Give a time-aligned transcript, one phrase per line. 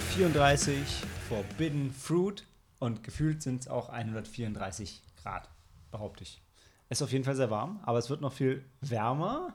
[0.00, 2.46] 134 Forbidden Fruit
[2.78, 5.50] und gefühlt sind es auch 134 Grad,
[5.90, 6.42] behaupte ich.
[6.88, 9.54] Es ist auf jeden Fall sehr warm, aber es wird noch viel wärmer.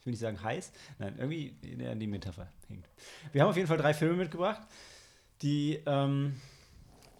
[0.00, 0.72] Ich will nicht sagen heiß.
[0.98, 2.88] Nein, irgendwie in die Metapher hängt.
[3.32, 4.62] Wir haben auf jeden Fall drei Filme mitgebracht,
[5.42, 6.40] die ähm,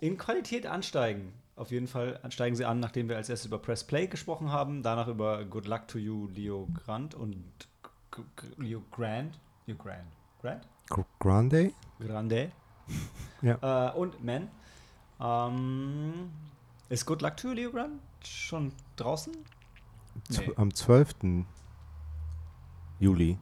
[0.01, 1.33] in Qualität ansteigen.
[1.57, 4.83] Auf jeden Fall steigen sie an, nachdem wir als erstes über Press Play gesprochen haben,
[4.83, 7.45] danach über Good Luck to You, Leo Grant und
[8.59, 9.39] Leo Grant.
[9.67, 10.13] Leo Grant.
[10.43, 10.67] Grant?
[11.21, 11.73] Grande?
[12.01, 12.53] Grande.
[13.43, 13.59] Ja.
[13.93, 14.49] Äh, und Man.
[15.21, 16.31] Ähm,
[16.89, 19.33] ist Good Luck to You, Leo Grant schon draußen?
[20.31, 20.53] Nee.
[20.57, 21.15] Am 12.
[22.99, 23.39] Juli.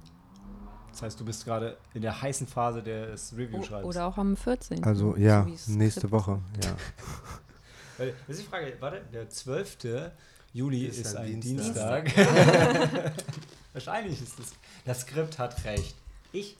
[0.91, 3.87] Das heißt, du bist gerade in der heißen Phase des Review-Schreibens.
[3.87, 4.85] oder auch am 14.
[4.85, 6.41] Also so ja, es nächste Skript Woche.
[6.63, 6.77] Ja.
[7.99, 9.79] Das ist die Frage, warte, der 12.
[10.53, 12.11] Juli ist, Ist ein ein Dienstag.
[13.73, 14.53] Wahrscheinlich ist das.
[14.85, 15.95] Das Skript hat recht.
[16.33, 16.57] Ich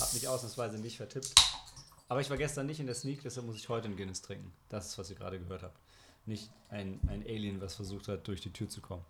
[0.00, 1.34] habe mich ausnahmsweise nicht vertippt.
[2.08, 4.52] Aber ich war gestern nicht in der Sneak, deshalb muss ich heute einen Guinness trinken.
[4.68, 5.78] Das ist, was ihr gerade gehört habt.
[6.24, 9.04] Nicht ein, ein Alien, was versucht hat, durch die Tür zu kommen.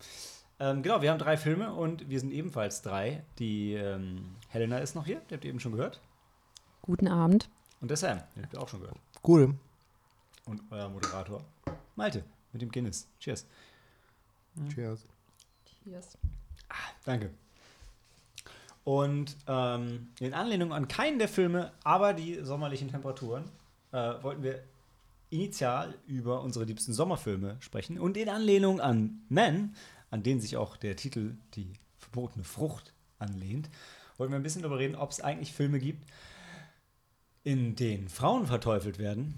[0.59, 3.23] Ähm, genau, wir haben drei Filme und wir sind ebenfalls drei.
[3.39, 6.01] Die ähm, Helena ist noch hier, die habt ihr eben schon gehört.
[6.83, 7.51] Guten Abend.
[7.81, 8.99] Und der Sam, den habt ihr auch schon gehört.
[9.27, 9.55] Cool.
[10.47, 11.45] Und euer Moderator,
[11.97, 13.09] Malte, mit dem Guinness.
[13.19, 13.47] Cheers.
[14.73, 15.05] Cheers.
[15.85, 16.19] Cheers.
[17.05, 17.31] Danke.
[18.87, 23.43] Und ähm, in Anlehnung an keinen der Filme, aber die sommerlichen Temperaturen,
[23.91, 24.63] äh, wollten wir
[25.29, 27.99] initial über unsere liebsten Sommerfilme sprechen.
[27.99, 29.75] Und in Anlehnung an Men,
[30.13, 33.69] an den sich auch der Titel Die verbotene Frucht anlehnt,
[34.19, 36.09] wollten wir ein bisschen darüber reden, ob es eigentlich Filme gibt,
[37.43, 39.35] in denen Frauen verteufelt werden.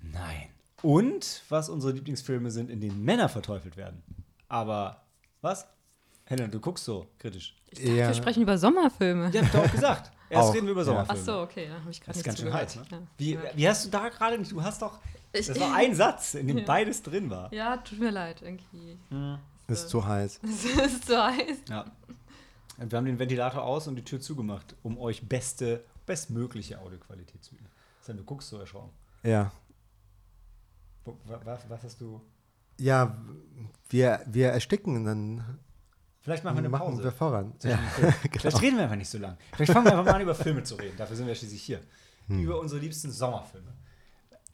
[0.00, 0.48] Nein.
[0.80, 4.02] Und was unsere Lieblingsfilme sind, in denen Männer verteufelt werden.
[4.48, 5.04] Aber
[5.42, 5.66] was?
[6.30, 7.56] Helena, du guckst so kritisch.
[7.70, 8.06] Ich dachte, Ja.
[8.08, 9.30] wir sprechen über Sommerfilme.
[9.32, 10.12] Ja, hab ich doch auch gesagt.
[10.30, 10.84] Erst Auch, reden wir über ja.
[10.84, 11.20] Sommerfilme.
[11.20, 12.68] Ach so, okay, da habe ich gerade Das ist nicht ganz schön zugehört.
[12.68, 12.98] heiß, ne?
[12.98, 13.06] Ja.
[13.18, 13.40] Wie, ja.
[13.56, 14.52] wie hast du da gerade nicht?
[14.52, 15.00] Du hast doch.
[15.32, 16.64] Ich- Das war ein Satz, in dem Ja.
[16.64, 17.52] beides drin war.
[17.52, 18.96] ja, tut mir leid, irgendwie.
[19.66, 20.40] Ist zu heiß.
[20.44, 21.58] Es ist so heiß.
[21.68, 21.84] Ja.
[22.78, 27.42] Und Wir haben den Ventilator aus und die Tür zugemacht, um euch beste, bestmögliche Audioqualität
[27.44, 27.66] zu bieten.
[28.00, 28.90] Sam, du guckst so erschrocken.
[29.24, 29.50] Ja.
[31.44, 32.20] Was, was hast du?
[32.78, 33.16] Ja,
[33.90, 35.58] wir, wir ersticken, dann
[36.22, 37.04] Vielleicht machen wir eine machen Pause.
[37.04, 37.52] wir voran.
[37.62, 37.78] Ja.
[38.38, 39.36] Vielleicht reden wir einfach nicht so lang.
[39.54, 40.96] Vielleicht fangen wir einfach mal an, über Filme zu reden.
[40.98, 41.80] Dafür sind wir schließlich hier.
[42.28, 43.72] Über unsere liebsten Sommerfilme.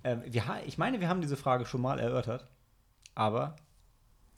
[0.05, 2.47] Ähm, wir, ich meine, wir haben diese Frage schon mal erörtert,
[3.15, 3.57] aber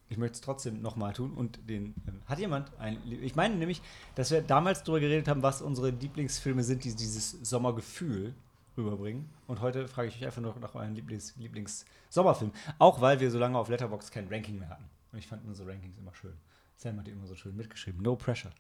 [0.09, 1.35] ich möchte es trotzdem nochmal tun.
[1.35, 2.99] Und den ähm, hat jemand ein.
[3.23, 3.83] Ich meine nämlich,
[4.15, 8.35] dass wir damals darüber geredet haben, was unsere Lieblingsfilme sind, die dieses Sommergefühl
[8.77, 9.29] rüberbringen.
[9.47, 12.53] Und heute frage ich euch einfach nur nach euren Lieblings- Lieblings-Sommerfilm.
[12.79, 14.85] Auch weil wir so lange auf Letterboxd kein Ranking mehr hatten.
[15.13, 16.37] Und ich fand unsere Rankings immer schön.
[16.77, 18.03] Sam hat die immer so schön mitgeschrieben.
[18.03, 18.53] No pressure.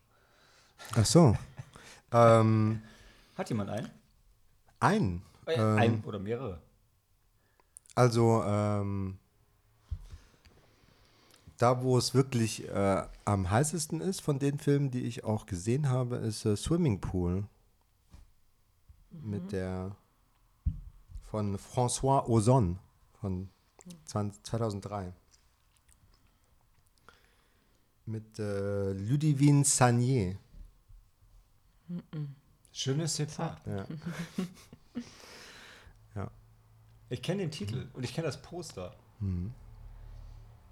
[0.94, 1.36] Ach so.
[2.12, 2.82] ähm,
[3.36, 3.90] Hat jemand einen?
[4.80, 5.22] ein.
[5.46, 6.60] Äh, Ähm, ein oder mehrere?
[7.94, 9.18] Also, ähm,
[11.56, 15.88] da, wo es wirklich äh, am heißesten ist von den Filmen, die ich auch gesehen
[15.88, 17.44] habe, ist äh, Swimming Pool.
[19.10, 19.96] Mit der
[21.30, 22.78] von François Ozon
[23.20, 23.48] von
[24.04, 25.12] 20, 2003.
[28.08, 30.36] Mit äh, Ludivine Sagnier.
[32.72, 33.60] Schönes Zitat.
[33.66, 33.86] Ja.
[36.14, 36.30] ja.
[37.10, 38.96] Ich kenne den Titel und ich kenne das Poster.
[39.20, 39.52] Mhm.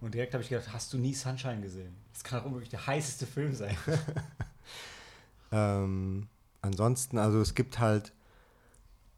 [0.00, 1.94] Und direkt habe ich gedacht, hast du nie Sunshine gesehen?
[2.14, 3.76] Das kann doch unmöglich der heißeste Film sein.
[5.52, 6.28] Ähm,
[6.60, 8.12] ansonsten, also es gibt halt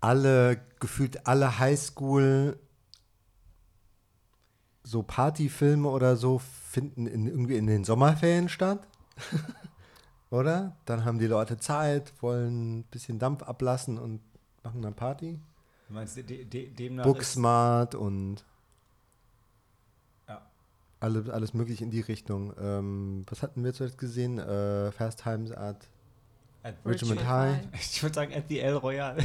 [0.00, 2.58] alle, gefühlt alle Highschool
[4.88, 8.86] so Partyfilme oder so finden in, irgendwie in den Sommerferien statt.
[10.30, 10.76] oder?
[10.86, 14.20] Dann haben die Leute Zeit, wollen ein bisschen Dampf ablassen und
[14.62, 15.38] machen dann Party.
[15.88, 18.44] Du meinst, de, de, demnach Booksmart und
[20.26, 20.40] Ja.
[21.00, 22.54] alle, alles mögliche in die Richtung.
[22.58, 24.38] Ähm, was hatten wir zuletzt gesehen?
[24.38, 25.86] Äh, Fast Times at
[26.62, 27.60] at, Richmond High.
[27.74, 29.22] Ich würde sagen, at the El Royale.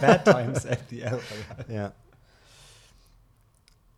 [0.00, 1.72] Bad Times at the El Royale.
[1.72, 1.92] Ja.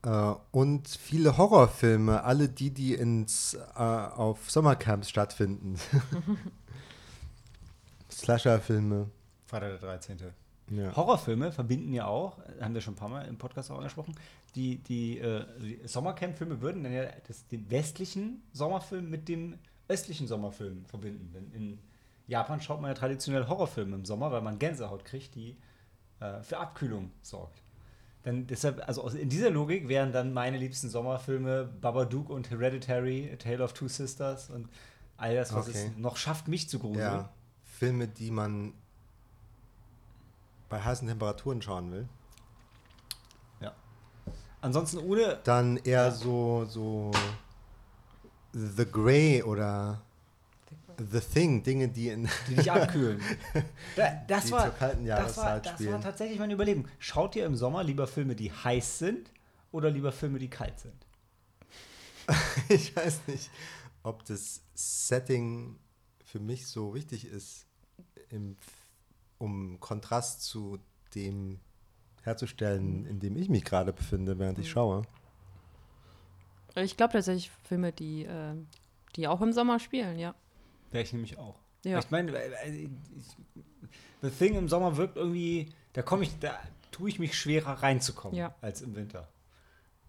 [0.04, 5.78] Äh, und viele Horrorfilme, alle die, die ins, äh, auf Sommercamps stattfinden.
[8.10, 9.08] Slasher-Filme.
[9.46, 10.18] Freitag der 13.
[10.70, 10.96] Ja.
[10.96, 14.14] Horrorfilme verbinden ja auch, haben wir schon ein paar Mal im Podcast auch angesprochen,
[14.54, 19.58] die, die, äh, die Sommercamp-Filme würden dann ja das, den westlichen Sommerfilm mit dem
[19.88, 21.30] östlichen Sommerfilm verbinden.
[21.32, 21.78] Denn in
[22.26, 25.56] Japan schaut man ja traditionell Horrorfilme im Sommer, weil man Gänsehaut kriegt, die
[26.20, 27.61] äh, für Abkühlung sorgt.
[28.24, 33.36] Dann deshalb, also in dieser Logik wären dann meine liebsten Sommerfilme Babadook und Hereditary, A
[33.36, 34.68] Tale of Two Sisters und
[35.16, 35.90] all das, was Okay.
[35.92, 37.02] es noch schafft, mich zu gruseln.
[37.04, 37.30] ja.
[37.64, 38.74] Filme, die man
[40.68, 42.08] bei heißen Temperaturen schauen will,
[44.64, 45.40] Ansonsten ohne.
[45.42, 47.10] dann eher so, so
[48.52, 50.00] The Grey oder
[51.10, 53.20] The Thing, Dinge, die in die dich abkühlen.
[53.96, 56.88] Da, das, Die war, zur kalten das, war, das war tatsächlich meine Überlegung.
[56.98, 59.30] Schaut ihr im Sommer lieber Filme, die heiß sind
[59.70, 61.06] oder lieber Filme, die kalt sind?
[62.68, 63.50] ich weiß nicht,
[64.02, 65.78] ob das Setting
[66.24, 67.66] für mich so wichtig ist,
[68.30, 68.56] im,
[69.38, 70.78] um Kontrast zu
[71.14, 71.60] dem
[72.22, 75.02] herzustellen, in dem ich mich gerade befinde, während ich schaue.
[76.76, 78.54] Ich glaube tatsächlich Filme, die, äh,
[79.16, 80.34] die auch im Sommer spielen, ja.
[80.92, 81.58] Wäre ich nämlich auch.
[81.84, 81.98] Ja.
[81.98, 82.32] Ich meine,
[84.22, 86.56] The Thing im Sommer wirkt irgendwie, da komme ich, da
[86.92, 88.54] tue ich mich schwerer reinzukommen Ja.
[88.60, 89.28] als im Winter.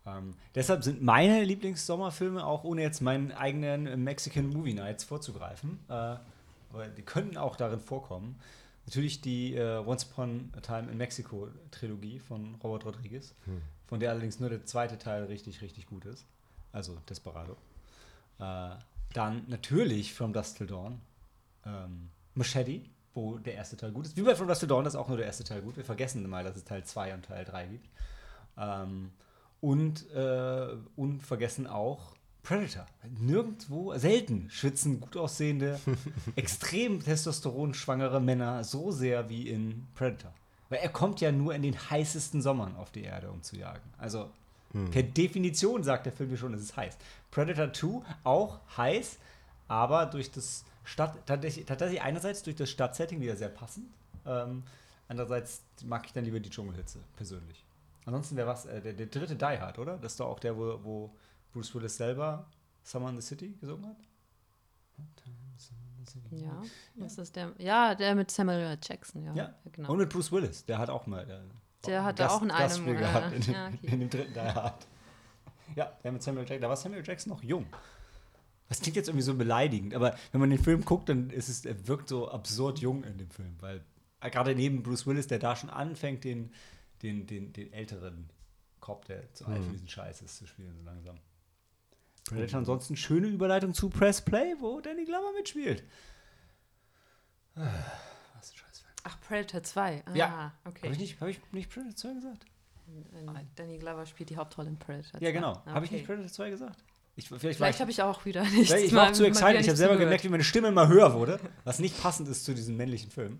[0.05, 5.93] Ähm, deshalb sind meine Lieblingssommerfilme auch ohne jetzt meinen eigenen Mexican Movie Nights vorzugreifen, äh,
[5.93, 8.39] aber die könnten auch darin vorkommen.
[8.85, 13.33] Natürlich die äh, Once Upon a Time in Mexico Trilogie von Robert Rodriguez,
[13.87, 16.25] von der allerdings nur der zweite Teil richtig, richtig gut ist.
[16.73, 17.55] Also Desperado.
[18.39, 18.71] Äh,
[19.13, 21.01] dann natürlich From Dust Till Dawn.
[21.65, 22.81] Ähm, Machete,
[23.13, 24.17] wo der erste Teil gut ist.
[24.17, 25.77] Wie bei From Dust Till Dawn ist auch nur der erste Teil gut.
[25.77, 27.89] Wir vergessen mal, dass es Teil 2 und Teil 3 gibt.
[28.57, 29.11] Ähm,
[29.61, 32.85] und, äh, und vergessen auch Predator.
[33.19, 35.79] Nirgendwo, selten schwitzen gut aussehende,
[36.35, 40.33] extrem testosteronschwangere Männer so sehr wie in Predator.
[40.67, 43.89] Weil er kommt ja nur in den heißesten Sommern auf die Erde, um zu jagen.
[43.97, 44.29] Also
[44.91, 46.97] per Definition sagt der Film dir schon, es ist heiß.
[47.31, 49.19] Predator 2 auch heiß,
[49.67, 53.85] aber durch das Stadt, tatsächlich, tatsächlich einerseits durch das Stadtsetting wieder sehr passend.
[54.25, 54.63] Ähm,
[55.07, 57.63] andererseits mag ich dann lieber die Dschungelhitze, persönlich.
[58.05, 59.97] Ansonsten wäre was, äh, der, der dritte Die Hard, oder?
[59.97, 61.11] Das ist doch auch der, wo, wo
[61.53, 62.45] Bruce Willis selber
[62.83, 63.97] Summer in the City gesungen hat.
[66.31, 66.61] Ja,
[66.95, 68.77] das ist der, ja, der mit Samuel L.
[68.81, 69.33] Jackson, ja.
[69.33, 69.53] Ja.
[69.71, 69.91] genau.
[69.91, 71.29] Und mit Bruce Willis, der hat auch mal.
[71.29, 71.39] äh,
[71.85, 73.77] Der hatte Gast- auch in einem, Gastspiel äh, gehabt in, dem- ja, okay.
[73.87, 74.87] in dem dritten Die Hard.
[75.75, 76.61] Ja, der mit Samuel Jackson.
[76.61, 77.65] Da war Samuel Jackson noch jung.
[78.69, 81.65] Das klingt jetzt irgendwie so beleidigend, aber wenn man den Film guckt, dann ist es,
[81.65, 83.83] er wirkt so absurd jung in dem Film, weil
[84.21, 86.53] gerade neben Bruce Willis, der da schon anfängt, den,
[87.01, 88.29] den, den, den älteren
[88.79, 91.19] Cop, der zu alt für diesen Scheiß ist, zu spielen, so langsam.
[92.29, 95.83] Predator ansonsten schöne Überleitung zu Press Play, wo Danny Glover mitspielt.
[97.55, 97.69] Ah.
[99.03, 100.03] Ach, Predator 2.
[100.05, 100.51] Ah, Ja.
[100.65, 100.83] okay.
[100.83, 102.45] Habe ich, nicht- hab ich nicht Predator 2 gesagt?
[103.13, 105.25] Äh, Danny Glover spielt die Hauptrolle in Predator 2.
[105.25, 105.53] Ja, genau.
[105.65, 105.95] Ah, Habe ich okay.
[105.99, 106.83] nicht Predator 2 gesagt?
[107.15, 108.71] Ich, vielleicht Vielleicht ich, habe ich auch wieder nicht.
[108.73, 109.61] ich war auch zu excited.
[109.61, 112.55] Ich habe selber gemerkt, wie meine Stimme immer höher wurde, was nicht passend ist zu
[112.55, 113.39] diesem männlichen Film.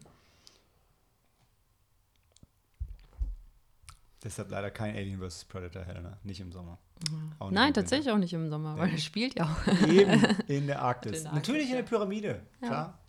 [4.24, 5.46] Deshalb leider kein Alien vs.
[5.46, 6.18] Predator, Helena.
[6.24, 6.78] Nicht im Sommer.
[7.40, 7.82] Auch nicht Nein, Winter.
[7.82, 9.88] tatsächlich auch nicht im Sommer, weil er spielt ja auch.
[9.90, 11.18] Eben in der Arktis.
[11.18, 11.90] In der Natürlich Arktis, in der ja.
[11.90, 13.00] Pyramide, Ja.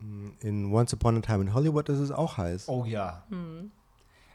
[0.00, 0.48] Klar.
[0.48, 2.68] In Once Upon a Time in Hollywood ist es auch heiß.
[2.68, 3.24] Oh ja.
[3.28, 3.70] Hm.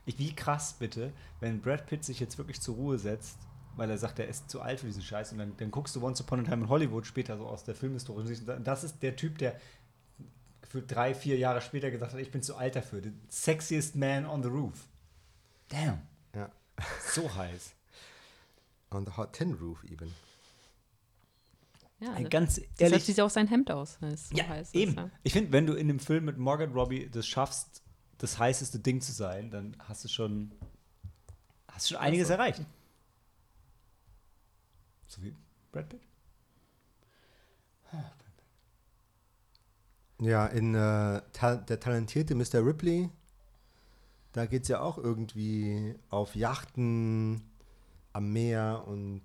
[0.05, 3.37] Ich, wie krass bitte, wenn Brad Pitt sich jetzt wirklich zur Ruhe setzt,
[3.75, 6.03] weil er sagt, er ist zu alt für diesen Scheiß und dann, dann guckst du
[6.03, 9.15] Once Upon a Time in Hollywood später so aus der Filmhistorie und das ist der
[9.15, 9.59] Typ, der
[10.61, 13.01] gefühlt drei, vier Jahre später gesagt hat, ich bin zu alt dafür.
[13.01, 14.87] The sexiest man on the roof.
[15.69, 16.01] Damn.
[16.35, 16.49] Ja.
[17.13, 17.73] So heiß.
[18.91, 20.13] On the Hot Tin Roof even.
[21.99, 23.03] Ja, Ein das- ganz deshalb ehrlich.
[23.05, 23.97] sieht ja auch sein Hemd aus.
[24.01, 24.95] so Ja, heiß ist, eben.
[24.95, 25.09] ja.
[25.23, 27.81] Ich finde, wenn du in dem Film mit Morgan Robbie das schaffst,
[28.17, 30.51] das heißeste Ding zu sein, dann hast du schon,
[31.69, 32.65] hast du schon einiges erreicht.
[35.07, 35.33] So wie
[35.71, 36.01] Brad Pitt.
[40.21, 42.65] Ja, in äh, ta der talentierte Mr.
[42.65, 43.09] Ripley,
[44.31, 47.41] da geht es ja auch irgendwie auf Yachten
[48.13, 49.23] am Meer und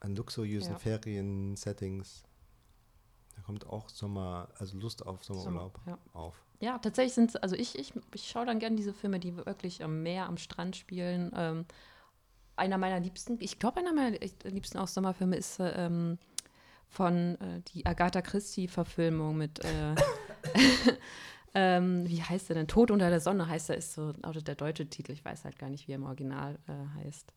[0.00, 0.78] an luxuriösen Ja.
[0.78, 2.24] Ferien-Settings.
[3.36, 5.98] Da kommt auch Sommer, also Lust auf Sommerurlaub ja.
[6.12, 6.44] auf.
[6.60, 9.82] Ja, tatsächlich sind es, also ich, ich, ich schaue dann gerne diese Filme, die wirklich
[9.82, 11.32] am Meer, am Strand spielen.
[11.34, 11.64] Ähm,
[12.56, 16.18] einer meiner liebsten, ich glaube, einer meiner liebsten auch Sommerfilme ist äh, ähm,
[16.88, 19.94] von äh, die Agatha Christie-Verfilmung mit, äh,
[21.54, 22.68] ähm, wie heißt der denn?
[22.68, 25.58] Tod unter der Sonne heißt er, ist so oder der deutsche Titel, ich weiß halt
[25.58, 27.32] gar nicht, wie er im Original äh, heißt.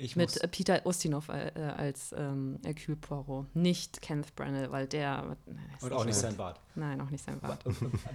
[0.00, 3.54] Ich Mit äh, Peter Ustinov äh, äh, als ähm, Hercule Poirot.
[3.54, 5.36] Nicht Kenneth Branagh, weil der.
[5.80, 6.58] und auch nicht sein Bart.
[6.74, 7.62] Nein, auch nicht sein Bart.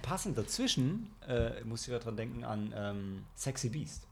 [0.02, 4.06] Passend dazwischen äh, muss ich dran denken an ähm, Sexy Beast.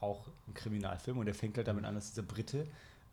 [0.00, 2.66] Auch ein Kriminalfilm und der fängt halt damit an, dass dieser Brite,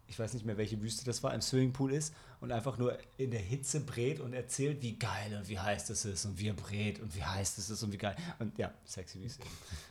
[0.08, 3.32] ich weiß nicht mehr, welche Wüste das war, im Swimmingpool ist und einfach nur in
[3.32, 6.54] der Hitze brät und erzählt, wie geil und wie heiß das ist und wie er
[6.54, 8.16] brät und wie heiß das ist und wie geil.
[8.40, 9.42] Und ja, Sexy Beast.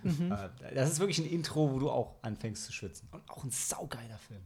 [0.05, 0.31] eben.
[0.31, 3.09] Äh, das ist wirklich ein Intro, wo du auch anfängst zu schwitzen.
[3.11, 4.43] Und auch ein saugeiler Film.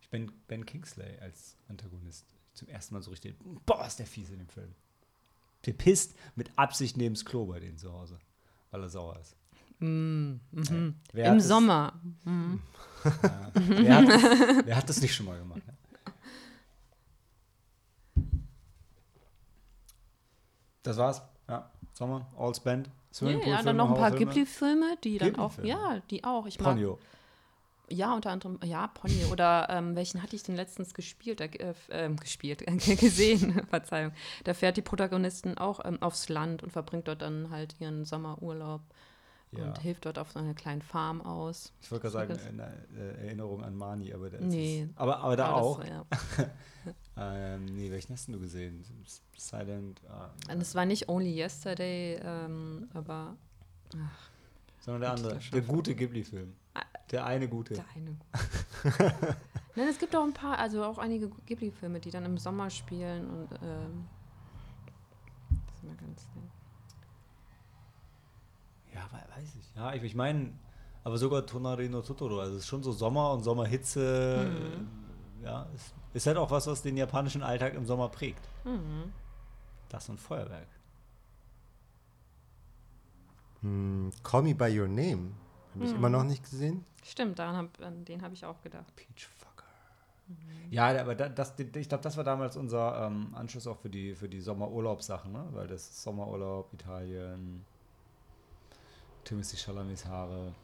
[0.00, 3.36] Ich bin Ben Kingsley als Antagonist zum ersten Mal so richtig.
[3.66, 4.74] Boah, ist der fies in dem Film.
[5.64, 8.18] Der pisst mit Absicht neben das Klo bei denen zu Hause,
[8.70, 9.36] weil er sauer ist.
[9.78, 10.94] Mm, mhm.
[11.12, 11.92] Wer Im hat das- Sommer.
[13.54, 14.22] Wer hat, das,
[14.66, 15.62] wer hat das nicht schon mal gemacht?
[15.64, 15.74] Ne?
[20.82, 21.22] Das war's.
[21.48, 22.86] Ja, Sommer, All Spent.
[22.88, 24.10] Ja, Swimmingpool, ja, dann noch ein paar.
[24.10, 26.46] Ghibli-Filme, die dann auch, ja, die auch.
[26.46, 26.98] Ich mag, Ponyo.
[27.88, 29.24] ja, unter anderem, ja, Pony.
[29.32, 32.64] Oder ähm, welchen hatte ich denn letztens gespielt, äh, ähm, gespielt,
[33.00, 34.12] gesehen, Verzeihung.
[34.44, 38.82] Da fährt die Protagonistin auch ähm, aufs Land und verbringt dort dann halt ihren Sommerurlaub
[39.58, 39.66] Ja.
[39.68, 41.72] und hilft dort auf so einer kleinen Farm aus.
[41.80, 44.82] Ich wollte gerade sagen, eine äh, Erinnerung an Mani, aber der Nee.
[44.84, 44.98] ist.
[44.98, 45.80] Aber, aber da auch.
[45.80, 46.04] Das, ja.
[47.18, 48.84] Ähm, nee, welchen hast du gesehen?
[49.36, 50.02] Silent.
[50.08, 53.34] ah, Und es war nicht Only Yesterday, ähm, aber
[54.80, 55.38] sondern der andere.
[55.52, 56.54] Der gute Ghibli-Film.
[57.10, 57.74] Der eine gute.
[57.74, 58.16] der eine.
[59.76, 63.26] Nein, es gibt auch ein paar, also auch einige Ghibli-Filme, die dann im Sommer spielen
[63.30, 64.06] und ähm,
[65.66, 66.50] das ist immer ganz nett.
[68.96, 69.70] Ja, we- weiß ich.
[69.76, 70.52] Ja, ich, ich meine,
[71.04, 72.40] aber sogar Tonari no Totoro.
[72.40, 74.50] Also es ist schon so Sommer und Sommerhitze.
[75.44, 78.48] Ja, ist, ist halt auch was, was den japanischen Alltag im Sommer prägt.
[78.64, 79.12] Mhm.
[79.88, 80.66] Das und Feuerwerk.
[83.62, 85.32] Hm, Call Me By Your Name.
[85.74, 86.84] Habe ich immer noch nicht gesehen.
[87.04, 88.86] Stimmt, daran hab, an den habe ich auch gedacht.
[88.96, 89.64] Peach Fucker.
[90.70, 94.14] Ja, aber da, das, ich glaube, das war damals unser ähm, Anschluss auch für die,
[94.14, 95.44] für die Sommerurlaubssachen, ne?
[95.52, 97.64] Weil das Sommerurlaub, Italien,
[99.26, 100.54] Timothy Chalamets Haare.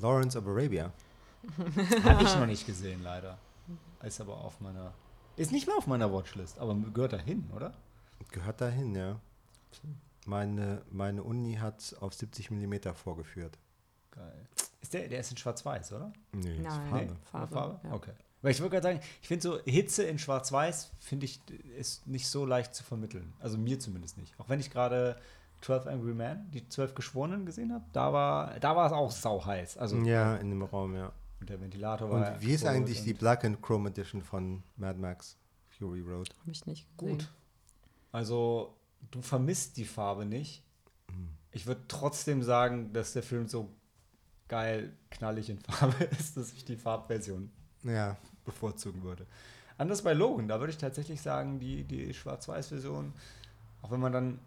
[0.00, 0.92] Lawrence of Arabia.
[2.04, 3.36] Habe ich noch nicht gesehen, leider.
[4.02, 4.94] Ist aber auf meiner.
[5.36, 7.74] Ist nicht mehr auf meiner Watchlist, aber gehört dahin, oder?
[8.30, 9.18] Gehört dahin, ja.
[10.24, 13.58] Meine, meine Uni hat auf 70 mm vorgeführt.
[14.12, 14.46] Geil.
[14.80, 16.12] Ist der, der ist in Schwarz-Weiß, oder?
[16.32, 16.90] Nee, ist Nein.
[16.90, 17.04] Farbe.
[17.04, 17.80] Nee, Farbe, Farbe?
[17.88, 17.92] ja.
[17.94, 18.12] Okay.
[18.42, 21.40] Weil ich wollte gerade sagen, ich finde so Hitze in Schwarz-Weiß, finde ich,
[21.76, 23.32] ist nicht so leicht zu vermitteln.
[23.40, 24.38] Also mir zumindest nicht.
[24.38, 25.16] Auch wenn ich gerade
[25.62, 29.78] 12 Angry Men, die 12 Geschworenen gesehen habe, da war, da war es auch sauheiß.
[29.78, 31.12] Also Ja, in dem Raum, ja.
[31.40, 32.32] und der Ventilator war.
[32.34, 35.36] Und wie ist eigentlich die und- Black and Chrome Edition von Mad Max
[35.78, 36.28] Fury Road?
[36.40, 37.18] Habe ich nicht gesehen.
[37.18, 37.32] Gut.
[38.10, 38.76] Also,
[39.10, 40.62] du vermisst die Farbe nicht.
[41.52, 43.70] Ich würde trotzdem sagen, dass der Film so
[44.48, 47.50] geil knallig in Farbe ist, dass ich die Farbversion
[47.84, 49.26] Ja, bevorzugen würde.
[49.78, 53.12] Anders bei Logan, da würde ich tatsächlich sagen, die, die Schwarz-Weiß-Version,
[53.82, 54.38] auch wenn man dann,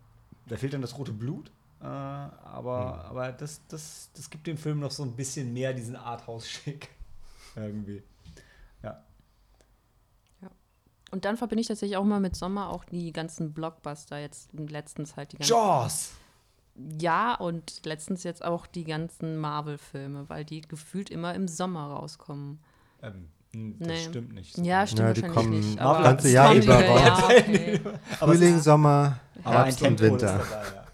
[0.48, 4.80] da fehlt dann das rote Blut, äh, aber, aber das, das, das gibt dem Film
[4.80, 6.90] noch so ein bisschen mehr diesen Arthouse-Schick.
[7.56, 8.04] Irgendwie.
[8.82, 9.04] Ja.
[11.12, 15.16] Und dann verbinde ich tatsächlich auch mal mit Sommer auch die ganzen Blockbuster jetzt letztens
[15.16, 15.52] halt die ganzen.
[15.52, 16.12] Jaws!
[17.00, 22.60] Ja, und letztens jetzt auch die ganzen Marvel-Filme, weil die gefühlt immer im Sommer rauskommen.
[23.02, 23.30] Ähm, hm,
[23.80, 23.98] das Nee.
[24.10, 24.58] stimmt nicht.
[24.58, 25.80] Ja, stimmt Ja, die kommen nicht.
[25.80, 26.84] Das ganze Jahr über.
[26.86, 27.80] Ja, okay.
[28.20, 30.38] Frühling, Sommer, aber ein Herbst und Tempo ist Winter.
[30.38, 30.86] dabei, ja.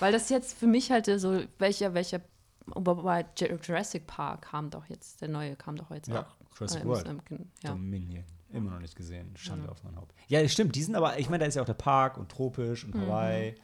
[0.00, 2.20] Weil das jetzt für mich halt so, welcher, welcher,
[2.66, 6.56] wobei Jurassic Park kam doch jetzt, der neue kam doch jetzt Ja, auch.
[6.58, 7.06] Jurassic äh, im- World.
[7.08, 7.20] im-
[7.62, 7.70] ja.
[7.70, 8.24] Dominion.
[8.52, 9.32] Immer noch nicht gesehen.
[9.36, 10.14] Schande auf mein Haupt.
[10.28, 10.74] Ja, stimmt.
[10.76, 12.92] Die sind aber, ich meine, da ist ja auch der Park und tropisch Mhm.
[12.94, 13.54] und Hawaii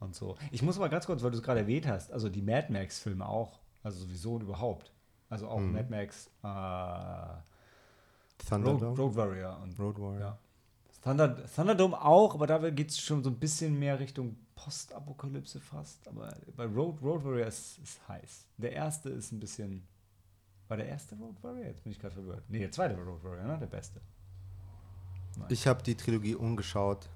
[0.00, 0.36] und so.
[0.50, 3.26] Ich muss mal ganz kurz, weil du es gerade erwähnt hast, also die Mad Max-Filme
[3.26, 3.60] auch.
[3.82, 4.92] Also sowieso und überhaupt.
[5.30, 6.46] Also auch Mad Max, äh,
[8.48, 10.20] Thunderdome, Road Warrior und Road Warrior.
[10.20, 10.38] ja.
[11.02, 16.06] Thunder, Thunderdome auch, aber da geht es schon so ein bisschen mehr Richtung Postapokalypse fast.
[16.06, 18.46] Aber bei Road, Road Warrior ist, ist heiß.
[18.58, 19.86] Der erste ist ein bisschen.
[20.68, 21.66] War der erste Road Warrior?
[21.66, 22.44] Jetzt bin ich gerade verwirrt.
[22.48, 23.58] Nee, der zweite war Road Warrior, ne?
[23.58, 24.00] Der beste.
[25.48, 27.08] Ich habe die Trilogie umgeschaut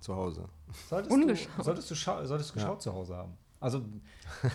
[0.00, 0.48] zu Hause.
[0.88, 1.58] Solltest Ungeschaut.
[1.58, 2.64] Du, solltest du, schau- solltest du Ja.
[2.66, 3.36] geschaut zu Hause haben.
[3.62, 3.84] Also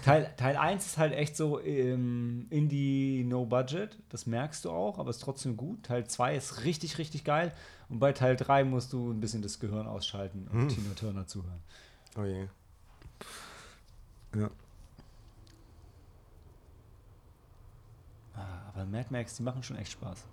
[0.04, 5.00] Teil, Teil 1 ist halt echt so ähm, Indie No Budget, das merkst du auch,
[5.00, 5.84] aber ist trotzdem gut.
[5.84, 7.54] Teil 2 ist richtig, richtig geil.
[7.88, 10.68] Und bei Teil 3 musst du ein bisschen das Gehirn ausschalten und Hm.
[10.68, 11.62] Tina Turner zuhören.
[12.18, 12.48] Oh je.
[14.36, 14.50] Ja.
[18.36, 20.26] Ah, aber Mad Max, die machen schon echt Spaß.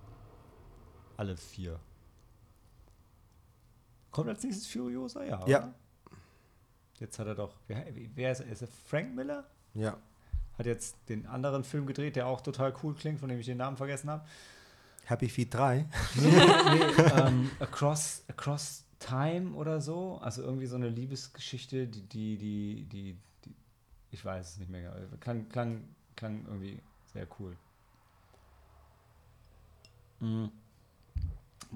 [1.17, 1.79] Alle vier.
[4.11, 5.23] Kommt als nächstes Furiosa?
[5.23, 5.47] Ja.
[5.47, 5.59] Ja.
[5.59, 5.75] Oder?
[7.05, 7.55] Jetzt hat er doch.
[7.69, 7.85] Wer,
[8.15, 8.47] wer ist, er?
[8.47, 8.69] ist er?
[8.87, 9.45] Frank Miller?
[9.75, 9.99] Ja.
[10.57, 13.59] Hat jetzt den anderen Film gedreht, der auch total cool klingt, von dem ich den
[13.59, 14.25] Namen vergessen habe.
[15.05, 15.85] Happy Feet 3.
[16.15, 20.19] Nee, nee, ähm, Across, Across Time oder so.
[20.23, 23.55] Also irgendwie so eine Liebesgeschichte, die, die, die, die, die
[24.11, 24.91] ich weiß es nicht mehr.
[24.91, 25.17] genau.
[25.21, 25.85] Klang, klang,
[26.17, 26.81] klang irgendwie
[27.13, 27.55] sehr cool.
[30.21, 30.51] Mhm.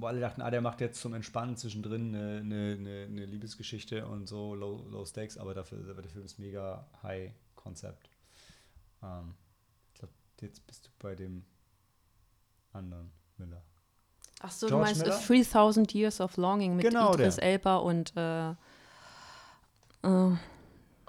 [0.00, 4.28] Wo alle dachten, ah, der macht jetzt zum Entspannen zwischendrin eine, eine, eine, Liebesgeschichte und
[4.28, 8.08] so low, low stakes, aber dafür, aber der Film ist mega high Konzept.
[9.02, 9.34] Ähm,
[9.92, 11.44] ich glaube, jetzt bist du bei dem
[12.72, 13.62] anderen Miller.
[14.40, 15.18] Ach so, George du meinst Miller?
[15.18, 17.44] äh, 3000 Years of Longing mit Genau, Idris der.
[17.44, 20.36] Elba und äh, äh,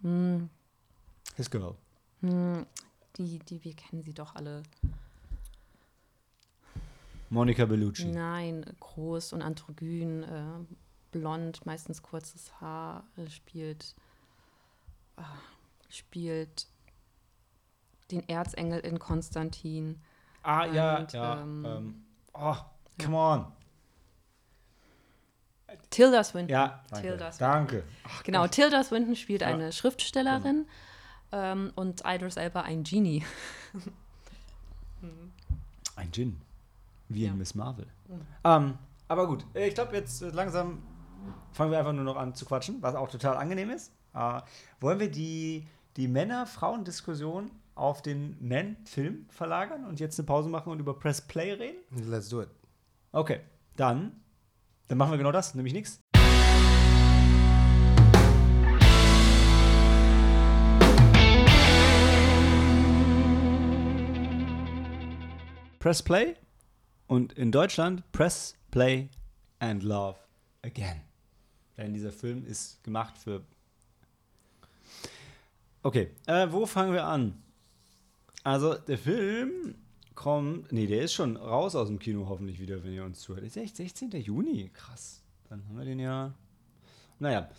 [0.02, 0.50] hm,
[1.36, 1.76] His Girl.
[2.22, 2.66] hm,
[3.18, 4.64] die, die, wir kennen sie doch alle.
[7.30, 8.06] Monica Bellucci.
[8.06, 10.66] Nein, groß und androgyn, äh,
[11.12, 13.96] blond, meistens kurzes Haar, äh, spielt,
[15.18, 15.24] ah,
[15.90, 16.68] spielt
[18.12, 20.02] den Erzengel in Konstantin.
[20.42, 21.42] Ah, ja, Und, ja.
[21.42, 22.56] ähm, Ähm, oh,
[23.02, 23.46] come on.
[25.92, 26.50] Tilda Swinton.
[26.50, 27.08] Ja, danke.
[27.10, 27.48] Tilda Swinton.
[27.54, 27.84] Danke.
[28.24, 29.50] Genau, Tilda Swinton spielt Ja.
[29.52, 29.60] Genau.
[29.64, 30.68] eine Schriftstellerin
[31.32, 33.24] ähm, und Idris Elba ein Genie.
[35.96, 36.42] Ein Gin.
[37.10, 37.32] Wie Ja.
[37.32, 37.88] in Miss Marvel.
[38.44, 40.84] Ähm, aber gut, äh, ich glaube, jetzt äh, langsam
[41.52, 43.92] fangen wir einfach nur noch an zu quatschen, was auch total angenehm ist.
[44.14, 44.42] Äh,
[44.80, 50.80] wollen wir die, die Männer-Frauen-Diskussion auf den Men-Film verlagern und jetzt eine Pause machen und
[50.80, 51.78] über Press Play reden?
[52.10, 52.50] Let's do it.
[53.12, 53.42] Okay,
[53.76, 54.22] dann,
[54.88, 56.00] dann machen wir genau das, nämlich nichts.
[65.80, 66.36] Press Play
[67.10, 69.10] und in Deutschland Press Play
[69.58, 70.18] and Love
[70.62, 71.02] Again.
[71.76, 73.44] Denn dieser Film ist gemacht für.
[75.82, 77.42] Okay, äh, wo fangen wir an?
[78.44, 79.76] Also, der Film
[80.14, 80.72] kommt.
[80.72, 83.44] Nee, der ist schon raus aus dem Kino, hoffentlich wieder, wenn ihr uns zuhört.
[83.44, 84.12] Ist echt 16.
[84.12, 84.70] Juni.
[84.72, 85.24] Krass.
[85.50, 86.34] Dann haben wir den ja.
[87.18, 87.50] Naja,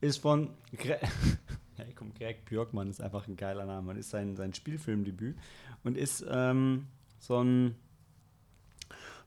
[0.00, 0.50] ist von.
[0.76, 0.98] Gre
[1.76, 3.94] hey, komm, Greg Björkmann ist einfach ein geiler Name.
[3.94, 5.36] Ist sein, sein Spielfilmdebüt
[5.82, 6.86] und ist ähm,
[7.18, 7.74] so ein.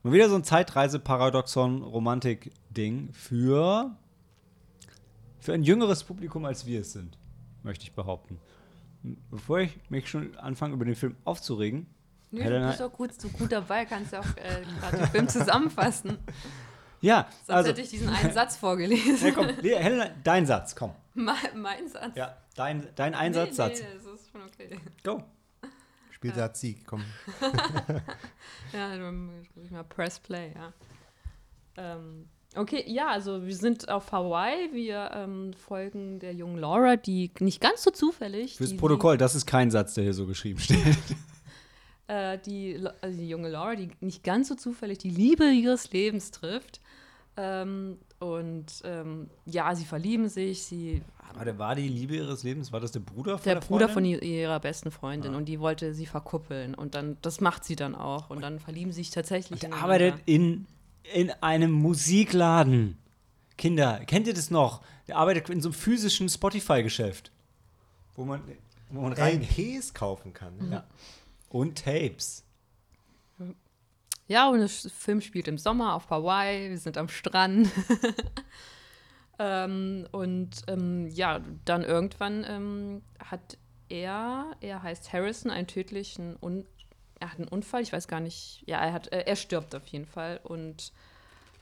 [0.06, 3.90] Mal wieder so ein Zeitreise-Paradoxon-Romantik-Ding für.
[5.40, 7.18] für ein jüngeres Publikum, als wir es sind,
[7.64, 8.40] möchte ich behaupten.
[9.32, 11.88] Bevor ich mich schon anfange, über den Film aufzuregen,
[12.30, 15.08] Nö, Helena- du bist doch gut, so gut dabei, kannst ja auch äh, gerade den
[15.08, 16.20] Film zusammenfassen.
[17.02, 19.18] ja, Sonst also, hätte ich diesen einen Satz vorgelesen.
[19.28, 20.92] ja, komm, nee, Helena, dein Satz, komm.
[21.16, 22.16] mein, mein Satz.
[22.16, 23.80] Ja, dein, dein nee, Einsatzsatz.
[23.82, 24.80] Nee, das ist schon okay.
[25.04, 25.24] Go.
[26.32, 27.04] Spielt hat Sieg, komm.
[28.74, 30.74] Ja, dann muss ich mal Press Play, ja.
[31.78, 34.74] Ähm, okay, ja, also wir sind auf Hawaii.
[34.74, 38.58] Wir ähm, folgen der jungen Laura, die nicht ganz so zufällig.
[38.58, 40.84] Fürs die, Protokoll, das ist kein Satz, der hier so geschrieben steht.
[40.86, 41.16] Die,
[42.08, 46.32] äh, die, also die junge Laura, die nicht ganz so zufällig die Liebe ihres Lebens
[46.32, 46.82] trifft.
[47.38, 50.64] Ähm, und ähm, ja, sie verlieben sich.
[50.64, 51.02] Sie
[51.34, 54.04] Warte, war die Liebe ihres Lebens, war das der Bruder von der der, Bruder von
[54.06, 54.22] Freundin?
[54.24, 55.38] i- ihrer besten Freundin Ah.
[55.38, 58.92] und die wollte sie verkuppeln und dann das macht sie dann auch und dann verlieben
[58.94, 59.94] sie sich tatsächlich Der ineinander.
[59.94, 60.66] arbeitet in,
[61.14, 62.98] in einem Musikladen.
[63.58, 64.82] Kinder, kennt ihr das noch?
[65.08, 67.32] Der arbeitet in so einem physischen Spotify-Geschäft.
[68.16, 68.42] Wo man,
[68.90, 69.42] wo man rein.
[69.42, 70.58] LPs kaufen kann.
[70.58, 70.72] Mhm.
[70.72, 70.84] Ja.
[71.50, 72.45] Und Tapes.
[74.28, 77.70] Ja, und der Film spielt im Sommer auf Hawaii, wir sind am Strand.
[79.40, 83.58] ähm, und ähm, ja, dann irgendwann ähm, hat
[83.88, 86.66] er, er heißt Harrison, einen tödlichen Un
[87.20, 89.86] er hat einen Unfall, ich weiß gar nicht, ja, er hat, äh, er stirbt auf
[89.88, 90.42] jeden Fall.
[90.44, 90.92] Und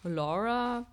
[0.04, 0.88] Laura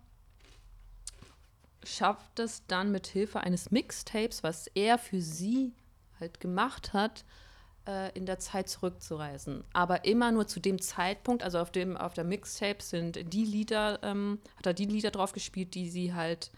[1.82, 5.72] schafft es dann mit Hilfe eines Mixtapes, was er für sie
[6.18, 7.24] halt gemacht hat,
[7.86, 9.64] äh, in der Zeit zurückzureisen.
[9.72, 13.98] Aber immer nur zu dem Zeitpunkt, also auf dem, auf der Mixtape sind die Lieder,
[14.02, 16.50] ähm, hat er die Lieder drauf gespielt, die sie halt,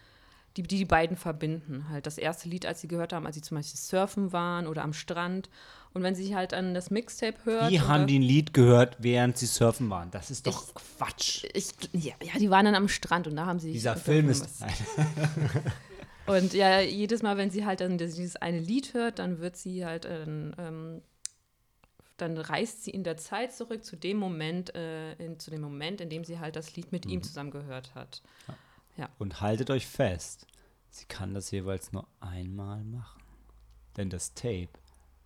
[0.57, 1.87] die, die die beiden verbinden.
[1.89, 4.83] Halt das erste Lied, als sie gehört haben, als sie zum Beispiel surfen waren oder
[4.83, 5.49] am Strand.
[5.95, 7.69] Und wenn sie halt an das Mixtape hört.
[7.71, 10.09] Die haben die ein Lied gehört, während sie surfen waren.
[10.09, 11.43] Das ist doch Ich- Quatsch.
[11.53, 13.71] ich, ja, ja, die waren dann am Strand und da haben sie.
[13.71, 14.47] Dieser Film ist.
[16.25, 19.85] Und ja, jedes Mal, wenn sie halt dann dieses eine Lied hört, dann wird sie
[19.85, 21.01] halt, ähm, ähm,
[22.23, 25.99] dann reist sie in der Zeit zurück zu dem Moment, äh, in, zu dem Moment,
[26.01, 28.21] in dem sie halt das Lied mit ihm zusammen gehört hat.
[29.17, 30.47] Und haltet euch fest,
[30.89, 33.21] sie kann das jeweils nur einmal machen.
[33.97, 34.69] Denn das Tape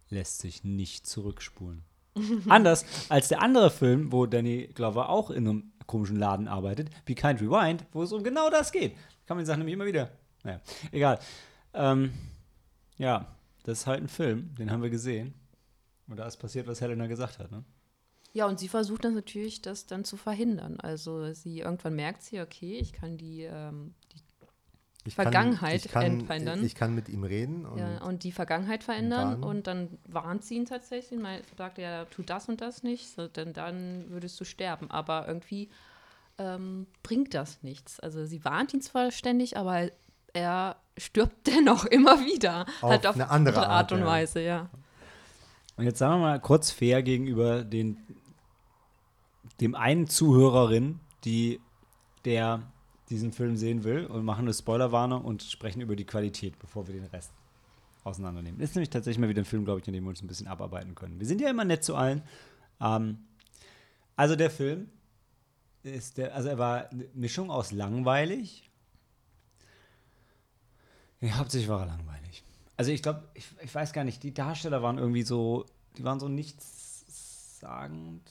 [0.09, 1.83] lässt sich nicht zurückspulen.
[2.47, 7.13] Anders als der andere Film, wo Danny Glover auch in einem komischen Laden arbeitet, Be
[7.13, 8.95] Kind Rewind, wo es um genau das geht.
[9.27, 10.11] Kann man die Sachen nämlich immer wieder.
[10.43, 11.19] Naja, egal.
[11.73, 12.13] Ähm,
[12.97, 13.27] ja,
[13.63, 15.33] das ist halt ein Film, den haben wir gesehen.
[16.07, 17.51] Und da ist passiert, was Helena gesagt hat.
[17.51, 17.63] Ne?
[18.33, 20.79] Ja, und sie versucht dann natürlich, das dann zu verhindern.
[20.79, 26.05] Also sie irgendwann merkt sie, okay, ich kann die, ähm, die Ich Vergangenheit ich kann,
[26.05, 26.63] entverändern.
[26.63, 27.65] Ich kann mit ihm reden.
[27.65, 29.43] Und ja, und die Vergangenheit verändern warnen.
[29.43, 33.27] und dann warnt sie ihn tatsächlich, mal sagt er, tu das und das nicht, so,
[33.27, 34.91] denn dann würdest du sterben.
[34.91, 35.69] Aber irgendwie
[36.37, 37.99] ähm, bringt das nichts.
[37.99, 39.89] Also sie warnt ihn zwar ständig, aber
[40.33, 42.65] er stirbt dennoch immer wieder.
[42.81, 44.05] Auf halt auf eine andere Art, Art, und ja.
[44.05, 44.69] Weise, ja.
[45.77, 47.97] Und jetzt sagen wir mal kurz fair gegenüber den,
[49.61, 51.61] dem einen Zuhörerin, die
[52.25, 52.61] der
[53.09, 56.93] diesen Film sehen will und machen eine Spoilerwarnung und sprechen über die Qualität, bevor wir
[56.93, 57.31] den Rest
[58.03, 58.59] auseinandernehmen.
[58.59, 60.47] Ist nämlich tatsächlich mal wieder ein Film, glaube ich, an dem wir uns ein bisschen
[60.47, 61.19] abarbeiten können.
[61.19, 62.21] Wir sind ja immer nett zu allen.
[62.81, 63.19] Ähm,
[64.15, 64.89] also der Film
[65.83, 68.69] ist der, also er war eine Mischung aus langweilig.
[71.21, 72.43] Ja, hauptsächlich war er langweilig.
[72.77, 75.65] Also ich glaube, ich, ich weiß gar nicht, die Darsteller waren irgendwie so,
[75.97, 78.21] die waren so nichtssagend.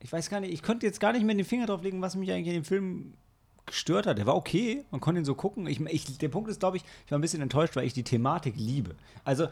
[0.00, 2.14] Ich weiß gar nicht, ich könnte jetzt gar nicht mehr den Finger drauf legen, was
[2.14, 3.14] mich eigentlich in dem Film
[3.66, 4.16] gestört hat.
[4.18, 5.66] Der war okay, man konnte ihn so gucken.
[5.66, 8.04] Ich, ich, der Punkt ist, glaube ich, ich war ein bisschen enttäuscht, weil ich die
[8.04, 8.94] Thematik liebe.
[9.24, 9.48] Also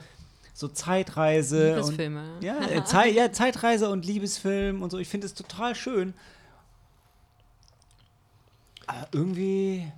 [0.54, 2.36] so Zeitreise Liebesfilme.
[2.36, 4.98] und ja, äh, Zei ja, Zeitreise und Liebesfilm und so.
[4.98, 6.14] Ich finde es total schön.
[8.86, 9.90] Aber irgendwie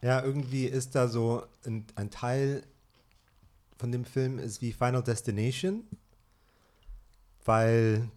[0.00, 2.62] Ja, irgendwie ist da so ein, ein Teil
[3.78, 5.84] von dem Film ist wie Final Destination,
[7.44, 8.08] weil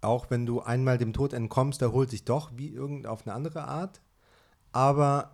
[0.00, 3.34] auch wenn du einmal dem Tod entkommst, der holt sich doch wie irgend auf eine
[3.34, 4.00] andere Art,
[4.72, 5.30] aber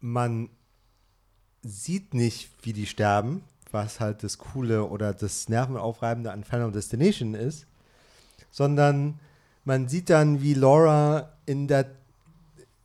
[0.00, 0.48] man
[1.62, 7.34] sieht nicht, wie die sterben, was halt das Coole oder das Nervenaufreibende an Final Destination
[7.34, 7.66] ist,
[8.50, 9.20] sondern
[9.64, 11.86] man sieht dann, wie Laura in der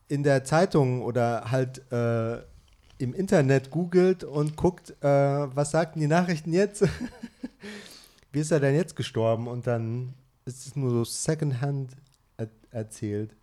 [0.10, 2.42] in der Zeitung oder halt äh,
[3.00, 6.84] im Internet googelt und guckt, äh, was sagten die Nachrichten jetzt?
[8.32, 9.48] Wie ist er denn jetzt gestorben?
[9.48, 10.14] Und dann
[10.46, 11.92] ist es nur so secondhand
[12.38, 13.36] er erzählt.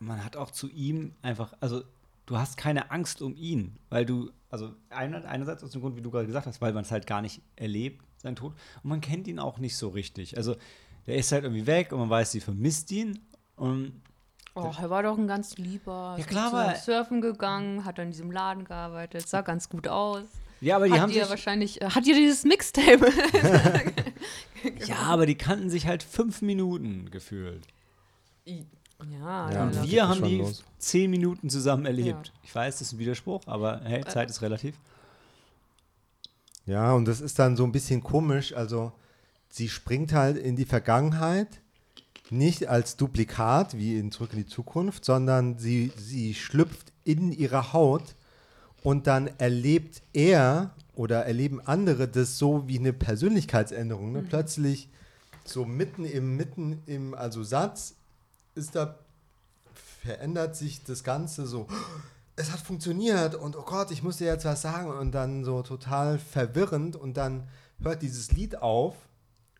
[0.00, 1.82] man hat auch zu ihm einfach, also
[2.26, 6.02] du hast keine Angst um ihn, weil du, also einer- einerseits aus dem Grund, wie
[6.02, 9.00] du gerade gesagt hast, weil man es halt gar nicht erlebt, sein Tod, und man
[9.00, 10.36] kennt ihn auch nicht so richtig.
[10.36, 10.56] Also
[11.06, 13.18] der ist halt irgendwie weg und man weiß, sie vermisst ihn
[13.56, 14.00] und
[14.56, 16.14] Oh, er war doch ein ganz lieber.
[16.16, 20.22] Ja, Ist klar, aber- surfen gegangen, hat an diesem Laden gearbeitet, sah ganz gut aus.
[20.60, 23.06] ja, aber die hat haben sich, wahrscheinlich, äh, hat dir dieses Mixtape?
[24.86, 27.66] ja, aber die kannten sich halt fünf Minuten gefühlt.
[28.46, 28.54] ja,
[29.50, 30.62] Ja, Und wir haben die los.
[30.78, 32.28] zehn Minuten zusammen erlebt.
[32.28, 32.32] Ja.
[32.44, 34.76] Ich weiß, das ist ein Widerspruch, aber hey, Zeit ist relativ.
[36.66, 38.54] Ja, und das ist dann so ein bisschen komisch.
[38.54, 38.92] Also,
[39.48, 41.60] sie springt halt in die Vergangenheit,
[42.30, 47.72] nicht als Duplikat wie in Zurück in die Zukunft, sondern sie, sie schlüpft in ihre
[47.72, 48.14] Haut
[48.82, 54.12] und dann erlebt er oder erleben andere das so wie eine Persönlichkeitsänderung.
[54.12, 54.22] Ne?
[54.22, 54.88] Plötzlich
[55.44, 57.94] so mitten im, mitten im, also Satz
[58.54, 58.98] ist da,
[59.74, 61.66] verändert sich das Ganze so,
[62.36, 65.62] es hat funktioniert und oh Gott, ich muss dir jetzt was sagen und dann so
[65.62, 67.48] total verwirrend und dann
[67.80, 68.94] hört dieses Lied auf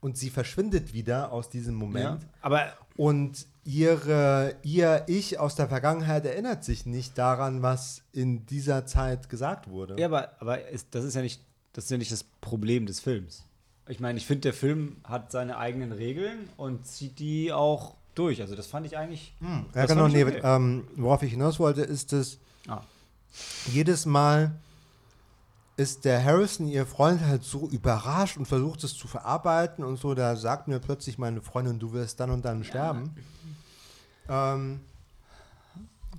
[0.05, 2.29] und sie verschwindet wieder aus diesem Moment Ja.
[2.43, 8.85] Aber und ihre, ihr Ich aus der Vergangenheit erinnert sich nicht daran, was in dieser
[8.85, 9.99] Zeit gesagt wurde.
[9.99, 11.41] Ja, aber, aber ist, das, ist ja nicht,
[11.73, 13.45] das ist ja nicht das Problem des Films.
[13.89, 18.43] Ich meine, ich finde, der Film hat seine eigenen Regeln und zieht die auch durch.
[18.43, 19.35] Also das fand ich eigentlich.
[19.41, 20.41] Ja, das genau, nee, okay.
[20.45, 22.39] ähm, worauf ich hinaus wollte, ist, dass
[22.69, 22.83] Ah.
[23.73, 24.53] jedes Mal
[25.77, 30.15] ist der Harrison, ihr Freund, halt so überrascht und versucht es zu verarbeiten und so.
[30.15, 33.15] Da sagt mir plötzlich meine Freundin, du wirst dann und dann sterben.
[34.29, 34.81] Ähm,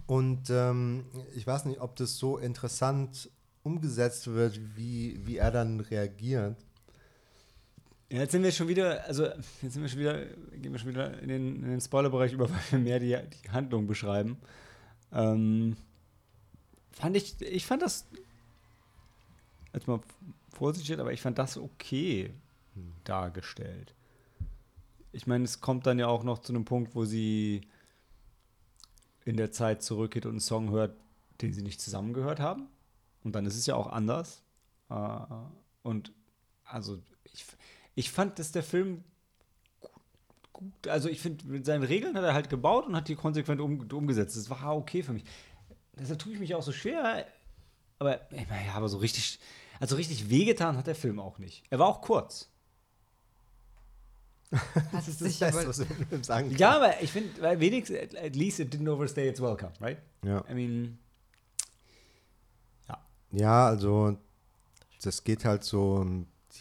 [0.07, 3.29] und ähm, ich weiß nicht, ob das so interessant
[3.63, 6.55] umgesetzt wird, wie, wie er dann reagiert.
[8.11, 10.89] Ja, jetzt sind wir schon wieder, also jetzt sind wir schon wieder, gehen wir schon
[10.89, 14.37] wieder in den, in den Spoilerbereich über, weil wir mehr die, die Handlung beschreiben.
[15.11, 15.75] Ähm,
[16.91, 18.05] fand ich, ich fand das,
[19.75, 19.99] jetzt mal
[20.49, 22.33] vorsichtig, aber ich fand das okay
[23.03, 23.93] dargestellt.
[25.11, 27.61] Ich meine, es kommt dann ja auch noch zu einem Punkt, wo sie
[29.23, 30.95] in der Zeit zurückgeht und einen Song hört,
[31.41, 32.67] den sie nicht zusammengehört haben.
[33.23, 34.43] Und dann ist es ja auch anders.
[34.89, 35.17] Äh,
[35.83, 36.11] und
[36.63, 37.45] also ich,
[37.95, 39.03] ich fand, dass der Film
[40.53, 43.61] gut, also ich finde, mit seinen Regeln hat er halt gebaut und hat die konsequent
[43.61, 44.38] um, umgesetzt.
[44.38, 45.23] Das war okay für mich.
[45.93, 47.25] Deshalb tue ich mich auch so schwer,
[47.99, 49.39] aber ich meine, ja, aber so richtig,
[49.79, 51.63] also richtig wehgetan hat der Film auch nicht.
[51.69, 52.49] Er war auch kurz.
[54.91, 56.59] Das ist das Beste, was du im Film sagen kannst.
[56.59, 59.97] Ja, aber ich finde, weil wenigstens, at- at least it didn't overstay its welcome, right?
[60.23, 60.43] Ja.
[60.49, 60.97] I mean,
[63.31, 64.17] Ja, also
[65.03, 66.05] das geht halt so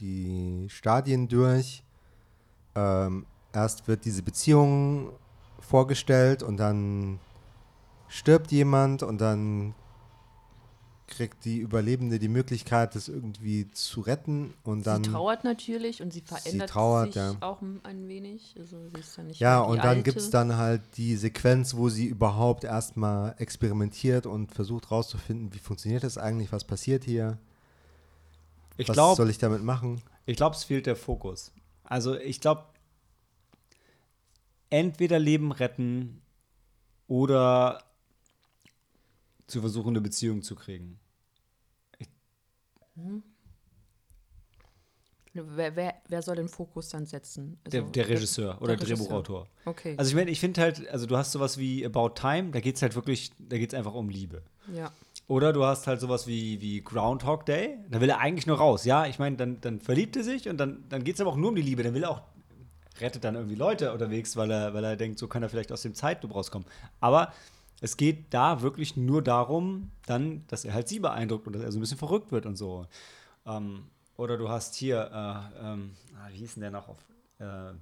[0.01, 1.85] die Stadien durch.
[2.75, 5.13] Ähm, erst wird diese Beziehung
[5.61, 7.21] vorgestellt und dann
[8.09, 9.75] stirbt jemand und dann
[11.17, 16.13] kriegt die Überlebende die Möglichkeit, das irgendwie zu retten und dann sie trauert natürlich und
[16.13, 17.37] sie verändert trauert, sich ja.
[17.41, 18.55] auch ein wenig.
[18.59, 21.89] Also sie ist ja nicht ja und dann gibt es dann halt die Sequenz, wo
[21.89, 27.39] sie überhaupt erstmal experimentiert und versucht rauszufinden, wie funktioniert das eigentlich, was passiert hier,
[28.77, 30.03] ich was glaube, soll ich damit machen.
[30.27, 31.53] Ich glaube, es fehlt der Fokus.
[31.85, 32.65] Also ich glaube,
[34.71, 36.23] entweder Leben retten
[37.07, 37.85] oder
[39.47, 40.99] zu versuchen, eine Beziehung zu kriegen.
[45.37, 47.59] Wer, wer, wer soll den Fokus dann setzen?
[47.67, 48.97] Der, Also, der Regisseur oder der Regisseur.
[48.97, 49.49] Drehbuchautor.
[49.65, 49.95] Okay.
[49.99, 52.77] Also ich meine, ich finde halt, also du hast sowas wie About Time, da geht
[52.77, 54.43] es halt wirklich, da geht es einfach um Liebe.
[54.73, 54.91] ja.
[55.27, 58.85] Oder du hast halt sowas wie, wie Groundhog Day, da will er eigentlich nur raus.
[58.85, 61.37] Ja, ich meine, dann, dann verliebt er sich und dann, dann geht es aber auch
[61.37, 61.83] nur um die Liebe.
[61.83, 62.21] Dann will er auch,
[63.01, 65.81] rettet dann irgendwie Leute unterwegs, weil er, weil er denkt, so kann er vielleicht aus
[65.81, 66.69] dem Zeitloop rauskommen.
[67.01, 67.33] Aber
[67.85, 71.71] es geht da wirklich nur darum, dann, dass er halt sie beeindruckt und dass er
[71.71, 72.87] so ein bisschen verrückt wird und so.
[73.45, 73.85] Ähm,
[74.17, 76.97] oder du hast hier, äh, ähm, ah, wie hieß denn der noch auf,
[77.41, 77.75] äh,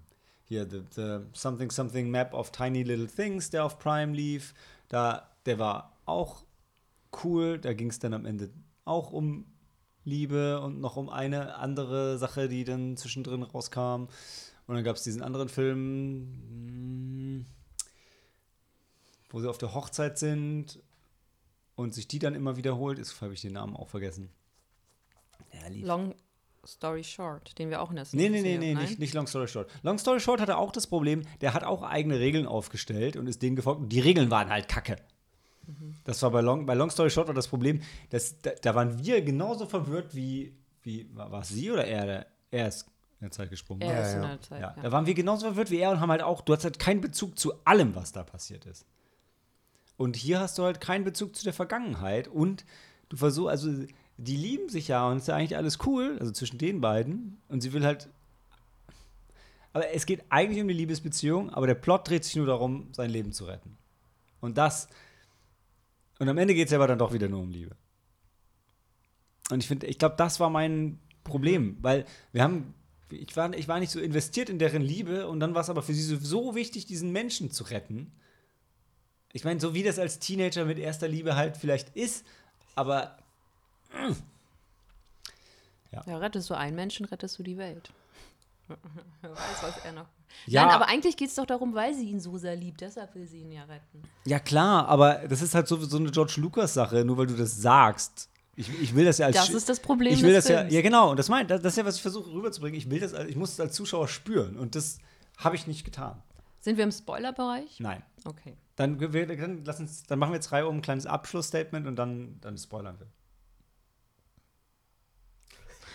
[0.42, 4.54] hier, the, the Something Something Map of Tiny Little Things, der auf Prime lief.
[4.88, 6.42] Da, der war auch
[7.22, 7.60] cool.
[7.60, 8.50] Da ging es dann am Ende
[8.84, 9.44] auch um
[10.02, 14.08] Liebe und noch um eine andere Sache, die dann zwischendrin rauskam.
[14.66, 16.26] Und dann gab es diesen anderen Film,
[19.32, 20.78] wo sie auf der Hochzeit sind
[21.74, 22.98] und sich die dann immer wiederholt.
[22.98, 24.30] Jetzt habe ich den Namen auch vergessen.
[25.52, 25.86] Ja, lief.
[25.86, 26.14] Long
[26.66, 28.84] Story Short, den wir auch in der Nee, Serie nee, nee, sehen, nee, nein?
[28.84, 29.68] nicht, nicht Long Story Short.
[29.82, 33.42] Long Story Short hatte auch das Problem, der hat auch eigene Regeln aufgestellt und ist
[33.42, 33.80] denen gefolgt.
[33.80, 34.96] Und die Regeln waren halt kacke.
[36.04, 38.98] Das war bei Long, bei Long Story Short war das Problem, dass, da, da waren
[39.04, 42.04] wir genauso verwirrt wie, wie war, war es sie oder er?
[42.06, 42.82] Der, er ist
[43.20, 43.82] in der Zeit gesprungen.
[43.82, 44.28] Er ist Ja, in ja.
[44.28, 44.60] der Zeit.
[44.60, 46.64] ja, Ja, Da waren wir genauso verwirrt wie er und haben halt auch, du hast
[46.64, 48.84] halt keinen Bezug zu allem, was da passiert ist.
[50.02, 52.64] Und hier hast du halt keinen Bezug zu der Vergangenheit und
[53.08, 53.86] du versuchst, also
[54.16, 57.40] die lieben sich ja und es ist ja eigentlich alles cool, also zwischen den beiden.
[57.48, 58.08] Und sie will halt.
[59.72, 63.10] Aber es geht eigentlich um die Liebesbeziehung, aber der Plot dreht sich nur darum, sein
[63.10, 63.78] Leben zu retten.
[64.40, 64.88] Und das.
[66.18, 67.76] Und am Ende geht es aber dann doch wieder nur um Liebe.
[69.50, 72.74] Und ich finde, ich glaube, das war mein Problem, weil wir haben.
[73.08, 75.84] Ich war, ich war nicht so investiert in deren Liebe und dann war es aber
[75.84, 78.10] für sie so wichtig, diesen Menschen zu retten.
[79.32, 82.24] Ich meine, so wie das als Teenager mit erster Liebe halt vielleicht ist,
[82.74, 83.16] aber
[86.06, 87.92] Ja, rettest du einen Menschen, rettest du die Welt.
[89.20, 90.06] Wer weiß, was er noch.
[90.46, 90.64] Ja.
[90.64, 92.80] Nein, aber eigentlich geht es doch darum, weil sie ihn so sehr liebt.
[92.80, 94.02] Deshalb will sie ihn ja retten.
[94.24, 97.60] Ja, klar, aber das ist halt so, so eine George Lucas-Sache, nur weil du das
[97.60, 98.30] sagst.
[98.56, 100.58] Ich, ich will das ja als Das ist das Problem Ich will des das ja,
[100.60, 100.74] Films.
[100.74, 102.78] ja genau, und das meint, das, das ist ja, was ich versuche rüberzubringen.
[102.78, 104.98] Ich will das, ich muss es als Zuschauer spüren und das
[105.38, 106.22] habe ich nicht getan.
[106.60, 107.80] Sind wir im Spoilerbereich?
[107.80, 108.02] Nein.
[108.24, 108.56] Okay.
[108.76, 111.96] Dann, wir, dann, lass uns, dann machen wir jetzt drei um ein kleines Abschlussstatement und
[111.96, 113.06] dann, dann spoilern wir.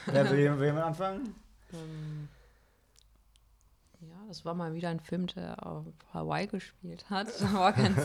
[0.13, 1.35] Wer will, will jemand anfangen?
[1.73, 2.29] Ähm,
[4.01, 7.27] ja, das war mal wieder ein Film, der auf Hawaii gespielt hat.
[7.41, 7.95] Dann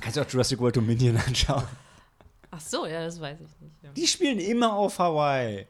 [0.00, 1.64] kannst du auch Jurassic World Dominion anschauen.
[2.50, 3.82] Ach so, ja, das weiß ich nicht.
[3.82, 3.90] Ja.
[3.92, 5.66] Die spielen immer auf Hawaii.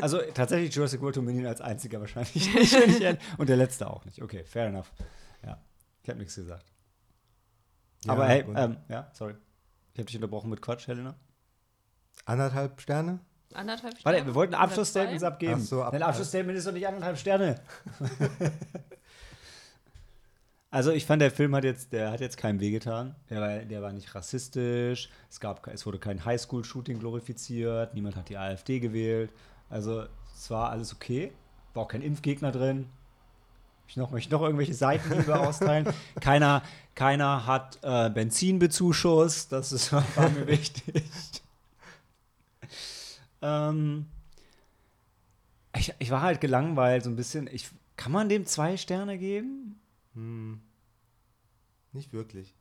[0.00, 3.18] Also tatsächlich Jurassic World Dominion als einziger wahrscheinlich nicht.
[3.38, 4.22] Und der letzte auch nicht.
[4.22, 4.90] Okay, fair enough.
[5.44, 5.60] Ja,
[6.02, 6.71] ich habe nichts gesagt.
[8.04, 9.34] Ja, Aber hey, ähm, ja, sorry.
[9.92, 11.14] Ich habe dich unterbrochen mit Quatsch, Helena.
[12.24, 13.20] anderthalb Sterne?
[13.54, 14.26] Anderthalb Warte, Sterne?
[14.26, 15.54] wir wollten Abschlussstatements abgeben.
[15.56, 17.60] Ach so, ab- Dein Abschlussstatement ist doch nicht anderthalb Sterne.
[20.70, 23.14] also ich fand, der Film hat jetzt, der hat jetzt keinem wehgetan.
[23.28, 25.10] Der war, der war nicht rassistisch.
[25.30, 27.92] Es, gab, es wurde kein Highschool-Shooting glorifiziert.
[27.94, 29.30] Niemand hat die AfD gewählt.
[29.68, 31.32] Also es war alles okay.
[31.74, 32.88] War auch kein Impfgegner drin.
[33.92, 35.86] Ich noch, möchte ich noch irgendwelche Seitenhiebe austeilen.
[36.22, 36.62] Keiner,
[36.94, 39.52] keiner hat äh, Benzin bezuschusst.
[39.52, 41.04] Das ist, war mir wichtig.
[43.42, 44.06] Ähm,
[45.76, 47.46] ich, ich war halt gelangweilt, so ein bisschen.
[47.52, 49.78] Ich, kann man dem zwei Sterne geben?
[50.14, 50.62] Hm.
[51.92, 52.54] Nicht wirklich.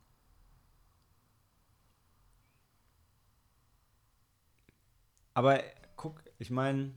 [5.33, 5.61] Aber
[5.95, 6.91] guck, ich meine,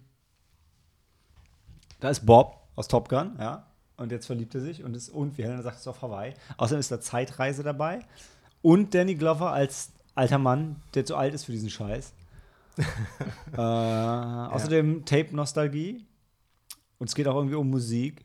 [2.00, 3.70] da ist Bob aus Top Gun, ja.
[3.96, 6.34] Und jetzt verliebt er sich und ist, und wie Helena sagt, ist auf Hawaii.
[6.56, 8.00] Außerdem ist da Zeitreise dabei.
[8.62, 12.12] Und Danny Glover als alter Mann, der zu alt ist für diesen Scheiß.
[13.52, 16.04] äh, außerdem Tape-Nostalgie.
[16.98, 18.24] Und es geht auch irgendwie um Musik.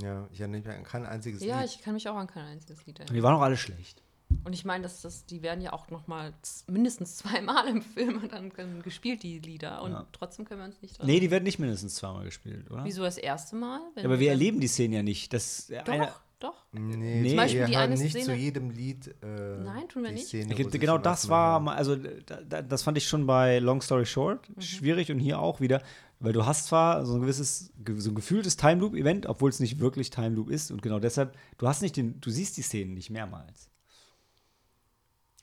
[0.00, 1.70] Ja, ich erinnere mich an kein einziges Ja, Lied.
[1.70, 3.14] ich kann mich auch an kein einziges Lied Und erinnern.
[3.16, 4.02] die waren auch alle schlecht.
[4.44, 6.32] Und ich meine, dass das, die werden ja auch noch mal
[6.66, 9.82] mindestens zweimal im Film und dann können- gespielt, die Lieder.
[9.82, 10.06] Und Ja.
[10.12, 11.06] trotzdem können wir uns nicht dran.
[11.06, 12.84] Nee, die werden nicht mindestens zweimal gespielt, oder?
[12.84, 13.80] Wieso das erste Mal?
[13.94, 15.32] Wenn Ja, aber wir erleben die Szenen ja nicht.
[15.32, 16.64] Das, Doch, einer, doch.
[16.72, 17.28] Nee, Nee.
[17.28, 19.26] Zum Beispiel wir die haben eine nicht zu Szene- jedem Lied äh,
[19.64, 20.26] Nein, tun wir nicht.
[20.28, 24.48] Szene, genau das war, also da, da, das fand ich schon bei Long Story Short
[24.54, 24.60] Mhm.
[24.60, 25.82] schwierig und hier auch wieder,
[26.20, 29.50] weil du hast zwar so ein gewisses, ge- so ein gefühltes Time Loop Event, obwohl
[29.50, 32.56] es nicht wirklich Time Loop ist und genau deshalb, du hast nicht den, du siehst
[32.56, 33.70] die Szenen nicht mehrmals.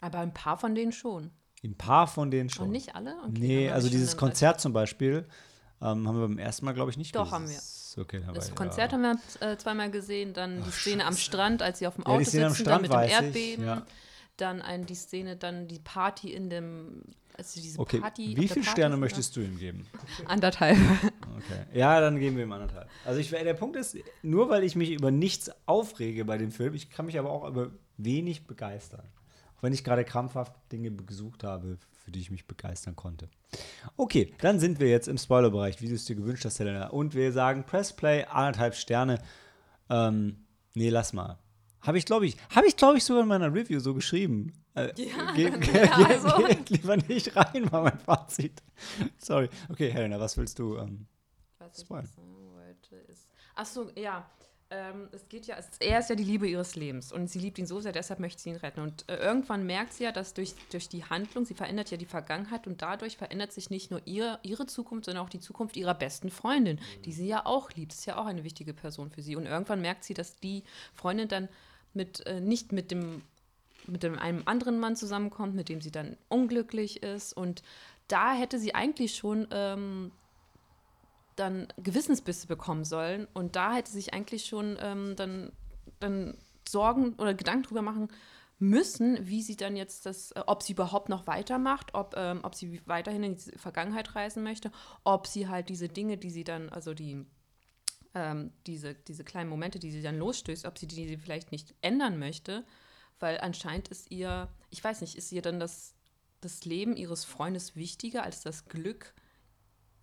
[0.05, 1.31] Aber ein paar von denen schon.
[1.63, 2.67] Ein paar von denen schon.
[2.67, 3.15] Und nicht alle?
[3.23, 5.25] Okay, nee, also dieses Konzert zum Beispiel
[5.81, 7.59] ähm, haben wir beim ersten Mal, glaube ich, nicht Doch, haben wir.
[7.97, 8.21] Okay.
[8.33, 8.97] Das Konzert ja.
[8.97, 12.05] haben wir äh, zweimal gesehen, dann die Szene am Strand, als sie auf dem Ja,
[12.05, 13.65] die Auto am sitzen, Strand dann mit dem Erdbeben.
[13.65, 13.85] ja.
[14.37, 17.03] Dann ein, die Szene, dann die Party in dem,
[17.37, 18.35] also diese Okay, Party.
[18.35, 19.87] wie viele Sterne möchtest du ihm geben?
[20.27, 20.77] Anderthalb.
[21.37, 21.65] Okay.
[21.73, 22.89] Ja, dann geben wir ihm anderthalb.
[23.05, 26.73] Also ich, der Punkt ist, nur weil ich mich über nichts aufrege bei dem Film,
[26.73, 29.07] ich kann mich aber auch über wenig begeistern.
[29.65, 33.29] Wenn ich gerade krampfhaft Dinge gesucht habe, für die ich mich begeistern konnte.
[33.97, 36.89] Okay, dann sind wir jetzt im Spoilerbereich, wie du es dir gewünscht hast, Helena.
[36.89, 39.19] Und wir sagen Press Play, anderthalb Sterne.
[39.89, 41.39] Ähm, nee, lass mal.
[41.81, 44.53] Habe ich, glaube ich, habe ich, glaube ich, sogar in meiner Review so geschrieben.
[44.75, 46.45] Äh, Ja, ja, geh, also.
[46.45, 48.61] geht lieber nicht rein, war mein Fazit.
[49.17, 49.49] Sorry.
[49.69, 50.77] Okay, Helena, was willst du?
[50.77, 51.07] Ähm,
[51.57, 52.07] Was ich sagen
[52.53, 53.27] wollte, ist.
[53.55, 54.29] Ach so, ja.
[54.71, 57.59] Ähm, es geht ja, es, er ist ja die Liebe ihres Lebens und sie liebt
[57.59, 58.81] ihn so sehr, deshalb möchte sie ihn retten.
[58.81, 62.05] Und äh, irgendwann merkt sie ja, dass durch, durch die Handlung, sie verändert ja die
[62.05, 65.93] Vergangenheit und dadurch verändert sich nicht nur ihre, ihre Zukunft, sondern auch die Zukunft ihrer
[65.93, 67.91] besten Freundin, die sie ja auch liebt.
[67.91, 69.35] Das ist ja auch eine wichtige Person für sie.
[69.35, 70.63] Und irgendwann merkt sie, dass die
[70.95, 71.47] Freundin dann
[71.93, 73.21] mit, äh, nicht mit dem
[73.87, 77.33] mit dem, einem anderen Mann zusammenkommt, mit dem sie dann unglücklich ist.
[77.33, 77.61] Und
[78.07, 80.11] da hätte sie eigentlich schon ähm,
[81.35, 83.27] dann Gewissensbisse bekommen sollen.
[83.33, 85.51] Und da hätte sich eigentlich schon ähm, dann,
[85.99, 88.09] dann Sorgen oder Gedanken drüber machen
[88.57, 92.55] müssen, wie sie dann jetzt das, äh, ob sie überhaupt noch weitermacht, ob, ähm, ob
[92.55, 94.71] sie weiterhin in die Vergangenheit reisen möchte,
[95.03, 97.25] ob sie halt diese Dinge, die sie dann, also die
[98.15, 102.17] ähm, diese, diese kleinen Momente, die sie dann losstößt, ob sie die vielleicht nicht ändern
[102.17, 102.65] möchte,
[103.19, 105.93] weil anscheinend ist ihr, ich weiß nicht, ist ihr dann das,
[106.39, 109.13] das Leben ihres Freundes wichtiger als das Glück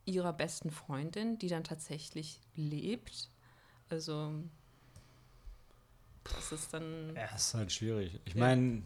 [0.05, 3.29] ihrer besten Freundin, die dann tatsächlich lebt.
[3.89, 4.33] Also
[6.25, 8.21] das ist dann Ja, ist halt schwierig.
[8.25, 8.41] Ich Ja.
[8.41, 8.83] meine,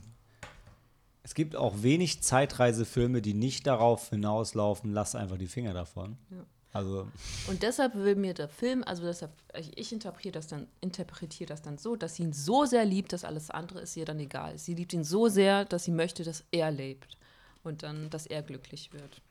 [1.23, 6.17] es gibt auch wenig Zeitreisefilme, die nicht darauf hinauslaufen, lass einfach die Finger davon.
[6.31, 6.45] Ja.
[6.73, 7.09] Also,
[7.49, 11.79] Und deshalb will mir der Film, also deshalb, ich, interpretiere das dann, interpretiere das dann
[11.79, 14.59] so, dass sie ihn so sehr liebt, dass alles andere ist ihr dann egal.
[14.59, 17.17] Sie liebt ihn so sehr, dass sie möchte, dass er lebt.
[17.65, 19.23] Und dann, dass er glücklich wird.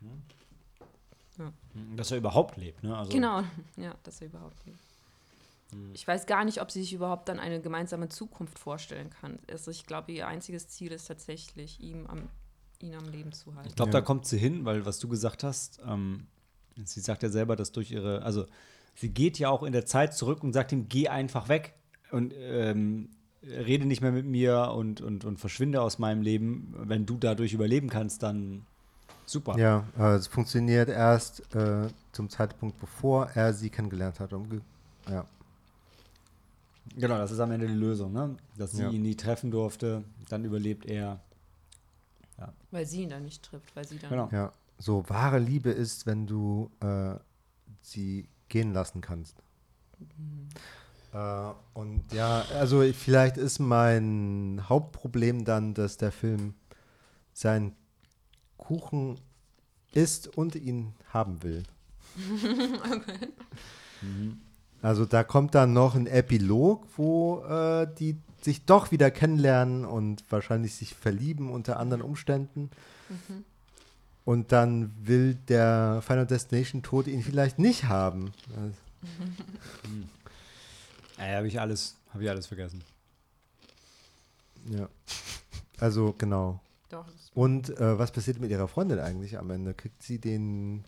[1.96, 2.96] Dass er überhaupt lebt, ne?
[2.98, 3.42] Also, Genau,
[3.78, 4.80] ja, dass er überhaupt lebt.
[5.94, 9.40] Ich weiß gar nicht, ob sie sich überhaupt dann eine gemeinsame Zukunft vorstellen kann.
[9.52, 12.30] Also ich glaube, ihr einziges Ziel ist tatsächlich, ihm am,
[12.80, 13.70] ihn am Leben zu halten.
[13.70, 14.00] Ich glaube, Ja.
[14.00, 16.28] da kommt sie hin, weil was du gesagt hast, ähm,
[16.86, 18.46] sie sagt ja selber, dass durch ihre, also
[18.94, 21.74] sie geht ja auch in der Zeit zurück und sagt ihm, geh einfach weg
[22.12, 23.10] und ähm,
[23.44, 26.74] rede nicht mehr mit mir und, und, und verschwinde aus meinem Leben.
[26.78, 28.66] Wenn du dadurch überleben kannst, dann
[29.26, 29.58] super.
[29.58, 34.34] Ja, äh, es funktioniert erst äh, zum Zeitpunkt, bevor er sie kennengelernt hat.
[34.34, 34.62] Umge
[35.10, 35.26] ja.
[36.96, 38.38] Genau, das ist am Ende die Lösung, ne?
[38.58, 38.90] Dass sie Ja.
[38.90, 41.20] ihn nie treffen durfte, dann überlebt er.
[42.72, 44.10] Weil sie ihn dann nicht trifft, weil sie dann.
[44.10, 44.30] Genau.
[44.32, 47.16] ja, so wahre Liebe ist, wenn du äh,
[47.82, 49.38] sie gehen lassen kannst.
[51.14, 56.54] Äh, und ja, also ich- vielleicht ist mein Hauptproblem dann, dass der Film
[57.34, 57.76] seinen
[58.68, 59.20] Kuchen
[59.94, 61.64] isst und ihn haben will.
[64.82, 70.24] Also da kommt dann noch ein Epilog, wo äh, die sich doch wieder kennenlernen und
[70.32, 72.70] wahrscheinlich sich verlieben unter anderen Umständen.
[74.26, 78.32] Und dann will der Final Destination Tod ihn vielleicht nicht haben.
[81.18, 82.84] Also, Äh, habe ich alles, habe ich alles vergessen.
[84.70, 84.88] ja.
[85.80, 86.60] Also genau.
[86.90, 89.74] Doch, das Und äh, was passiert mit ihrer Freundin eigentlich am Ende?
[89.76, 90.84] Kriegt sie den,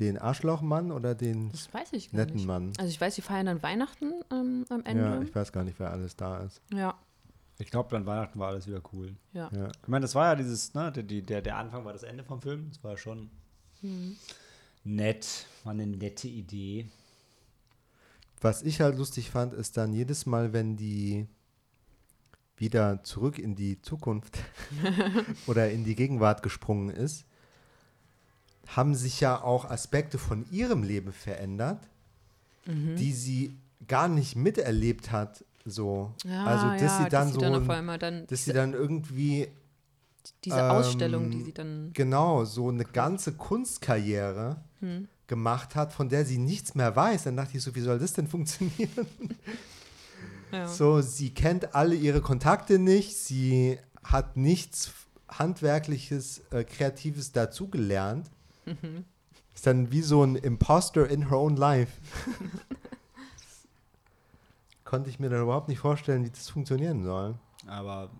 [0.00, 2.46] den Arschlochmann oder den Das weiß ich gar netten nicht.
[2.46, 2.72] Mann?
[2.78, 5.24] Also ich weiß, sie feiern dann Weihnachten ähm, am Ja, Ende.
[5.28, 6.60] ich weiß gar nicht, wer alles da ist.
[6.72, 6.98] Ja,
[7.58, 9.14] Ich glaube, dann Weihnachten war alles wieder cool.
[9.34, 9.50] ja.
[9.54, 9.68] Ja.
[9.82, 12.40] Ich meine, das war ja dieses, ne, der, der, der Anfang war das Ende vom
[12.40, 12.70] Film.
[12.70, 13.28] Das war schon
[14.84, 16.88] nett, war eine nette Idee.
[18.40, 21.26] Was ich halt lustig fand, ist dann jedes Mal, wenn die
[22.60, 24.38] wieder zurück in die Zukunft
[25.46, 27.24] oder in die Gegenwart gesprungen ist,
[28.68, 31.80] haben sich ja auch Aspekte von ihrem Leben verändert,
[32.66, 33.56] die sie
[33.88, 35.44] gar nicht miterlebt hat.
[35.64, 36.12] So.
[36.24, 38.72] Ja, also, dass ja, sie dann dass so, sie dann ein- dann dass sie dann
[38.74, 39.48] irgendwie
[40.44, 45.08] diese Ausstellung, die ähm, sie dann genau so eine ganze Kunstkarriere Hm.
[45.26, 47.24] gemacht hat, von der sie nichts mehr weiß.
[47.24, 49.06] Dann dachte ich so, wie soll das denn funktionieren?
[50.52, 50.66] ja.
[50.68, 54.92] So, sie kennt alle ihre Kontakte nicht, sie hat nichts
[55.28, 58.30] Handwerkliches, äh, Kreatives dazugelernt.
[58.66, 59.04] Mhm.
[59.54, 62.00] Ist dann wie so ein Imposter in her own life.
[64.84, 67.36] Konnte ich mir dann überhaupt nicht vorstellen, wie das funktionieren soll.
[67.66, 68.10] Aber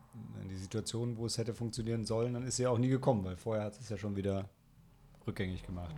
[0.40, 3.36] in die Situation, wo es hätte funktionieren sollen, dann ist sie auch nie gekommen, weil
[3.36, 4.48] vorher hat sie es ja schon wieder
[5.26, 5.94] rückgängig gemacht.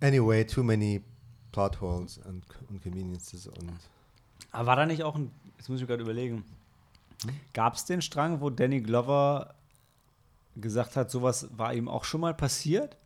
[0.00, 1.02] Anyway, too many
[1.52, 3.72] Plotholes und, und Conveniences und
[4.52, 6.44] Aber war da nicht auch ein, jetzt muss ich gerade überlegen,
[7.52, 9.54] gab es den Strang, wo Danny Glover
[10.56, 12.96] gesagt hat, sowas war ihm auch schon mal passiert?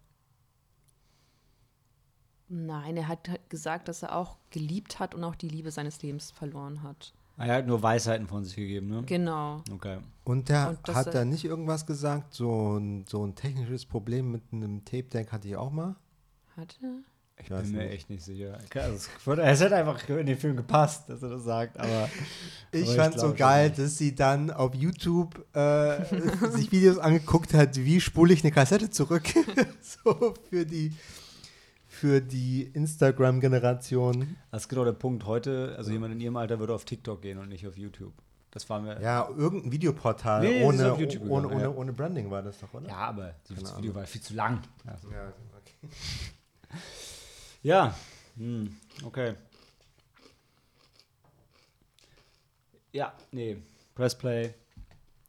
[2.49, 6.03] Nein, er hat halt gesagt, dass er auch geliebt hat und auch die Liebe seines
[6.03, 7.13] Lebens verloren hat.
[7.37, 9.03] Ah, Er hat nur Weisheiten von sich gegeben, ne?
[9.07, 9.63] Genau.
[9.73, 9.99] Okay.
[10.25, 14.43] Und der Und hat da nicht irgendwas gesagt, so ein, so ein technisches Problem mit
[14.53, 15.97] einem Tape Deck hatte ich auch mal.
[16.57, 16.99] Hat er?
[17.45, 17.95] Ich weiß bin mir nicht.
[17.95, 18.59] echt nicht sicher.
[18.75, 18.97] Also
[19.43, 22.09] es, hätte einfach in den Film gepasst, dass er das sagt, aber.
[22.73, 26.05] Ich Aber fand ich so geil, dass sie dann auf YouTube äh,
[26.51, 29.25] sich Videos angeguckt hat, wie spule ich eine Kassette zurück.
[29.83, 30.93] so für die,
[31.87, 34.37] für die Instagram-Generation.
[34.51, 35.27] Das ist genau der Punkt.
[35.27, 38.15] Heute, also jemand in ihrem Alter würde auf TikTok gehen und nicht auf YouTube.
[38.53, 39.01] Das war mir.
[39.03, 41.69] Ja, irgendein Videoportal Nee, ohne, ohne, gegangen, ohne, ja.
[41.69, 42.89] ohne Branding war das doch, oder?
[42.89, 44.63] Ja, aber das Video war viel zu lang.
[44.87, 45.11] Also.
[45.11, 45.89] Ja, okay.
[47.65, 47.95] Ja,
[48.37, 49.37] hm, okay.
[52.93, 53.57] Ja, nee,
[53.95, 54.53] Pressplay.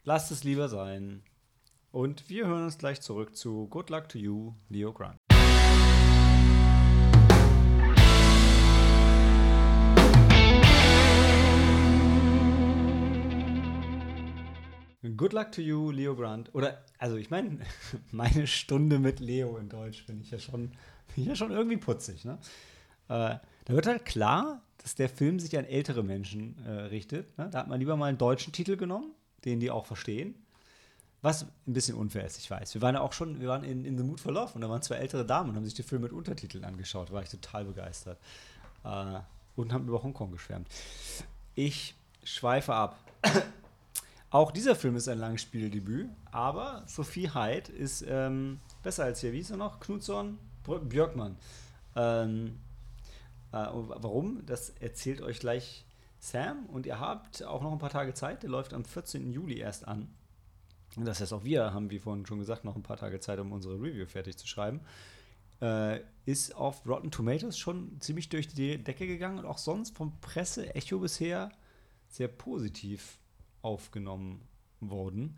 [0.04, 1.24] Lasst es lieber sein.
[1.94, 5.18] Und wir hören uns gleich zurück zu Good Luck to You, Leo Grant.
[15.16, 16.54] Good luck to you, Leo Grant.
[16.54, 17.60] Oder, also ich meine,
[18.12, 20.74] meine Stunde mit Leo in Deutsch finde ich ja schon,
[21.26, 22.26] ja schon irgendwie putzig.
[22.26, 22.38] Ne?
[23.08, 27.38] Äh, da wird halt klar, dass der Film sich an ältere Menschen äh, richtet.
[27.38, 27.50] Ne?
[27.50, 29.12] Da hat man lieber mal einen deutschen Titel genommen,
[29.44, 30.36] den die auch verstehen.
[31.22, 32.76] Was ein bisschen unfair ist, ich weiß.
[32.76, 34.70] Wir waren ja auch schon, wir waren in, in The Mood for Love und da
[34.70, 37.12] waren zwei ältere Damen und haben sich den Film mit Untertiteln angeschaut.
[37.12, 38.20] War ich total begeistert.
[38.84, 39.20] Äh,
[39.56, 40.68] und haben über Hongkong geschwärmt.
[41.56, 43.00] Ich schweife ab.
[44.30, 49.32] Auch dieser Film ist ein Langspieldebüt, aber Sophie Hyde ist ähm, besser als hier.
[49.32, 49.80] Wie ist er noch?
[49.80, 51.38] Knutson Br- Björkmann.
[51.96, 52.60] Ähm,
[53.52, 54.46] äh, warum?
[54.46, 55.86] Das erzählt euch gleich
[56.20, 58.44] Sam und ihr habt auch noch ein paar Tage Zeit.
[58.44, 59.32] Der läuft am 14.
[59.32, 60.14] Juli erst an.
[60.98, 63.52] Das heißt, auch wir haben, wie vorhin schon gesagt, noch ein paar Tage Zeit, um
[63.52, 64.82] unsere Review fertig zu schreiben.
[65.62, 70.20] Äh, ist auf Rotten Tomatoes schon ziemlich durch die Decke gegangen und auch sonst vom
[70.20, 71.52] Presse-Echo bisher
[72.10, 73.20] sehr positiv
[73.62, 74.42] aufgenommen
[74.80, 75.38] worden.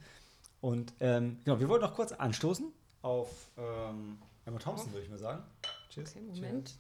[0.62, 2.72] Und ähm, genau, wir wollten noch kurz anstoßen
[3.02, 4.18] auf ähm,
[4.48, 5.44] Emma Thompson, würde ich mal sagen.
[5.90, 6.12] Cheers.
[6.12, 6.80] Okay, Moment.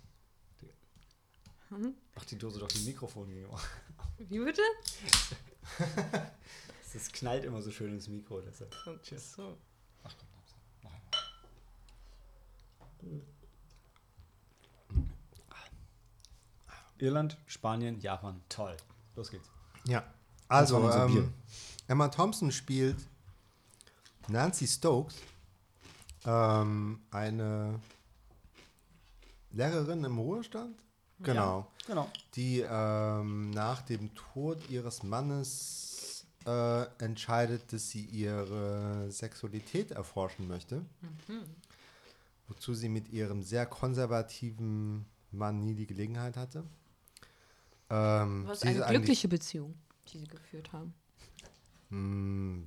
[2.15, 3.59] Mach die Dose doch dem Mikrofon gegenüber.
[4.17, 4.61] Wie bitte?
[6.93, 8.41] Das knallt immer so schön ins Mikro.
[8.41, 8.73] Deshalb.
[9.03, 9.33] Cheers.
[9.33, 9.57] So.
[10.03, 10.45] Ach komm, noch
[13.03, 13.21] einmal.
[16.97, 18.41] Irland, Spanien, Japan.
[18.49, 18.77] Toll.
[19.15, 19.51] Los geht's.
[19.85, 20.11] Ja,
[20.47, 21.33] also ähm,
[21.87, 22.97] Emma Thompson spielt
[24.27, 25.17] Nancy Stokes,
[26.27, 27.79] ähm, eine
[29.51, 30.77] Lehrerin im Ruhestand.
[31.19, 31.67] Genau.
[31.87, 32.07] Genau.
[32.35, 40.85] die ähm, nach dem Tod ihres Mannes äh, entscheidet, dass sie ihre Sexualität erforschen möchte.
[42.47, 46.65] Wozu sie mit ihrem sehr konservativen Mann nie die Gelegenheit hatte.
[47.89, 49.73] Ähm, Was eine glückliche Beziehung,
[50.09, 50.93] die sie geführt haben.
[51.89, 52.65] Hm,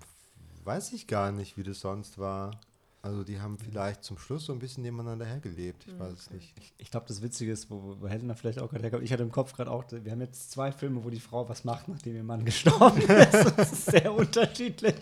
[0.64, 2.58] weiß ich gar nicht, wie das sonst war.
[3.02, 5.86] Also die haben vielleicht zum Schluss so ein bisschen nebeneinander hergelebt.
[5.86, 6.54] Ich weiß es nicht.
[6.76, 9.32] Ich glaube, das Witzige ist, wo, wo Helena vielleicht auch gerade herkommt, ich hatte im
[9.32, 12.24] Kopf gerade auch, wir haben jetzt zwei Filme, wo die Frau was macht, nachdem ihr
[12.24, 13.32] Mann gestorben ist.
[13.56, 14.96] Das ist sehr unterschiedlich.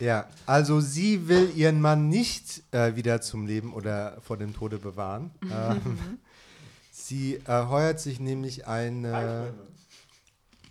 [0.00, 4.78] Ja, also sie will ihren Mann nicht äh, wieder zum Leben oder vor dem Tode
[4.78, 5.30] bewahren.
[5.50, 5.98] ähm,
[6.92, 9.54] sie äh, heuert sich nämlich eine,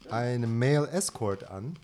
[0.10, 1.78] eine Male Escort an,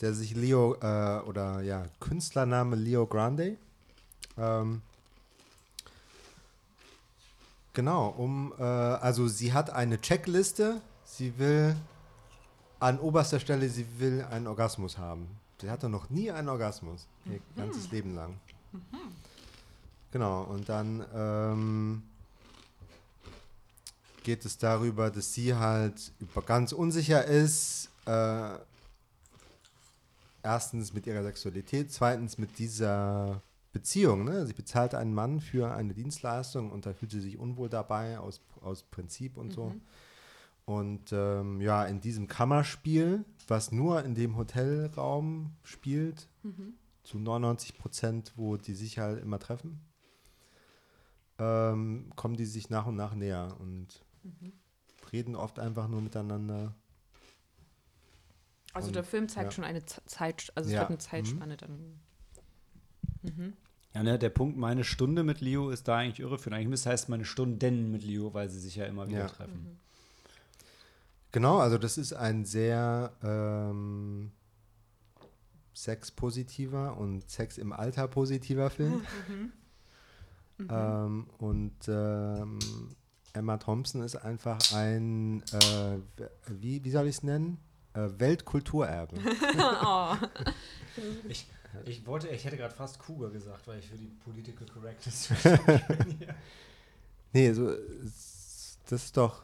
[0.00, 3.56] der sich Leo äh, oder ja, Künstlername Leo Grande.
[4.38, 4.80] Ähm,
[7.72, 10.80] genau, um, äh, also sie hat eine Checkliste.
[11.04, 11.76] Sie will
[12.78, 15.28] an oberster Stelle, sie will einen Orgasmus haben.
[15.60, 18.38] Sie hatte noch nie einen Orgasmus, ihr ganzes Leben lang.
[20.12, 22.02] Genau, und dann ähm,
[24.22, 27.90] geht es darüber, dass sie halt über- ganz unsicher ist.
[28.06, 28.54] Äh,
[30.42, 34.24] erstens mit ihrer Sexualität, zweitens mit dieser Beziehung.
[34.24, 34.46] Ne?
[34.46, 38.40] Sie bezahlt einen Mann für eine Dienstleistung und da fühlt sie sich unwohl dabei aus,
[38.60, 39.74] aus Prinzip und so.
[40.64, 46.28] Und ähm, ja, in diesem Kammerspiel, was nur in dem Hotelraum spielt,
[47.02, 49.80] zu 99 Prozent, wo die sich halt immer treffen,
[51.38, 54.04] ähm, kommen die sich nach und nach näher und
[55.12, 56.74] reden oft einfach nur miteinander.
[58.72, 59.50] Also Und- der Film zeigt ja.
[59.52, 60.80] schon eine Zeit, also es Ja.
[60.80, 62.00] wird eine Zeitspanne dann.
[63.22, 63.52] Mhm.
[63.94, 66.54] Ja, ne, der Punkt, meine Stunde mit Leo ist da eigentlich irreführend.
[66.54, 69.26] Eigentlich müsste es heißt meine Stunden mit Leo, weil sie sich ja immer wieder Ja.
[69.28, 69.78] treffen.
[71.32, 74.30] Genau, also das ist ein sehr ähm,
[75.74, 79.02] sexpositiver und Sex im Alter positiver Film.
[80.68, 82.58] Ähm, und ähm,
[83.32, 85.96] Emma Thompson ist einfach ein, äh,
[86.48, 87.56] wie, wie soll ich es nennen?
[87.94, 89.16] Äh, Weltkulturerbe.
[89.84, 90.14] oh.
[91.28, 91.46] Ich,
[91.84, 95.30] ich wollte, ich hätte gerade fast Kuga gesagt, weil ich für die Political Correctness
[97.32, 97.72] nee, so,
[98.88, 99.42] das ist doch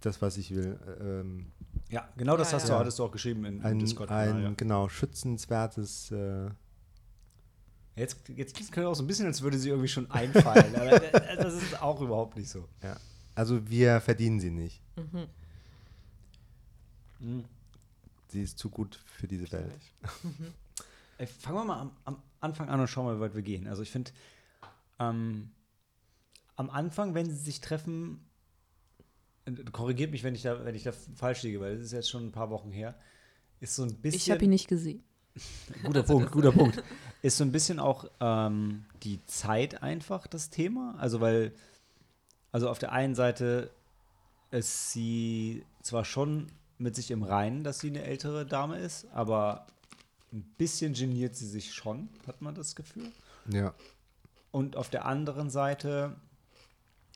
[0.00, 0.78] das, was ich will.
[1.00, 1.46] Ähm,
[1.88, 2.74] Ja, genau das Ja, hast ja.
[2.74, 4.52] du, hattest du auch geschrieben in, im ein, discord ein ja.
[4.56, 6.50] genau, schützenswertes äh,
[7.96, 10.74] Jetzt, jetzt klingt es auch so ein bisschen, als würde sie irgendwie schon einfallen.
[10.74, 12.68] aber das das ist auch überhaupt nicht so.
[12.82, 12.96] Ja.
[13.36, 14.82] Also wir verdienen sie nicht.
[14.96, 15.26] Mhm.
[18.28, 19.72] Sie ist zu gut für diese Welt.
[21.18, 23.68] Ey, fangen wir mal am, am Anfang an und schauen mal, wie weit wir gehen.
[23.68, 24.10] Also ich finde,
[24.98, 25.50] ähm,
[26.56, 28.24] am Anfang, wenn sie sich treffen,
[29.44, 32.10] äh, korrigiert mich, wenn ich da, wenn ich da falsch liege, weil das ist jetzt
[32.10, 32.94] schon ein paar Wochen her,
[33.60, 34.18] ist so ein bisschen.
[34.18, 35.02] Ich habe ihn nicht gesehen.
[35.82, 36.82] Guter Punkt, guter Punkt.
[37.22, 40.94] Ist so ein bisschen auch ähm, die Zeit einfach das Thema.
[40.98, 41.52] Also, weil,
[42.52, 43.70] also auf der einen Seite
[44.52, 49.66] ist sie zwar schon mit sich im Reinen, dass sie eine ältere Dame ist, aber
[50.32, 53.10] ein bisschen geniert sie sich schon, hat man das Gefühl.
[53.50, 53.74] Ja.
[54.50, 56.16] Und auf der anderen Seite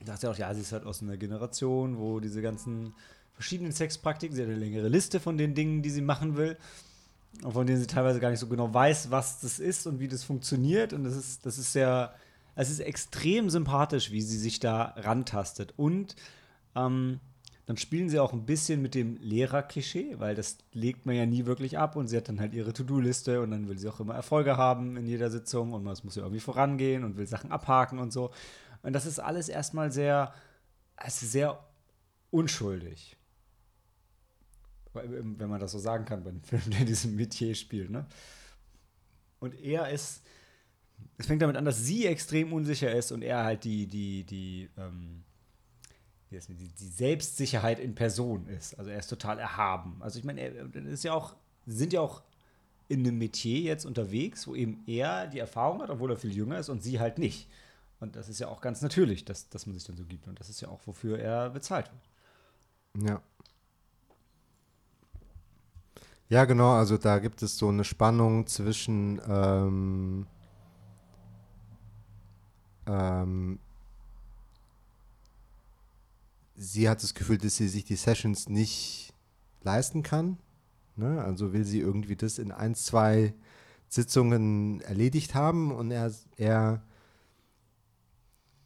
[0.05, 2.95] sagt sie auch, ja, sie ist halt aus einer Generation, wo diese ganzen
[3.33, 6.57] verschiedenen Sexpraktiken, sie hat eine längere Liste von den Dingen, die sie machen will,
[7.43, 10.09] und von denen sie teilweise gar nicht so genau weiß, was das ist und wie
[10.09, 10.93] das funktioniert.
[10.93, 12.15] Und das ist, das ist sehr,
[12.57, 15.75] es ist extrem sympathisch, wie sie sich da rantastet.
[15.77, 16.17] Und
[16.75, 17.21] ähm,
[17.69, 21.45] dann spielen sie auch ein bisschen mit dem Lehrer-Klischee, weil das legt man ja nie
[21.45, 24.14] wirklich ab und sie hat dann halt ihre To-Do-Liste und dann will sie auch immer
[24.14, 27.99] Erfolge haben in jeder Sitzung und es muss ja irgendwie vorangehen und will Sachen abhaken
[27.99, 28.31] und so.
[28.81, 30.33] Und das ist alles erstmal sehr,
[30.97, 31.62] also sehr
[32.31, 33.19] unschuldig.
[34.95, 38.07] Ähm, Wenn man das so sagen kann bei einem Film, der diesem Metier spielt, ne?
[39.41, 40.25] Und er ist,
[41.19, 44.71] es fängt damit an, dass sie extrem unsicher ist und er halt die, die, die,
[44.79, 45.25] ähm,
[46.31, 48.79] die, die Selbstsicherheit in Person ist.
[48.79, 49.97] Also er ist total erhaben.
[50.01, 51.35] Also ich meine, er ist ja auch,
[51.66, 52.22] sind ja auch
[52.89, 56.59] in einem Metier jetzt unterwegs, wo eben er die Erfahrung hat, obwohl er viel jünger
[56.59, 57.49] ist und sie halt nicht.
[58.01, 60.26] Und das ist ja auch ganz natürlich, dass, dass man sich dann so gibt.
[60.26, 63.11] Und das ist ja auch, wofür er bezahlt wird.
[63.11, 63.22] Ja.
[66.31, 70.26] Ja, genau, also da gibt es so eine Spannung zwischen ähm,
[72.87, 73.59] ähm,
[76.59, 79.15] sie hat das Gefühl, dass sie sich die Sessions nicht
[79.63, 80.39] leisten kann.
[80.97, 81.23] Ne?
[81.23, 83.33] Also will sie irgendwie das in ein, zwei
[83.89, 86.83] Sitzungen erledigt haben und er, er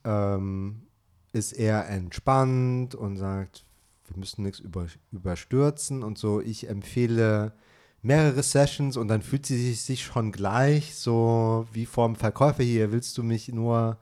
[0.04, 0.86] ähm,
[1.32, 3.64] ist eher entspannt und sagt,
[4.06, 6.40] wir müssen nichts über, überstürzen und so.
[6.40, 7.52] Ich empfehle
[8.00, 12.90] mehrere Sessions und dann fühlt sie sich, sich schon gleich so wie vorm Verkäufer hier,
[12.90, 13.98] willst du mich nur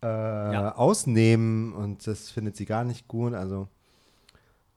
[0.00, 3.34] äh, ausnehmen und das findet sie gar nicht gut.
[3.34, 3.68] Also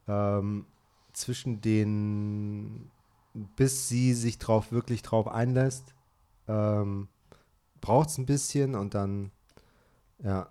[0.07, 0.65] ähm,
[1.13, 2.89] zwischen den,
[3.33, 5.93] bis sie sich drauf wirklich drauf einlässt,
[6.47, 7.07] ähm,
[7.81, 9.31] braucht es ein bisschen und dann,
[10.23, 10.49] ja,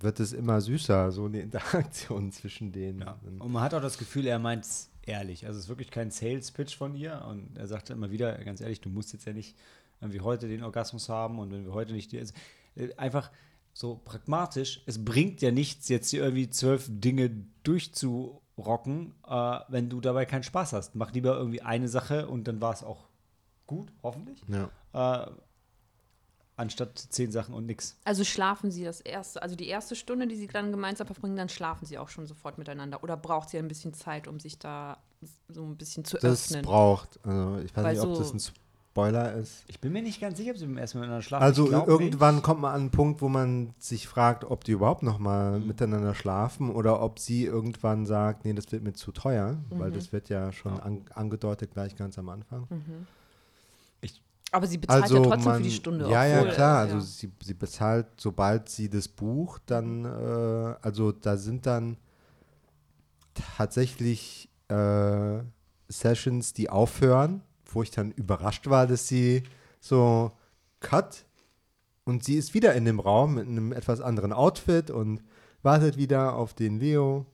[0.00, 3.00] wird es immer süßer, so eine Interaktion zwischen denen.
[3.00, 3.18] Ja.
[3.38, 5.46] Und- man hat auch das Gefühl, er meint es ehrlich.
[5.46, 7.24] Also es ist wirklich kein Sales-Pitch von ihr.
[7.28, 9.56] Und er sagte immer wieder, ganz ehrlich, du musst jetzt ja nicht
[10.00, 12.18] irgendwie heute den Orgasmus haben und wenn wir heute nicht die.
[12.18, 12.34] Also,
[12.96, 13.30] einfach
[13.74, 17.30] so pragmatisch, es bringt ja nichts, jetzt hier irgendwie zwölf Dinge
[17.62, 20.94] durchzurocken, äh, wenn du dabei keinen Spaß hast.
[20.94, 23.08] Mach lieber irgendwie eine Sache und dann war es auch
[23.66, 24.42] gut, hoffentlich.
[24.48, 24.70] Ja.
[25.26, 25.30] Äh,
[26.56, 27.96] anstatt zehn Sachen und nix.
[28.04, 31.48] Also schlafen sie das erste, also die erste Stunde, die sie dann gemeinsam verbringen, dann
[31.48, 33.02] schlafen sie auch schon sofort miteinander.
[33.02, 34.98] Oder braucht sie ein bisschen Zeit, um sich da
[35.48, 36.62] so ein bisschen zu Das öffnen?
[36.64, 38.52] braucht, also ich weiß Weil nicht, ob so- das ein
[38.92, 39.64] Spoiler ist.
[39.68, 41.42] Ich bin mir nicht ganz sicher, ob sie beim ersten Mal miteinander schlafen.
[41.44, 42.44] Also irgendwann nicht.
[42.44, 45.66] kommt man an einen Punkt, wo man sich fragt, ob die überhaupt noch mal Mhm.
[45.66, 49.94] miteinander schlafen oder ob sie irgendwann sagt, nee, das wird mir zu teuer, weil Mhm.
[49.94, 52.68] das wird ja schon an, angedeutet gleich ganz am Anfang.
[54.54, 56.10] Aber sie bezahlt ja trotzdem für die Stunde.
[56.10, 56.76] Ja, ja, klar.
[56.76, 57.00] äh, Also ja.
[57.00, 61.96] sie, sie bezahlt, sobald sie das bucht, dann, äh, also da sind dann
[63.56, 65.38] tatsächlich äh,
[65.88, 67.40] Sessions, die aufhören,
[67.74, 69.42] wo ich dann überrascht war, dass sie
[69.80, 70.32] so
[70.80, 71.24] cut
[72.04, 75.22] und sie ist wieder in dem Raum mit einem etwas anderen Outfit und
[75.62, 77.26] wartet wieder auf den Leo.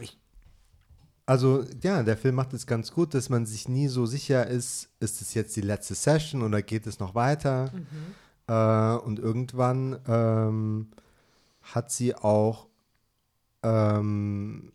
[0.00, 0.18] Ich,
[1.26, 4.88] also ja, der Film macht es ganz gut, dass man sich nie so sicher ist,
[5.00, 7.70] ist es jetzt die letzte Session oder geht es noch weiter?
[8.46, 10.88] Äh, und irgendwann ähm,
[11.62, 12.68] hat sie auch
[13.62, 14.72] ähm,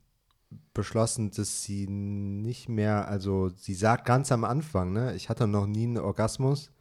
[0.74, 5.68] beschlossen, dass sie nicht mehr, also sie sagt ganz am Anfang, ne, ich hatte noch
[5.68, 6.72] nie einen Orgasmus.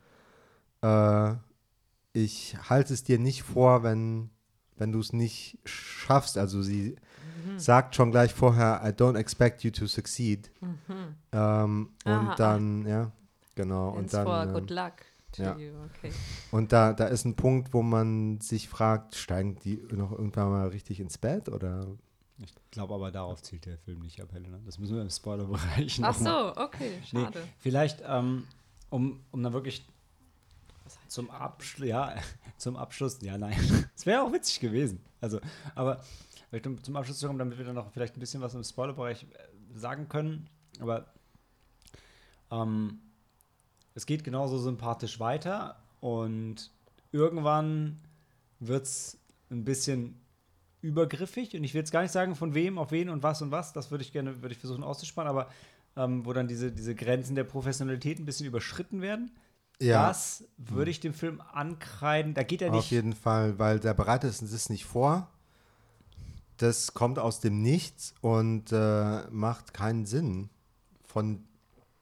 [0.82, 1.34] Äh,
[2.12, 4.30] ich halte es dir nicht vor, wenn,
[4.76, 6.38] wenn du es nicht schaffst.
[6.38, 6.96] Also sie
[7.56, 10.50] sagt schon gleich vorher, I don't expect you to succeed.
[11.32, 13.12] Ähm, und dann, ja,
[13.54, 13.90] genau.
[13.90, 14.92] Und dann, for ähm, good luck
[15.32, 15.56] to ja.
[15.56, 15.72] you.
[15.94, 16.12] Okay.
[16.50, 20.68] und da, da ist ein Punkt, wo man sich fragt, steigen die noch irgendwann mal
[20.68, 21.86] richtig ins Bett oder?
[22.42, 24.58] Ich glaube aber, darauf zielt der Film nicht ab, Helena.
[24.64, 27.42] Das müssen wir im Spoilerbereich noch Ach so, okay, Nee, schade.
[27.58, 28.46] vielleicht, ähm,
[28.88, 29.84] um, um dann wirklich
[31.08, 32.14] zum Abschluss, ja,
[32.56, 33.58] zum Abschluss, ja, nein,
[33.96, 35.00] es wäre auch witzig gewesen.
[35.20, 35.40] Also,
[35.74, 36.02] aber
[36.48, 38.64] vielleicht um zum Abschluss zu kommen, damit wir dann noch vielleicht ein bisschen was im
[38.64, 40.48] Spoilerbereich äh, sagen können.
[40.80, 41.12] Aber
[42.50, 43.00] ähm,
[43.94, 46.70] es geht genauso sympathisch weiter und
[47.12, 48.00] irgendwann
[48.60, 49.18] wird es
[49.50, 50.19] ein bisschen
[50.82, 53.50] übergriffig und ich will jetzt gar nicht sagen, von wem, auf wen und was und
[53.50, 55.48] was, das würde ich gerne, würde ich versuchen auszusparen, aber
[55.96, 59.30] ähm, wo dann diese, diese Grenzen der Professionalität ein bisschen überschritten werden.
[59.80, 62.34] Das würde ich dem Film ankreiden.
[62.34, 62.90] Da geht er Auf nicht.
[62.90, 65.30] jeden Fall, weil der bereitet es nicht vor.
[66.58, 70.50] Das kommt aus dem Nichts und äh, macht keinen Sinn
[71.06, 71.44] von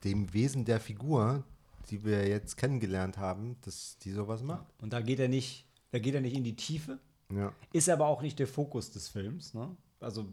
[0.03, 1.45] dem Wesen der Figur,
[1.91, 4.67] die wir jetzt kennengelernt haben, dass die sowas macht.
[4.81, 6.99] Und da geht er nicht, da geht er nicht in die Tiefe.
[7.33, 9.53] Ja, Ist aber auch nicht der Fokus des Films.
[9.55, 9.77] Ne?
[10.01, 10.27] Also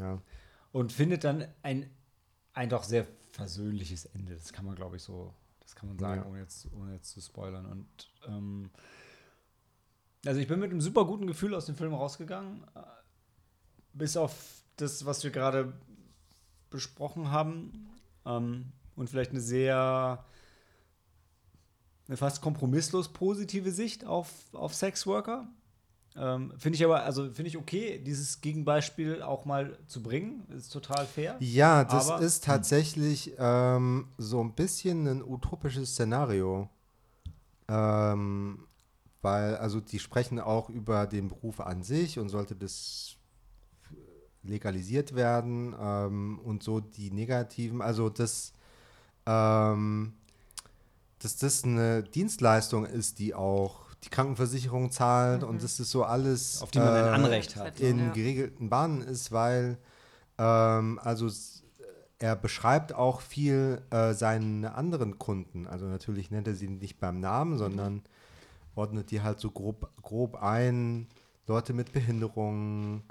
[0.00, 0.20] ja.
[0.72, 1.88] und findet dann ein,
[2.52, 4.34] ein doch sehr versöhnliches Ende.
[4.34, 6.28] Das kann man, glaube ich, so, das kann man sagen, Ja.
[6.28, 7.66] ohne, jetzt, ohne jetzt zu spoilern.
[7.66, 7.86] Und
[8.26, 8.70] ähm,
[10.26, 12.64] also ich bin mit einem super guten Gefühl aus dem Film rausgegangen.
[12.74, 12.80] Äh,
[13.92, 15.72] Bis auf das, was wir gerade
[16.70, 17.86] besprochen haben.
[18.26, 20.24] Ähm, und vielleicht eine sehr
[22.06, 25.48] eine fast kompromisslos positive Sicht auf, auf Sexworker.
[26.16, 30.44] Ähm, finde ich aber, also finde ich okay, dieses Gegenbeispiel auch mal zu bringen.
[30.56, 31.36] Ist total fair.
[31.40, 36.68] Ja, das Aber- ist tatsächlich ähm, so ein bisschen ein utopisches Szenario.
[37.68, 38.66] Ähm,
[39.22, 43.16] weil, also die sprechen auch über den Beruf an sich und sollte das
[44.42, 48.52] legalisiert werden ähm, und so die negativen, also das,
[49.24, 50.12] ähm,
[51.20, 56.62] dass das eine Dienstleistung ist, die auch die Krankenversicherung zahlt und das ist so alles
[56.62, 57.80] Auf die man ein äh, Anrecht hat.
[57.80, 58.12] in Ja.
[58.12, 59.78] geregelten Bahnen ist, weil
[60.38, 61.28] ähm, also
[62.18, 65.66] er beschreibt auch viel äh, seine anderen Kunden.
[65.66, 68.02] Also natürlich nennt er sie nicht beim Namen, sondern
[68.74, 71.06] ordnet die halt so grob, grob ein.
[71.46, 73.02] Leute mit Behinderungen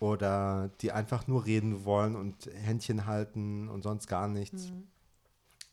[0.00, 4.72] oder die einfach nur reden wollen und Händchen halten und sonst gar nichts.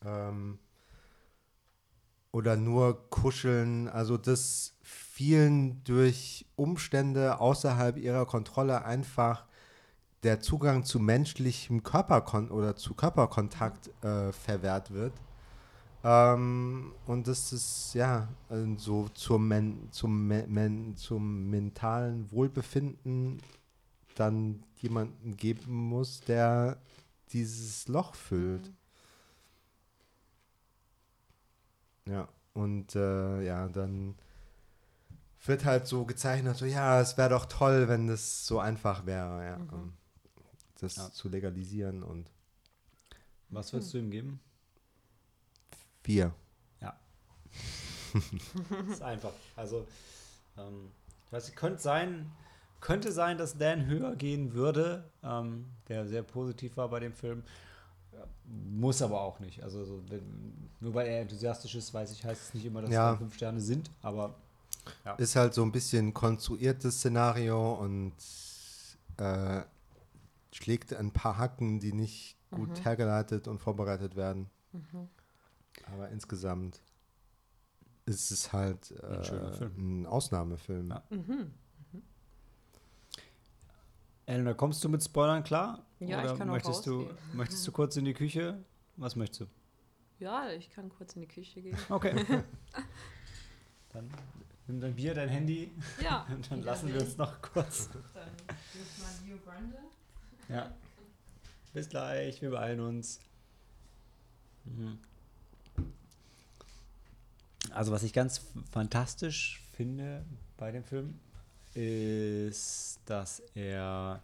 [0.05, 0.59] Ähm,
[2.35, 3.87] oder nur kuscheln.
[3.87, 9.45] Also das vielen durch Umstände außerhalb ihrer Kontrolle einfach
[10.23, 15.13] der Zugang zu menschlichem Körperkon oder zu Körperkontakt äh, verwehrt wird.
[16.03, 23.41] Ähm, und das ist ja äh, so zum, men zum, men zum mentalen Wohlbefinden
[24.15, 26.81] dann jemanden geben muss, der
[27.31, 28.73] dieses Loch füllt.
[32.07, 34.15] Ja, und äh, ja, dann
[35.45, 39.43] wird halt so gezeichnet, so ja, es wäre doch toll, wenn das so einfach wäre,
[39.45, 39.93] ja, ähm,
[40.79, 41.11] das Ja.
[41.11, 42.29] zu legalisieren und
[43.49, 44.39] Was würdest du ihm geben?
[46.03, 46.33] wir.
[46.81, 46.95] Ja.
[48.91, 49.31] ist einfach.
[49.55, 49.87] Also,
[50.57, 50.91] ähm,
[51.25, 52.31] ich weiß nicht, könnte sein,
[52.81, 57.43] könnte sein, dass Dan höher gehen würde, ähm, der sehr positiv war bei dem Film.
[58.17, 58.25] Ja,
[58.71, 59.61] Muss aber auch nicht.
[59.63, 62.91] Also, so, wenn, nur weil er enthusiastisch ist, weiß ich, heißt es nicht immer, dass
[62.91, 63.13] Ja.
[63.13, 64.35] es fünf Sterne sind, aber
[65.17, 68.13] Ist halt so ein bisschen konstruiertes Szenario und
[69.17, 69.61] äh,
[70.51, 74.49] schlägt ein paar Hacken, die nicht gut hergeleitet und vorbereitet werden.
[75.91, 76.81] Aber insgesamt
[78.05, 80.89] ist es halt äh, Ein ein Ausnahmefilm.
[80.91, 81.03] Ja.
[84.27, 85.83] Elena, kommst du mit Spoilern klar?
[86.07, 87.17] Ja, Oder ich kann auch möchtest du, rausgehen.
[87.33, 88.63] möchtest du kurz in die Küche?
[88.97, 89.45] Was möchtest du?
[90.19, 91.77] Ja, ich kann kurz in die Küche gehen.
[91.89, 92.13] Okay.
[93.93, 94.09] dann
[94.67, 96.25] nimm dein Bier, dein Handy Ja.
[96.29, 97.89] und dann lassen wir uns noch kurz.
[98.13, 99.77] Dann ist mal Rio Grande.
[100.49, 100.71] Ja.
[101.73, 103.19] Bis gleich, wir beeilen uns.
[104.63, 104.97] Mhm.
[107.71, 108.41] Also, was ich ganz
[108.71, 110.23] fantastisch finde
[110.55, 111.19] bei dem Film,
[111.73, 114.21] ist, dass er,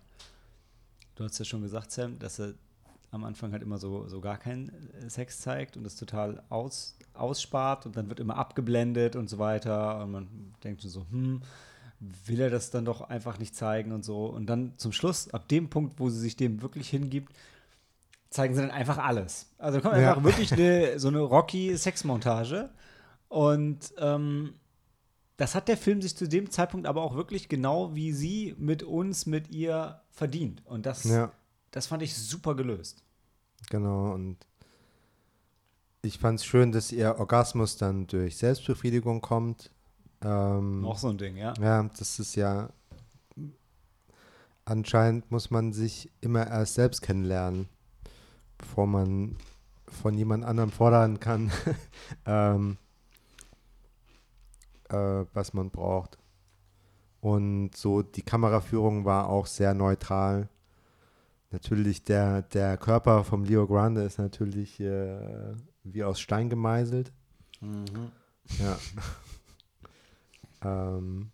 [1.22, 2.54] du hast ja schon gesagt, Sam, dass er
[3.12, 4.70] am Anfang halt immer so, so gar keinen
[5.02, 9.38] äh, Sex zeigt und das total aus, ausspart und dann wird immer abgeblendet und so
[9.38, 10.02] weiter.
[10.04, 11.42] Und man denkt so, hm,
[12.26, 14.26] will er das dann doch einfach nicht zeigen und so.
[14.26, 17.34] Und dann zum Schluss, ab dem Punkt, wo sie sich dem wirklich hingibt,
[18.30, 19.48] zeigen sie dann einfach alles.
[19.58, 20.12] Also kommt Ja.
[20.12, 22.70] einfach wirklich eine, so eine Rocky-Sexmontage.
[23.28, 24.54] Und ähm,
[25.42, 28.84] das hat der Film sich zu dem Zeitpunkt aber auch wirklich genau wie sie mit
[28.84, 30.62] uns, mit ihr verdient.
[30.68, 31.32] Und das, Ja,
[31.72, 33.04] das fand ich super gelöst.
[33.72, 34.14] genau.
[34.14, 34.38] Und
[36.04, 39.72] ich fand es schön, dass ihr Orgasmus dann durch Selbstbefriedigung kommt.
[40.24, 41.56] Ähm, Auch so ein Ding, ja.
[41.60, 42.70] Ja, das ist ja.
[44.64, 47.68] Anscheinend muss man sich immer erst selbst kennenlernen,
[48.60, 49.38] bevor man
[49.88, 51.52] von jemand anderem fordern kann,
[52.28, 52.78] ähm,
[54.92, 56.18] äh, was man braucht.
[57.20, 60.50] Und so die Kameraführung war auch sehr neutral.
[61.52, 67.12] Natürlich der, der Körper vom Leo Grande ist natürlich äh, wie aus Stein gemeißelt.
[68.60, 68.80] Ja.
[70.98, 71.32] ähm,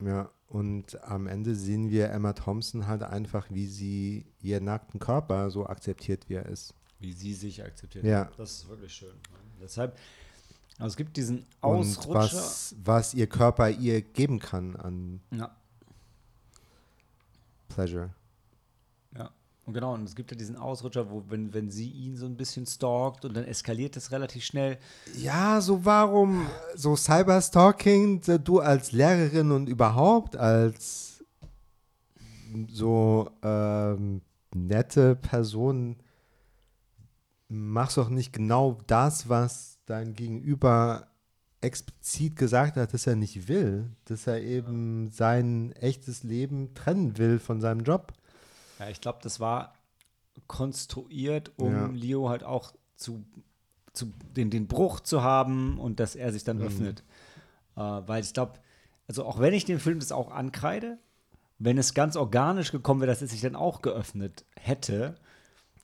[0.00, 5.50] ja, und am Ende sehen wir Emma Thompson halt einfach, wie sie ihren nackten Körper
[5.50, 6.74] so akzeptiert, wie er ist.
[7.00, 8.04] Wie sie sich akzeptiert.
[8.04, 8.30] Ja.
[8.36, 9.14] Das ist wirklich schön.
[9.60, 9.98] Deshalb,
[10.78, 12.14] also es gibt diesen Und Ausrutscher.
[12.14, 15.50] was, was ihr Körper ihr geben kann an Ja,
[17.68, 18.10] Pleasure.
[19.16, 19.30] ja.
[19.66, 22.36] Und genau, und es gibt ja diesen Ausrutscher, wo, wenn, wenn sie ihn so ein
[22.38, 24.78] bisschen stalkt und dann eskaliert das relativ schnell.
[25.14, 31.22] Ja, so warum so Cyberstalking, so du als Lehrerin und überhaupt als
[32.70, 34.22] so ähm,
[34.54, 35.96] nette Person
[37.48, 41.08] machst doch nicht genau das, was dein Gegenüber
[41.60, 47.38] explizit gesagt hat, dass er nicht will, dass er eben sein echtes Leben trennen will
[47.38, 48.12] von seinem Job.
[48.78, 49.74] Ja, ich glaube, das war
[50.46, 51.86] konstruiert, um Ja.
[51.88, 53.24] Leo halt auch zu,
[53.92, 56.46] zu den, den Bruch zu haben und dass er sich Mhm.
[56.46, 57.02] dann öffnet.
[57.76, 58.54] Äh, weil ich glaube,
[59.08, 60.98] also auch wenn ich dem Film das auch ankreide,
[61.58, 65.16] wenn es ganz organisch gekommen wäre, dass es sich dann auch geöffnet hätte,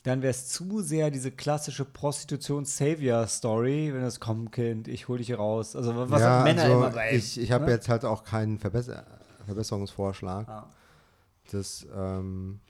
[0.05, 5.33] dann wäre es zu sehr diese klassische Prostitutions-Savior-Story, wenn das kommt, Kind, ich hol dich
[5.37, 5.75] raus.
[5.75, 7.15] Also was ja, Männer also immer bei.
[7.15, 7.71] ich, ich habe ne?
[7.73, 9.07] jetzt halt auch keinen Verbesser
[9.47, 10.47] Verbesserungsvorschlag.
[10.47, 10.69] Ja.
[11.51, 12.61] Das, ähm,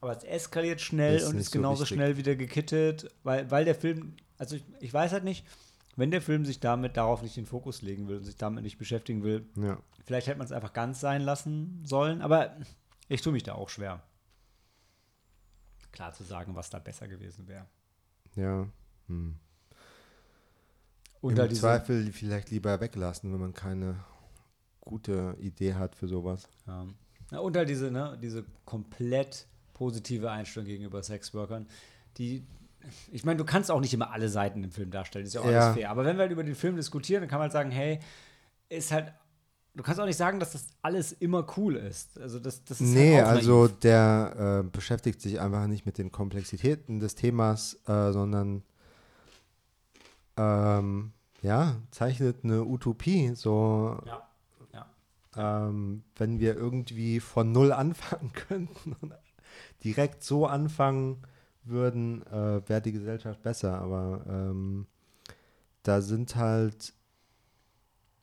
[0.00, 1.96] Aber es eskaliert schnell Ist und ist so genauso wichtig.
[1.96, 5.44] schnell wieder gekittet, weil, weil der Film, also ich, ich weiß halt nicht,
[5.96, 8.78] wenn der Film sich damit darauf nicht den Fokus legen will und sich damit nicht
[8.78, 9.78] beschäftigen will, ja.
[10.04, 12.56] vielleicht hätte man es einfach ganz sein lassen sollen, aber
[13.08, 14.04] ich tue mich da auch schwer.
[15.96, 17.64] Klar zu sagen, was da besser gewesen wäre.
[18.34, 18.66] Ja.
[19.08, 19.36] Hm.
[21.22, 24.04] Unter Im diese, Zweifel vielleicht lieber weglassen, wenn man keine
[24.82, 26.48] gute Idee hat für sowas.
[26.66, 26.86] ja.
[27.32, 31.66] Ja, und halt diese, ne, diese komplett positive Einstellung gegenüber Sexworkern,
[32.18, 32.44] die
[33.10, 35.50] ich meine, du kannst auch nicht immer alle Seiten im Film darstellen, ist ja auch
[35.50, 35.60] Ja.
[35.68, 35.90] alles fair.
[35.90, 37.98] Aber wenn wir halt über den Film diskutieren, dann kann man halt sagen, hey,
[38.68, 39.12] ist halt,
[39.76, 42.18] du kannst auch nicht sagen, dass das alles immer cool ist.
[42.18, 46.10] Also das, das ist nee, halt also der äh, beschäftigt sich einfach nicht mit den
[46.10, 48.62] Komplexitäten des Themas, äh, sondern
[50.36, 51.12] ähm,
[51.42, 53.34] ja, zeichnet eine Utopie.
[53.34, 54.86] So, Ja.
[55.36, 59.14] ähm, wenn wir irgendwie von null anfangen könnten und
[59.84, 61.22] direkt so anfangen
[61.64, 63.80] würden, äh, wäre die Gesellschaft besser.
[63.80, 64.86] Aber ähm,
[65.82, 66.94] da sind halt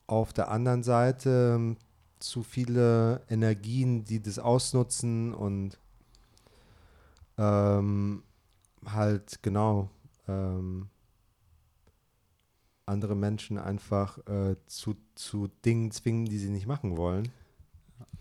[0.07, 1.77] auf der anderen Seite ähm,
[2.19, 5.77] zu viele Energien, die das ausnutzen und
[7.37, 8.23] ähm,
[8.85, 9.89] halt genau
[10.27, 10.89] ähm,
[12.85, 17.31] andere Menschen einfach äh, zu, zu Dingen zwingen, die sie nicht machen wollen.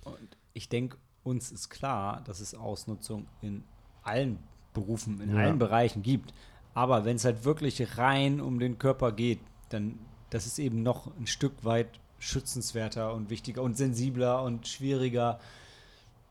[0.05, 3.64] Und ich denke, uns ist klar, dass es Ausnutzung in
[4.03, 4.39] allen
[4.72, 5.37] Berufen, in Ja.
[5.37, 6.33] allen Bereichen gibt.
[6.74, 9.99] Aber wenn es halt wirklich rein um den Körper geht, dann
[10.33, 15.39] das ist eben noch ein Stück weit schützenswerter und wichtiger und sensibler und schwieriger.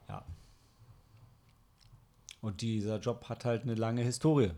[0.09, 0.25] Ja.
[2.41, 4.53] Und dieser Job hat halt eine lange Historie.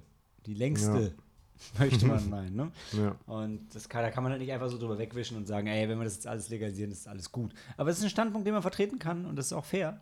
[0.45, 1.13] Die längste,
[1.77, 2.55] möchte man meinen.
[2.55, 2.71] Ne?
[2.93, 3.17] Ja.
[3.25, 5.89] Und das kann, da kann man halt nicht einfach so drüber wegwischen und sagen, ey,
[5.89, 7.53] wenn wir das jetzt alles legalisieren, ist alles gut.
[7.75, 9.99] Aber es ist ein Standpunkt, den man vertreten kann und das ist auch fair.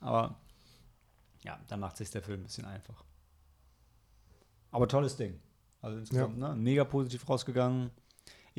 [0.00, 0.40] Aber
[1.44, 3.04] ja, dann macht sich der Film ein bisschen einfach.
[4.72, 5.38] Aber tolles Ding.
[5.82, 6.56] Also insgesamt, ne?
[6.56, 7.90] Mega positiv rausgegangen.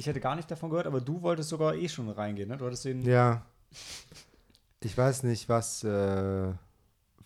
[0.01, 2.57] Ich hätte gar nicht davon gehört, aber du wolltest sogar eh schon reingehen, ne?
[2.57, 3.03] Du hattest den.
[3.03, 3.45] Ja.
[4.79, 6.53] Ich weiß nicht, was, äh,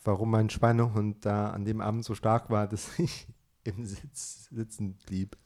[0.04, 3.28] warum mein Schweinehund da an dem Abend so stark war, dass ich
[3.64, 5.38] im Sitz sitzen blieb.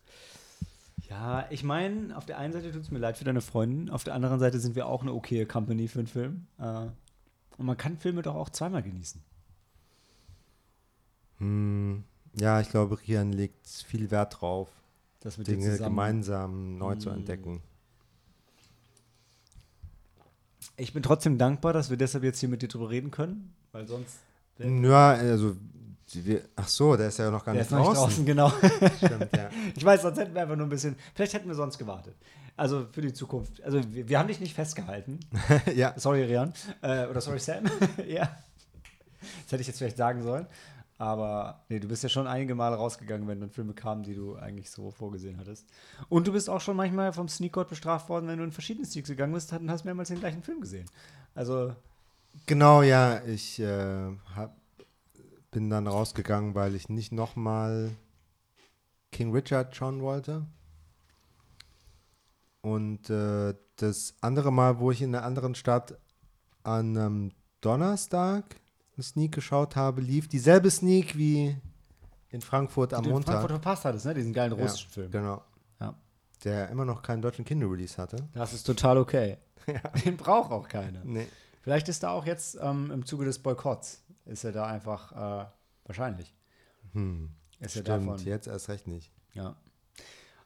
[1.08, 4.04] Ja, ich meine, auf der einen Seite tut es mir leid für deine Freundin, auf
[4.04, 6.48] der anderen Seite sind wir auch eine okaye Company für einen Film.
[6.58, 6.88] Äh,
[7.58, 9.22] Und man kann Filme doch auch zweimal genießen.
[11.38, 12.04] Hm,
[12.40, 14.68] ja, ich glaube, Rian legt viel Wert drauf,
[15.24, 17.14] Dinge gemeinsam neu zu Mm.
[17.14, 17.62] entdecken.
[20.78, 23.86] Ich bin trotzdem dankbar, dass wir deshalb jetzt hier mit dir drüber reden können, weil
[23.88, 24.18] sonst.
[24.60, 25.56] Ja, also,
[26.14, 28.26] wir, ach so, der ist ja noch gar Der nicht ist noch nicht draußen.
[28.26, 28.50] draußen, genau.
[28.98, 29.50] Stimmt, ja.
[29.76, 30.96] Ich weiß, sonst hätten wir einfach nur ein bisschen.
[31.16, 32.16] Vielleicht hätten wir sonst gewartet.
[32.58, 33.62] Also für die Zukunft.
[33.64, 35.20] Also wir, wir haben dich nicht festgehalten.
[35.76, 36.54] ja, Sorry, Rian.
[36.82, 37.64] Äh, oder sorry, Sam.
[38.08, 38.24] ja.
[39.44, 40.46] Das hätte ich jetzt vielleicht sagen sollen.
[41.00, 44.36] Aber nee, du bist ja schon einige Male rausgegangen, wenn dann Filme kamen, die du
[44.36, 45.66] eigentlich so vorgesehen hattest.
[46.10, 48.86] Und du bist auch schon manchmal vom Sneak God bestraft worden, wenn du in verschiedene
[48.86, 50.90] Sneaks gegangen bist und hast mehrmals den gleichen Film gesehen.
[51.34, 51.74] Also,
[52.48, 53.24] genau, ja.
[53.24, 54.58] Ich äh, hab,
[55.52, 57.92] bin dann rausgegangen, weil ich nicht nochmal
[59.14, 60.46] King Richard schauen wollte.
[62.60, 65.98] Und äh, das andere Mal, wo ich in einer anderen Stadt
[66.64, 67.32] an einem
[67.62, 68.44] Donnerstag
[69.00, 71.56] einen Sneak geschaut habe, lief dieselbe Sneak wie
[72.30, 73.36] in Frankfurt am Montag.
[73.36, 74.14] Frankfurt verpasst hattest, ne?
[74.14, 75.10] Diesen geilen Ja, russischen Film.
[75.12, 75.42] Genau.
[75.80, 75.96] Ja.
[76.44, 78.18] Der immer noch keinen deutschen Kinderrelease hatte.
[78.34, 79.38] Das ist total okay.
[80.06, 81.02] Den braucht auch keiner.
[81.04, 81.28] Nee.
[81.62, 85.46] Vielleicht ist da auch jetzt ähm, im Zuge des Boykotts, ist er da einfach, äh,
[85.86, 86.34] wahrscheinlich,
[86.94, 87.30] Hm.
[87.60, 88.20] ist er Stimmt, davon.
[88.26, 89.12] jetzt erst recht nicht.
[89.34, 89.56] Ja.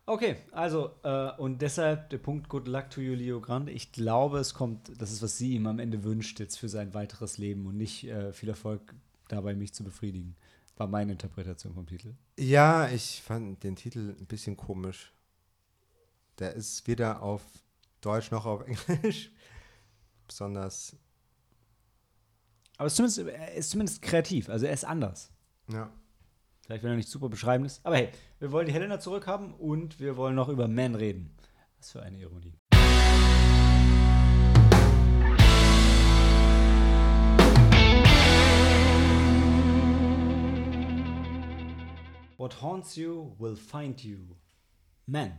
[0.06, 3.72] Okay, also, äh, und deshalb der Punkt Good Luck to you, Leo Grande.
[3.72, 6.94] Ich glaube, es kommt, das ist, was sie ihm am Ende wünscht, jetzt für sein
[6.94, 8.94] weiteres Leben und nicht äh, viel Erfolg
[9.30, 10.36] dabei, mich zu befriedigen.
[10.76, 12.16] War meine Interpretation vom Titel.
[12.38, 15.14] Ja, ich fand den Titel ein bisschen komisch.
[16.40, 17.42] Der ist weder auf
[18.02, 19.32] Deutsch noch auf Englisch
[20.28, 20.98] besonders.
[22.78, 25.32] Aber es ist zumindest, er ist zumindest kreativ, also er ist anders.
[25.72, 25.90] Ja.
[26.66, 27.86] Vielleicht, wenn er nicht super beschreibend ist.
[27.86, 28.10] Aber hey,
[28.40, 31.36] wir wollen die Helena zurückhaben und wir wollen noch über Man reden.
[31.78, 32.54] Was für eine Ironie.
[42.38, 44.20] What haunts you will find you.
[45.06, 45.34] Man.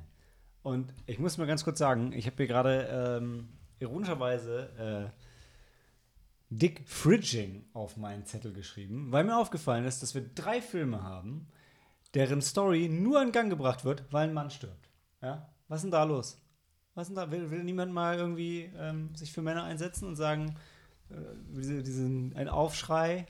[0.62, 3.49] Und ich muss mal ganz kurz sagen, ich habe hier gerade ähm,
[3.79, 5.24] ironischerweise äh,
[6.59, 11.48] Dick Fridging auf meinen Zettel geschrieben, weil mir aufgefallen ist, dass wir drei Filme haben,
[12.14, 14.88] deren Story nur in Gang gebracht wird, weil ein Mann stirbt.
[15.20, 15.48] Ja?
[15.68, 16.40] Was ist denn da los?
[16.94, 17.30] Was ist denn da?
[17.32, 20.55] Will, will niemand mal irgendwie ähm, sich für Männer einsetzen und sagen,
[21.11, 21.14] äh,
[21.57, 23.26] diese, diesen, ein Aufschrei,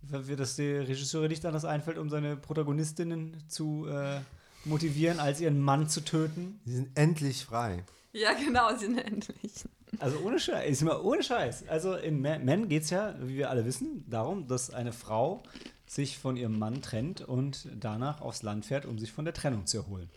[0.00, 4.20] dass die Regisseure nicht anders einfällt, um seine Protagonistinnen zu äh,
[4.64, 6.60] motivieren, als ihren Mann zu töten?
[6.64, 7.84] Die sind endlich frei.
[8.12, 9.64] Ja, genau, sie sind endlich.
[9.98, 11.68] Also ohne Scheiß, ist ohne Scheiß.
[11.68, 15.42] Also in Men geht es ja, wie wir alle wissen, darum, dass eine Frau
[15.86, 19.66] sich von ihrem Mann trennt und danach aufs Land fährt, um sich von der Trennung
[19.66, 20.10] zu erholen.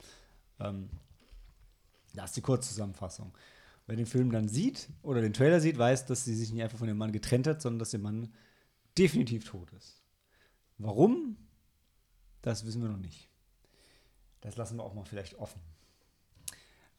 [0.59, 0.89] Ähm,
[2.13, 3.31] das ist die Kurzzusammenfassung.
[3.87, 6.77] Wer den Film dann sieht oder den Trailer sieht, weiß, dass sie sich nicht einfach
[6.77, 8.33] von dem Mann getrennt hat, sondern dass der Mann
[8.97, 10.01] definitiv tot ist.
[10.77, 11.37] Warum?
[12.41, 13.29] Das wissen wir noch nicht.
[14.41, 15.61] Das lassen wir auch mal vielleicht offen.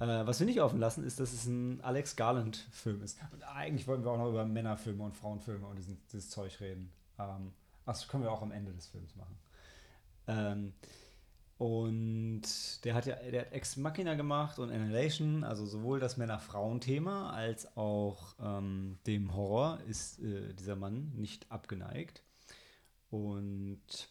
[0.03, 3.19] Äh, was wir nicht offen lassen, ist, dass es ein Alex Garland-Film ist.
[3.31, 6.91] Und eigentlich wollten wir auch noch über Männerfilme und Frauenfilme und diesen, dieses Zeug reden.
[7.21, 7.53] Ähm,
[7.87, 9.39] das können wir auch am Ende des Films machen.
[10.27, 10.73] Ähm,
[11.57, 12.43] und
[12.85, 17.77] der hat ja, der hat Ex Machina gemacht und Annihilation, also sowohl das Männer-Frauen-Thema als
[17.77, 22.25] auch ähm, dem Horror ist äh, dieser Mann nicht abgeneigt.
[23.11, 24.11] Und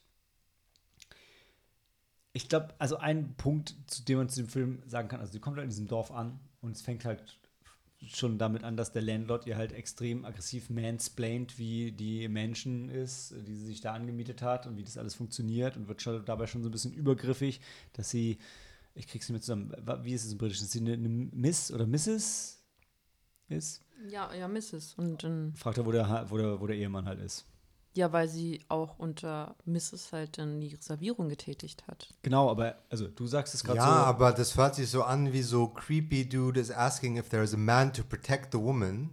[2.34, 5.40] ich glaube, also ein Punkt, zu dem man zu dem Film sagen kann, also sie
[5.40, 7.40] kommt halt in diesem Dorf an und es fängt halt
[8.08, 13.36] schon damit an, dass der Landlord ihr halt extrem aggressiv mansplaint, wie die Menschen ist,
[13.46, 16.48] die sie sich da angemietet hat und wie das alles funktioniert und wird schon dabei
[16.48, 17.62] schon so ein bisschen übergriffig,
[17.94, 18.40] dass sie,
[18.96, 19.72] ich krieg's nicht mehr zusammen,
[20.04, 22.64] wie ist es im Britischen, dass sie eine, eine Miss oder Mrs.
[23.50, 23.84] ist?
[24.10, 24.96] Ja, ja, Mrs.
[24.96, 27.46] Und dann, Fragt er, wo der, wo der, wo der Ehemann halt ist.
[27.94, 30.12] Ja, weil sie auch unter Mrs.
[30.14, 32.14] halt dann die Reservierung getätigt hat.
[32.22, 33.92] Genau, aber also du sagst es gerade Ja, so.
[33.92, 37.54] aber das hört sich so an wie so creepy dude is asking if there is
[37.54, 39.10] a man to protect the woman.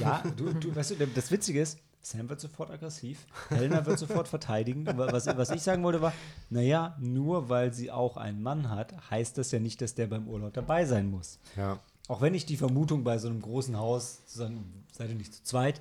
[0.00, 4.28] Ja, du, du, weißt du, das Witzige ist, Sam wird sofort aggressiv, Helena wird sofort
[4.28, 4.84] verteidigen.
[4.98, 6.12] Wa- Was, was ich sagen wollte war,
[6.50, 10.28] naja, nur weil sie auch einen Mann hat, heißt das ja nicht, dass der beim
[10.28, 11.38] Urlaub dabei sein muss.
[11.56, 11.78] Ja.
[12.08, 15.32] Auch wenn ich die Vermutung bei so einem großen Haus, zu sagen, seid ihr nicht
[15.34, 15.80] zu zweit,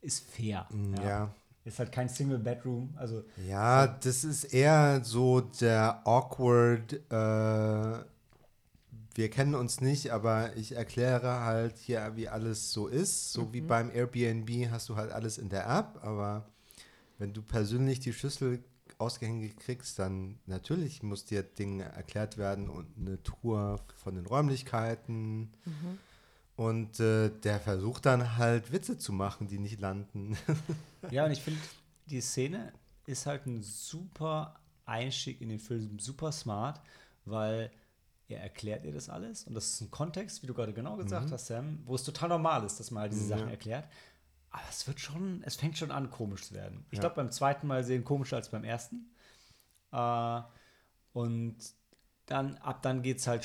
[0.00, 0.66] ist fair.
[0.70, 1.30] Mm, Ja.
[1.64, 8.04] Ist halt kein Single Bedroom, also Ja, das ist eher so der awkward, äh,
[9.16, 13.32] wir kennen uns nicht, aber ich erkläre halt hier, wie alles so ist.
[13.32, 16.46] So wie beim Airbnb hast du halt alles in der App, aber
[17.18, 18.62] wenn du persönlich die Schlüssel
[18.98, 25.50] ausgehängt kriegst, dann natürlich muss dir Dinge erklärt werden und eine Tour von den Räumlichkeiten
[26.56, 30.36] Und äh, der versucht dann halt Witze zu machen, die nicht landen.
[31.10, 31.60] Ja, und ich finde,
[32.06, 32.72] die Szene
[33.04, 36.80] ist halt ein super Einstieg in den Film, super smart,
[37.26, 37.70] weil
[38.28, 41.30] er erklärt ihr das alles und das ist ein Kontext, wie du gerade genau gesagt
[41.30, 43.86] hast, Sam, wo es total normal ist, dass man halt diese Sachen erklärt.
[44.50, 46.86] Aber es wird schon, es fängt schon an, komisch zu werden.
[46.90, 47.00] Ich Ja.
[47.02, 49.10] glaube, beim zweiten Mal sehen komischer als beim ersten.
[49.92, 50.40] Äh,
[51.12, 51.56] und
[52.26, 53.44] dann, ab dann geht es halt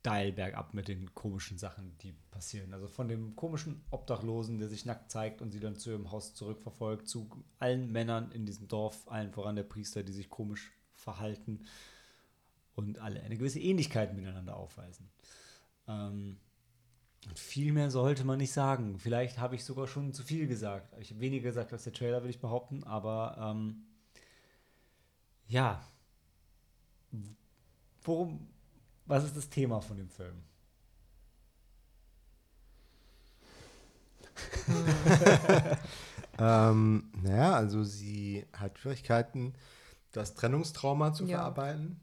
[0.00, 2.72] steil bergab mit den komischen Sachen, die passieren.
[2.72, 6.34] Also von dem komischen Obdachlosen, der sich nackt zeigt und sie dann zu ihrem Haus
[6.34, 7.28] zurückverfolgt, zu
[7.58, 11.66] allen Männern in diesem Dorf, allen voran der Priester, die sich komisch verhalten
[12.74, 15.10] und alle eine gewisse Ähnlichkeit miteinander aufweisen.
[15.86, 16.38] Ähm,
[17.34, 18.98] viel mehr sollte man nicht sagen.
[18.98, 20.96] Vielleicht habe ich sogar schon zu viel gesagt.
[20.98, 23.82] Ich habe weniger gesagt als der Trailer, würde ich behaupten, aber ähm,
[25.46, 25.84] ja.
[28.02, 28.48] Worum,
[29.10, 30.42] was ist das Thema von dem Film?
[36.38, 39.54] ähm, naja, also sie hat Schwierigkeiten,
[40.12, 41.38] das Trennungstrauma zu Ja.
[41.38, 42.00] verarbeiten.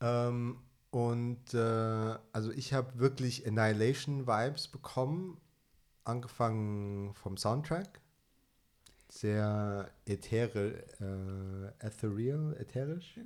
[0.00, 0.58] Ähm,
[0.90, 5.38] und äh, also ich habe wirklich Annihilation-Vibes bekommen,
[6.04, 8.00] angefangen vom Soundtrack.
[9.08, 13.18] Sehr ätherisch, äh, ethereal, ätherisch.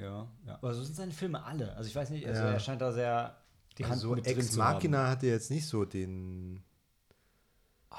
[0.00, 0.54] Ja, ja.
[0.54, 1.74] Aber so sind seine Filme alle.
[1.76, 2.50] Also ich weiß nicht, also Ja.
[2.52, 3.36] er scheint da sehr
[3.78, 4.74] die Hand Also mit drin Ex zu haben.
[4.76, 6.62] Machina hatte jetzt nicht so den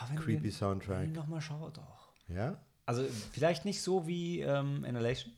[0.08, 1.02] wenn du creepy den- Soundtrack.
[1.02, 2.12] Wenn nochmal schau doch.
[2.28, 2.60] Ja?
[2.86, 5.34] Also vielleicht nicht so wie ähm, Annihilation,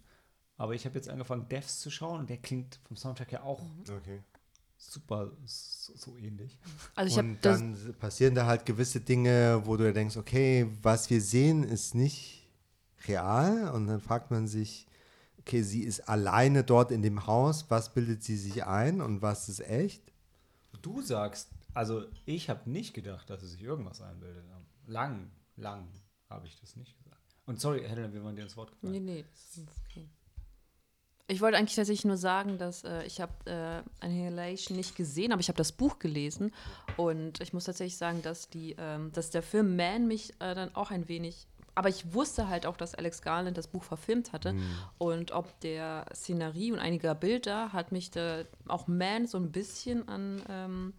[0.57, 3.61] aber ich habe jetzt angefangen, Devs zu schauen und der klingt vom Soundtrack ja auch
[3.89, 4.21] Okay.
[4.77, 6.57] super so, so ähnlich.
[6.95, 11.21] Also ich habe dann passieren da halt gewisse Dinge, wo du denkst, okay, was wir
[11.21, 12.49] sehen, ist nicht
[13.07, 13.69] real.
[13.73, 14.85] Und dann fragt man sich,
[15.49, 19.49] okay, sie ist alleine dort in dem Haus, was bildet sie sich ein und was
[19.49, 20.03] ist echt?
[20.83, 24.65] Du sagst, also ich habe nicht gedacht, dass sie sich irgendwas einbildet haben.
[24.85, 25.87] Lang, lang
[26.29, 27.19] habe ich das nicht gesagt.
[27.47, 28.93] Und sorry, Helena, wir waren dir ins Wort gefallen.
[28.93, 30.07] Nee, nee, das ist okay.
[31.27, 35.41] Ich wollte eigentlich tatsächlich nur sagen, dass äh, ich habe äh, Annihilation nicht gesehen, aber
[35.41, 36.53] ich habe das Buch gelesen
[36.95, 40.75] und ich muss tatsächlich sagen, dass die, ähm, dass der Film Man mich äh, dann
[40.75, 41.47] auch ein wenig,
[41.79, 44.53] aber ich wusste halt auch, dass Alex Garland das Buch verfilmt hatte
[44.97, 50.05] und ob der Szenerie und einiger Bilder hat mich da auch Man so ein bisschen
[50.09, 50.93] an ähm,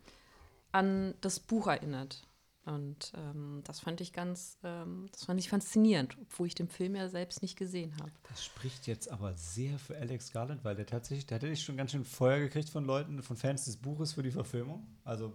[0.73, 2.27] an das Buch erinnert.
[2.65, 6.95] Und ähm, das fand ich ganz, ähm, das fand ich faszinierend, obwohl ich den Film
[6.95, 8.13] ja selbst nicht gesehen habe.
[8.29, 11.77] Das spricht jetzt aber sehr für Alex Garland, weil der tatsächlich, der hat ja schon
[11.77, 14.87] ganz schön Feuer gekriegt von Leuten, von Fans des Buches für die Verfilmung.
[15.05, 15.35] Also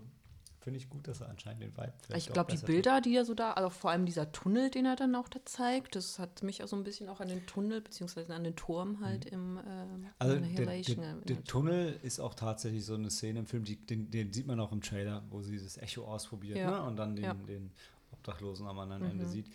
[0.65, 3.35] finde ich gut, dass er anscheinend den Vibe Ich glaube, die Bilder, die er so
[3.35, 6.63] da, also vor allem dieser Tunnel, den er dann auch da zeigt, das hat mich
[6.63, 10.07] auch so ein bisschen auch an den Tunnel beziehungsweise an den Turm halt im ähm,
[10.17, 11.29] Also in der, Annihilation der, erinnert.
[11.29, 14.59] der Tunnel ist auch tatsächlich so eine Szene im Film, die, den, den sieht man
[14.59, 16.71] auch im Trailer, wo sie das Echo ausprobiert Ja.
[16.71, 16.87] ne?
[16.87, 17.33] und dann den, Ja.
[17.35, 17.45] Mhm.
[17.45, 17.71] den
[18.11, 19.45] Obdachlosen am anderen Ende sieht.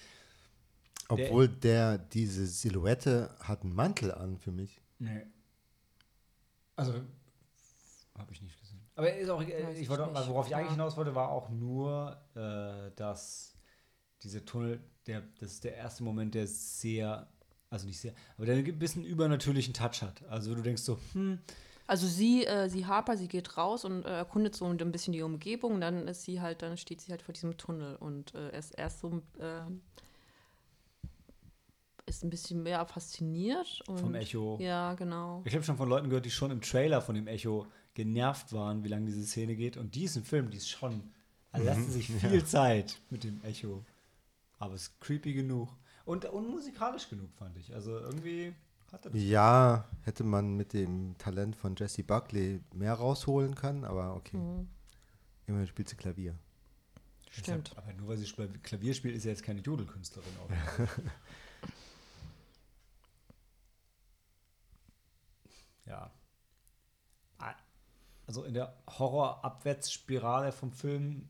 [1.08, 4.80] Obwohl der diese Silhouette hat einen Mantel an für mich.
[5.00, 5.26] Nee.
[6.76, 6.92] Also,
[8.16, 8.59] habe ich nicht gesehen.
[8.96, 10.28] Aber ist auch, äh, Weiß ich wollte, nicht.
[10.28, 13.54] worauf ich eigentlich hinaus wollte, war auch nur, äh, dass
[14.22, 17.28] dieser Tunnel, der, das ist der erste Moment, der sehr,
[17.70, 20.22] also nicht sehr, aber der ein bisschen übernatürlichen Touch hat.
[20.28, 21.38] Also du denkst so, hm,
[21.86, 25.22] Also sie, äh, sie Harper, sie geht raus und äh, erkundet so ein bisschen die
[25.22, 25.74] Umgebung.
[25.74, 28.72] Und dann ist sie halt, dann steht sie halt vor diesem Tunnel und äh, ist
[28.78, 29.62] erst so äh,
[32.06, 33.82] ist ein bisschen mehr fasziniert.
[33.86, 34.58] Vom Echo.
[34.60, 35.42] Ja, genau.
[35.44, 38.84] Ich habe schon von Leuten gehört, die schon im Trailer von dem Echo genervt waren,
[38.84, 39.76] wie lange diese Szene geht.
[39.76, 41.10] Und diesen Film, die ist schon,
[41.52, 43.84] also lassen sich viel Zeit mit dem Echo.
[44.58, 45.68] Aber es ist creepy genug.
[46.04, 47.74] Und, und musikalisch genug, fand ich.
[47.74, 48.54] Also irgendwie
[48.92, 49.20] hatte das.
[49.22, 54.36] Ja, hätte man mit dem Talent von Jesse Buckley mehr rausholen können, aber okay.
[54.36, 54.68] Mhm.
[55.46, 56.36] Immerhin spielt sie Klavier.
[57.30, 57.76] Stimmt.
[57.76, 58.26] Aber nur weil sie
[58.62, 60.30] Klavier spielt, ist sie jetzt keine Jodelkünstlerin.
[60.44, 60.50] Auch.
[65.86, 66.10] ja.
[68.30, 71.28] Also in der Horrorabwärtsspirale vom Film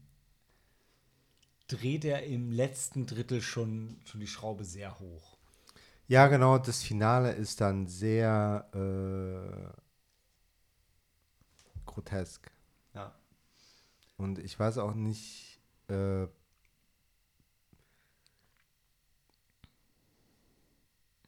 [1.66, 5.38] dreht er im letzten Drittel schon, schon die Schraube sehr hoch.
[6.08, 9.78] Ja, genau, das Finale ist dann sehr äh,
[11.86, 12.50] grotesk.
[12.92, 13.14] Ja.
[14.18, 16.26] Und ich weiß auch nicht, äh,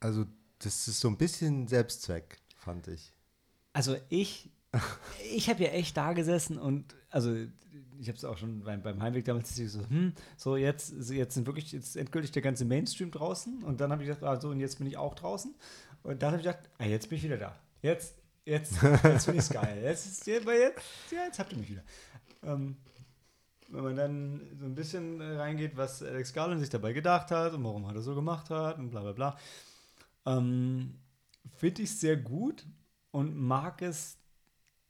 [0.00, 0.26] also
[0.58, 3.14] das ist so ein bisschen Selbstzweck, fand ich.
[3.72, 4.50] Also ich,
[5.34, 7.34] ich habe ja echt da gesessen und also
[8.00, 11.34] ich habe es auch schon beim, beim Heimweg damals so, hm, so jetzt, so jetzt
[11.34, 14.60] sind wirklich jetzt endgültig der ganze Mainstream draußen und dann habe ich gedacht, also und
[14.60, 15.54] jetzt bin ich auch draußen
[16.02, 17.56] und dann habe ich gedacht, ah, jetzt bin ich wieder da.
[17.80, 19.80] Jetzt, jetzt, jetzt finde ich es geil.
[19.82, 21.84] Jetzt, jetzt, ja, jetzt habt ihr mich wieder.
[22.42, 22.76] Ähm,
[23.68, 27.54] wenn man dann so ein bisschen äh, reingeht, was Alex Garland sich dabei gedacht hat
[27.54, 29.38] und warum er das so gemacht hat und bla bla bla,
[30.26, 30.98] ähm,
[31.56, 32.66] finde ich sehr gut
[33.10, 34.18] und mag es,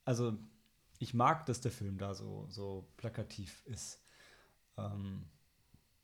[0.05, 0.37] also
[0.99, 4.01] ich mag, dass der Film da so, so plakativ ist.
[4.77, 5.25] Ähm,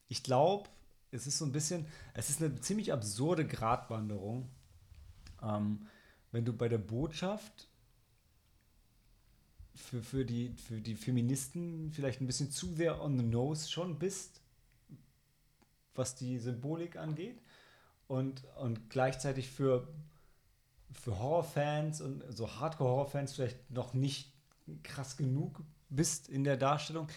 [0.09, 0.69] ich glaube,
[1.11, 4.51] es ist so ein bisschen, es ist eine ziemlich absurde Gratwanderung,
[5.43, 5.87] ähm,
[6.33, 7.69] wenn du bei der Botschaft
[9.75, 13.99] für, für, die, für die Feministen vielleicht ein bisschen zu sehr on the nose schon
[13.99, 14.43] bist,
[15.95, 17.41] was die Symbolik angeht.
[18.07, 19.87] Und, und gleichzeitig für,
[20.93, 24.33] für Horrorfans und so Hardcore-Horrorfans vielleicht noch nicht
[24.83, 27.09] krass genug bist in der Darstellung.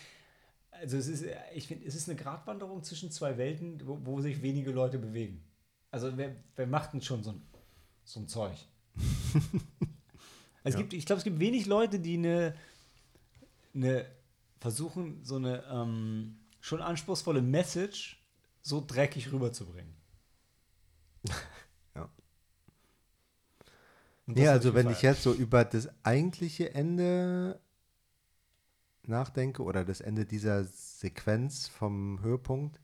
[0.72, 4.42] Also es ist, ich finde, es ist eine Gratwanderung zwischen zwei Welten, wo, wo sich
[4.42, 5.44] wenige Leute bewegen.
[5.92, 7.42] Also wer, wer macht denn schon so ein,
[8.06, 8.56] so ein Zeug?
[10.64, 10.80] es Ja.
[10.80, 12.56] gibt, ich glaube, es gibt wenig Leute, die eine,
[13.74, 14.06] eine
[14.60, 18.18] versuchen, so eine ähm, schon anspruchsvolle Message
[18.62, 19.94] so dreckig rüberzubringen.
[24.28, 27.60] Nee, also wenn ich jetzt so über das eigentliche Ende
[29.04, 32.80] nachdenke oder das Ende dieser Sequenz vom Höhepunkt,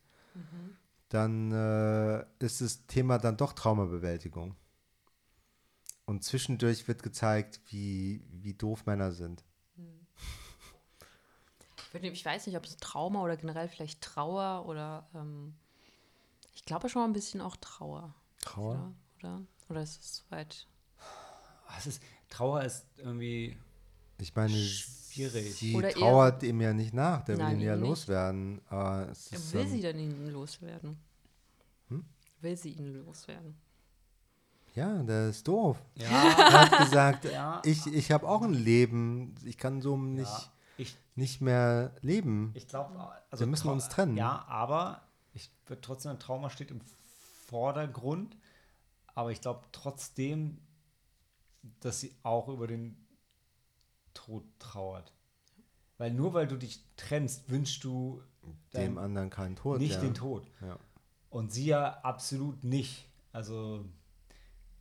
[1.09, 4.55] dann äh, ist das Thema dann doch Traumabewältigung.
[6.05, 9.43] Und zwischendurch wird gezeigt, wie, wie doof Männer sind.
[11.77, 15.55] Ich würd- Ich weiß nicht, ob es Trauma oder generell vielleicht Trauer oder ähm,
[16.55, 18.13] ich glaube schon ein bisschen auch Trauer.
[18.41, 18.71] Trauer?
[18.73, 18.93] Oder?
[19.19, 20.67] Oder, oder ist es weit?
[21.68, 23.57] Ah, es ist, Trauer ist irgendwie
[24.20, 25.55] Ich meine, Schwierig.
[25.55, 27.88] sie Oder trauert ihm ja nicht nach, der will ihn ja nicht.
[27.88, 28.61] loswerden.
[28.70, 30.97] Aber es ist, Will ähm, sie denn ihn loswerden?
[31.89, 32.05] Hm?
[32.41, 33.55] Will sie ihn loswerden?
[34.76, 35.78] ja, der ist doof.
[35.95, 37.61] ja, Er hat gesagt, Ja.
[37.65, 42.51] ich, ich habe auch ein Leben, ich kann so nicht, ja ich, nicht mehr leben.
[42.53, 42.93] ich glaube,
[43.32, 44.15] also Wir müssen Trau- uns trennen.
[44.15, 45.01] Ja, aber
[45.34, 46.82] ich würde trotzdem ein Trauma steht im
[47.47, 48.38] Vordergrund,
[49.15, 50.59] aber ich glaube trotzdem,
[51.80, 52.97] dass sie auch über den
[54.13, 55.13] Tod trauert.
[55.97, 58.22] Weil nur weil du dich trennst, wünschst du
[58.74, 59.80] Dem anderen keinen Tod.
[59.80, 60.01] nicht ja.
[60.01, 60.47] den Tod.
[60.61, 60.78] Ja.
[61.30, 63.07] Und sie ja absolut nicht.
[63.32, 63.86] Also,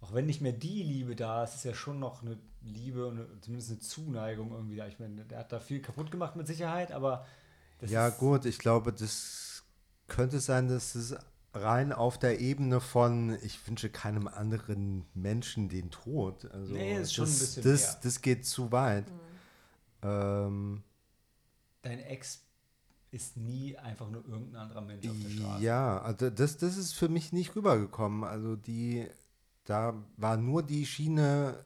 [0.01, 3.19] auch wenn nicht mehr die Liebe da ist, ist ja schon noch eine Liebe und
[3.19, 4.87] eine, zumindest eine Zuneigung irgendwie da.
[4.87, 7.27] Ich meine, der hat da viel kaputt gemacht mit Sicherheit, aber
[7.79, 9.65] das ja, gut, ich glaube, das
[10.07, 11.15] könnte sein, dass es
[11.57, 16.45] rein auf der Ebene von, ich wünsche keinem anderen Menschen den Tod.
[16.53, 18.01] Also Nee, ist schon ein das, bisschen das, mehr.
[18.03, 19.07] das geht zu weit.
[19.11, 19.19] Mhm.
[20.03, 20.83] Ähm,
[21.83, 22.43] dein Ex
[23.11, 25.63] ist nie einfach nur irgendein anderer Mensch auf der Straße.
[25.65, 28.25] ja, also das, das ist für mich nicht rübergekommen.
[28.25, 29.09] Also die,
[29.65, 31.65] da war nur die Schiene,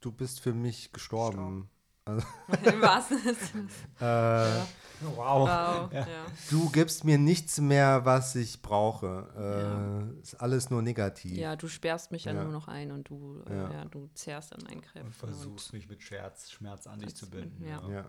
[0.00, 1.68] du bist für mich gestorben.
[2.06, 3.68] Im wahrsten Sinne.
[4.00, 4.62] Äh,
[5.00, 5.16] Wow.
[5.16, 6.00] Wow, Ja.
[6.00, 6.26] ja.
[6.50, 10.12] Du gibst mir nichts mehr, was ich brauche.
[10.16, 11.36] Äh, Ist alles nur negativ.
[11.36, 12.42] Ja, du sperrst mich ja, Ja.
[12.44, 13.72] nur noch ein und du, äh, Ja.
[13.72, 13.84] ja.
[13.86, 15.06] du zehrst an meinen Kräften.
[15.08, 17.64] Und versuchst mich mit Scherz, Schmerz an dich zu binden.
[17.66, 17.80] ja.
[17.88, 18.06] Ja.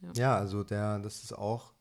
[0.00, 0.12] Ja.
[0.14, 1.72] Ja, also der, das ist auch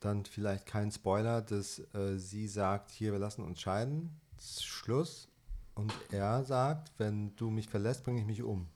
[0.00, 5.28] dann vielleicht kein Spoiler, dass äh, sie sagt, hier, wir lassen uns scheiden, Schluss.
[5.74, 8.68] Und er sagt, wenn du mich verlässt, bringe ich mich um.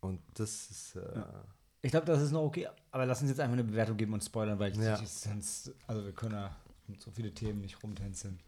[0.00, 1.22] Und das ist, äh,
[1.84, 4.24] Ich glaube, das ist noch okay, aber lass uns jetzt einfach eine Bewertung geben und
[4.24, 4.96] spoilern, weil Ja.
[5.04, 6.56] sonst, also wir können ja
[6.88, 8.40] um so viele Themen nicht rumtänzeln.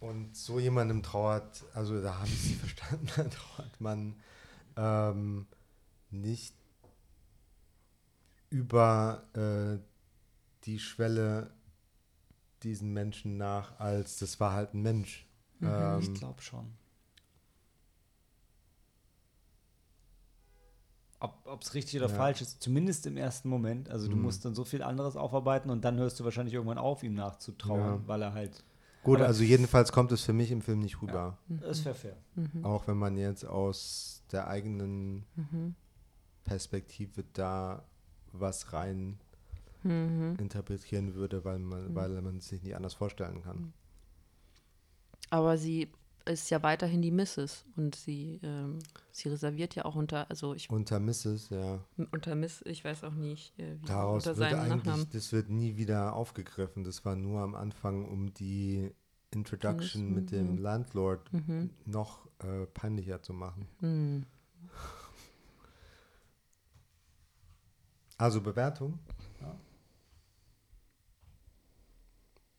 [0.00, 4.16] Und so jemandem trauert, also da habe ich sie verstanden, da trauert man
[4.76, 5.46] ähm,
[6.10, 6.52] nicht
[8.50, 9.78] über äh,
[10.64, 11.52] die Schwelle
[12.64, 15.28] diesen Menschen nach, als das war halt ein Mensch.
[15.62, 16.72] Ähm, ich glaube schon.
[21.20, 22.14] Ob es richtig oder Ja.
[22.14, 23.88] falsch ist, zumindest im ersten Moment.
[23.88, 24.22] Also du Mhm.
[24.22, 28.02] musst dann so viel anderes aufarbeiten und dann hörst du wahrscheinlich irgendwann auf, ihm nachzutrauern,
[28.02, 28.08] Ja.
[28.08, 28.62] weil er halt.
[29.04, 31.38] Gut, also jedenfalls kommt es für mich im Film nicht rüber.
[31.48, 32.16] Das wäre fair.
[32.62, 35.74] Auch wenn man jetzt aus der eigenen Mhm.
[36.44, 37.84] Perspektive da
[38.32, 39.18] was rein
[39.82, 40.36] Mhm.
[40.38, 43.72] interpretieren würde, weil man, weil man es sich nicht anders vorstellen kann.
[45.30, 45.90] Aber sie
[46.26, 47.64] ist ja weiterhin die Mrs.
[47.76, 48.78] und sie, ähm,
[49.12, 51.80] sie reserviert ja auch unter, also ich Unter Mrs., ja.
[52.12, 55.06] unter Miss, ich weiß auch nicht, äh, wie Daraus unter wird seinem eigentlich, Nachnamen.
[55.12, 56.84] das wird nie wieder aufgegriffen.
[56.84, 58.90] Das war nur am Anfang, um die
[59.32, 60.58] Introduction mit dem Mhm.
[60.58, 61.70] Landlord Mhm.
[61.84, 63.66] noch äh, peinlicher zu machen.
[63.80, 64.26] Mhm.
[68.16, 68.98] Also Bewertung?
[69.40, 69.54] Ja.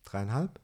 [0.03, 0.59] Dreieinhalb?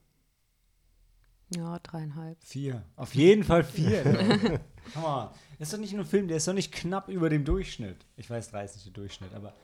[1.54, 2.42] Ja, dreieinhalb.
[2.42, 2.82] Vier.
[2.96, 4.02] Auf jeden Fall vier.
[4.94, 5.28] Come on.
[5.58, 8.04] Das ist doch nicht nur ein Film, der ist doch nicht knapp über dem Durchschnitt.
[8.16, 9.54] Ich weiß, 30 der Durchschnitt, aber.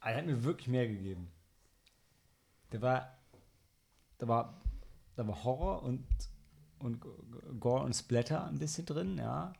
[0.00, 1.30] Er hat mir wirklich mehr gegeben.
[2.72, 3.16] Der war.
[4.18, 4.60] Da war.
[5.16, 6.04] Da war Horror und.
[6.80, 7.00] Und
[7.60, 9.54] Gore und Splatter ein bisschen drin, ja.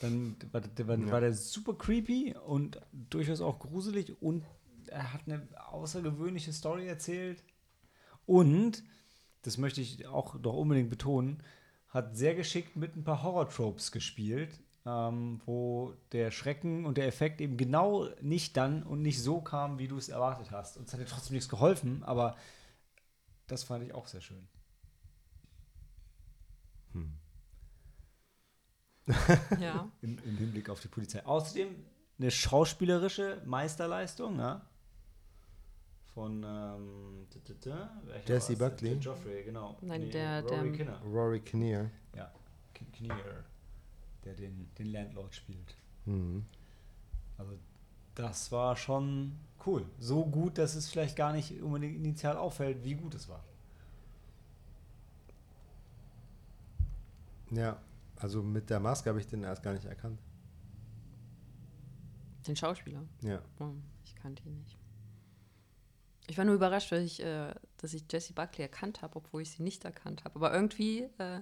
[0.00, 1.10] Dann war der, war, Ja.
[1.10, 2.80] war der super creepy und
[3.10, 4.42] durchaus auch gruselig und
[4.86, 7.42] er hat eine außergewöhnliche Story erzählt.
[8.26, 8.82] Und,
[9.42, 11.42] das möchte ich auch doch unbedingt betonen,
[11.88, 17.40] hat sehr geschickt mit ein paar Horror-Tropes gespielt, ähm, wo der Schrecken und der Effekt
[17.40, 20.76] eben genau nicht dann und nicht so kam, wie du es erwartet hast.
[20.76, 22.36] Und es hat dir trotzdem nichts geholfen, aber
[23.46, 24.48] das fand ich auch sehr schön.
[29.60, 29.90] Ja.
[30.00, 31.24] Im, Im Hinblick auf die Polizei.
[31.24, 31.68] Außerdem
[32.18, 34.62] eine schauspielerische Meisterleistung, ja.
[36.16, 37.70] Von ähm, t- t- t-
[38.06, 38.70] welcher Jesse war's?
[38.70, 38.88] Buckley?
[38.94, 39.76] Der Joffrey, genau.
[39.82, 41.02] Nein, der- Rory der- Kinner.
[41.02, 41.90] Rory Kinnear.
[42.16, 42.32] Ja,
[42.72, 43.44] Kinnear,
[44.24, 45.76] der den, den Landlord spielt.
[46.06, 46.46] Mhm.
[47.36, 47.52] Also
[48.14, 49.32] das war schon
[49.66, 49.84] cool.
[49.98, 53.44] So gut, dass es vielleicht gar nicht unbedingt initial auffällt, wie gut es war.
[57.50, 57.78] Ja,
[58.16, 60.18] also mit der Maske habe ich den erst gar nicht erkannt.
[62.46, 63.02] Den Schauspieler.
[63.20, 63.42] Ja.
[63.60, 63.72] Oh,
[64.02, 64.75] ich kannte ihn nicht.
[66.28, 69.50] Ich war nur überrascht, dass ich, äh, dass ich Jessie Buckley erkannt habe, obwohl ich
[69.50, 70.34] sie nicht erkannt habe.
[70.36, 71.40] Aber irgendwie, äh,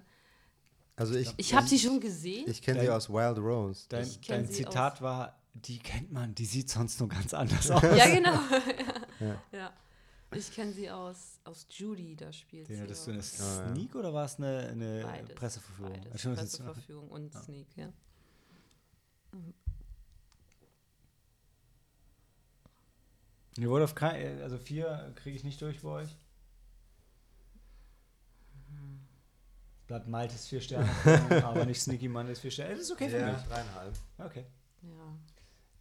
[0.96, 2.44] Also ich, ich habe sie schon gesehen.
[2.48, 3.86] ich kenne sie aus Wild Rose.
[3.88, 7.82] Dein, dein Zitat war, die kennt man, die sieht sonst nur ganz anders aus.
[7.82, 8.34] ja, genau.
[9.20, 9.42] ja.
[9.52, 9.72] Ja.
[10.32, 12.82] Ich kenne sie aus, aus Judy, da spielt Den sie.
[12.82, 13.72] hattest du der Ah.
[13.72, 15.92] Sneak oder war es eine, eine Beides, Presseverführung?
[15.92, 16.26] Beides.
[16.26, 17.42] Ah, Presseverführung und Ja.
[17.42, 17.88] Sneak, ja.
[23.58, 26.16] Ihr wollt auf kein, also vier kriege ich nicht durch bei euch.
[29.86, 30.88] Bleibt Maltes vier Sterne,
[31.44, 32.70] aber nicht Sneaky Mondays vier Sterne.
[32.72, 33.42] Das ist okay für ja, mich.
[33.42, 33.92] dreieinhalb.
[34.18, 34.46] Okay,
[34.82, 34.88] Ja.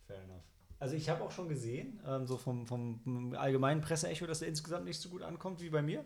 [0.08, 0.42] fair enough.
[0.80, 4.84] Also ich habe auch schon gesehen, ähm, so vom, vom allgemeinen Presseecho, dass er insgesamt
[4.84, 6.06] nicht so gut ankommt wie bei mir.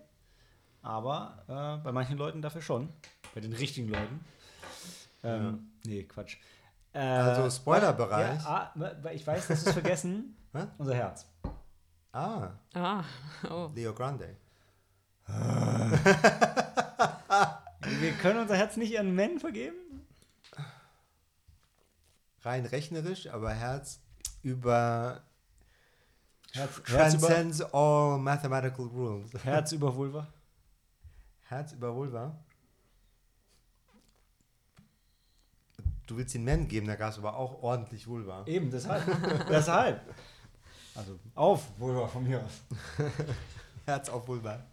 [0.83, 2.89] Aber äh, bei manchen Leuten dafür schon.
[3.33, 4.19] Bei den richtigen Leuten.
[5.23, 6.37] Ähm, Nee, Quatsch.
[6.93, 8.43] Äh, Also Spoilerbereich.
[8.43, 10.37] Ja, ah, ich weiß, das ist vergessen.
[10.77, 11.25] Unser Herz.
[12.13, 13.03] Ah, Ah,
[13.49, 13.69] oh.
[13.75, 14.37] Leo Grande.
[15.27, 15.97] Wir
[18.21, 19.75] können unser Herz nicht an Men vergeben?
[22.41, 23.99] Rein rechnerisch, aber Herz
[24.41, 25.21] über
[26.53, 29.33] Herz, Herz, über, transcends all mathematical rules.
[29.43, 30.27] Herz über Vulva.
[31.43, 32.39] Herz über Vulva.
[36.07, 38.45] Du willst den Men geben, da gab es aber auch ordentlich Vulva.
[38.45, 39.03] Eben, deshalb.
[39.49, 40.01] deshalb.
[40.97, 42.61] Also auf Vulva von mir aus.
[43.85, 44.63] Herz auf Vulva.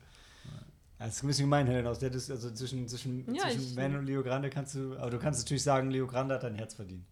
[0.98, 3.96] Das ist ein bisschen gemein, Helen, aus der Dis also zwischen, zwischen, Ja, zwischen Men
[3.96, 6.74] und Leo Grande kannst du, aber du kannst natürlich sagen, Leo Grande hat dein Herz
[6.74, 7.05] verdient.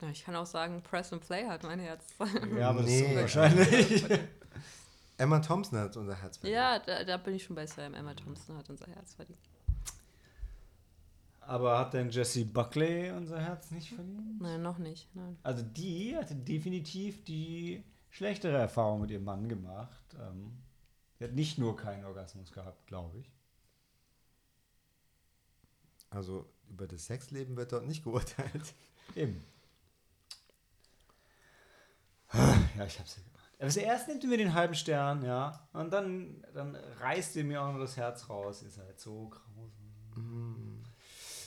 [0.00, 2.04] Ja, ich kann auch sagen, Press and Play hat mein Herz.
[2.58, 3.00] Ja, aber Nee.
[3.02, 4.04] das ist wahrscheinlich.
[5.18, 6.54] Emma Thompson hat unser Herz verdient.
[6.54, 7.94] ja, da, da bin ich schon bei Sam.
[7.94, 9.38] Emma Thompson hat unser Herz verdient.
[11.40, 14.40] aber hat denn Jesse Buckley unser Herz nicht verdient?
[14.40, 15.08] Nein, noch nicht.
[15.14, 15.36] Nein.
[15.42, 17.82] Also die hatte definitiv die
[18.16, 20.16] schlechtere Erfahrung mit ihrem Mann gemacht.
[20.18, 20.56] Ähm,
[21.18, 23.30] sie hat nicht nur keinen Orgasmus gehabt, glaube ich.
[26.08, 28.74] Also über das Sexleben wird dort nicht geurteilt.
[29.14, 29.44] Eben.
[32.32, 33.50] Ja, ich hab's ja gemacht.
[33.58, 35.68] Aber zuerst nimmt ihr mir den halben Stern, ja.
[35.72, 38.62] Und dann, dann reißt ihr mir auch noch das Herz raus.
[38.62, 40.82] Ihr seid so grausam.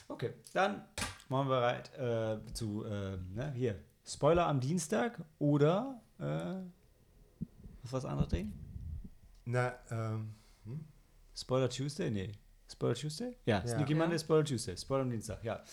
[0.07, 0.85] Okay, dann
[1.29, 6.23] machen wir bereit äh, zu, äh, ne, hier, Spoiler am Dienstag oder, äh,
[7.83, 8.53] was war das andere Ding?
[9.45, 10.33] Na, ähm,
[10.65, 10.85] hm?
[11.35, 12.11] Spoiler Tuesday?
[12.11, 12.31] Nee.
[12.71, 13.35] Spoiler Tuesday?
[13.45, 13.67] Ja, Ja.
[13.67, 13.97] Sneaky Ja.
[13.99, 14.77] Monday, Spoiler Tuesday.
[14.77, 15.63] Spoiler am Dienstag, ja.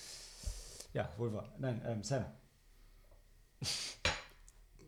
[0.94, 1.52] Ja, wohl wahr.
[1.58, 2.24] Nein, ähm, Sam.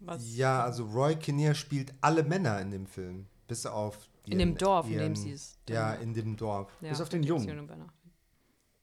[0.01, 0.37] Was?
[0.37, 3.27] ja, also Roy Kinnear spielt alle Männer in dem Film.
[3.49, 5.59] Bis auf In dem ihren- Dorf, in ihren- dem sie ist.
[5.69, 6.71] Ja, in dem Dorf.
[6.81, 7.69] Ja, Bis auf den Jungen.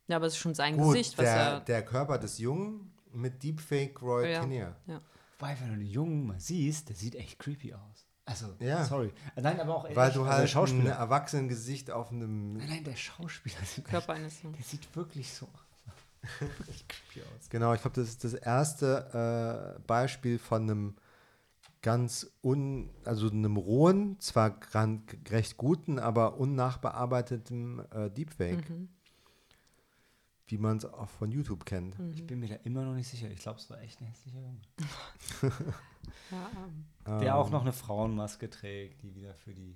[0.07, 1.60] Ja, aber es ist schon sein Gut, Gesicht, was der, er.
[1.61, 4.41] der Körper des Jungen mit Deepfake Roy Ja.
[4.41, 4.76] Kinnear.
[5.46, 8.08] Wobei, wenn du den Jungen mal siehst, der sieht echt creepy aus.
[8.26, 8.84] Also, Ja.
[8.86, 9.14] sorry.
[9.36, 10.94] Nein, aber auch Weil du also halt ein Schauspieler.
[10.94, 12.54] Erwachsenengesicht auf einem.
[12.54, 13.56] Nein, nein, der Schauspieler.
[13.64, 14.56] sieht- Körper eines Jungen.
[14.56, 15.48] Der sieht wirklich so
[16.40, 17.50] wirklich creepy aus.
[17.50, 20.96] Genau, ich glaube, das ist das erste äh, Beispiel von einem
[21.84, 24.58] ganz un, also einem rohen, zwar
[25.30, 28.90] recht guten, aber unnachbearbeiteten äh, Deepfake, Mhm.
[30.48, 31.98] Wie man es auch von YouTube kennt.
[32.14, 33.30] Ich bin mir da immer noch nicht sicher.
[33.32, 34.62] Ich glaube, es war echt ein hässlicher Junge.
[36.32, 36.50] Ja,
[37.06, 39.76] ähm, Der auch Ähm, noch eine Frauenmaske trägt, die wieder für die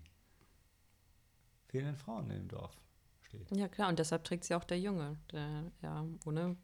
[1.68, 2.76] fehlenden Frauen in dem Dorf
[3.22, 3.50] steht.
[3.56, 6.56] Ja, klar, und deshalb trägt sie auch der Junge, der ja ohne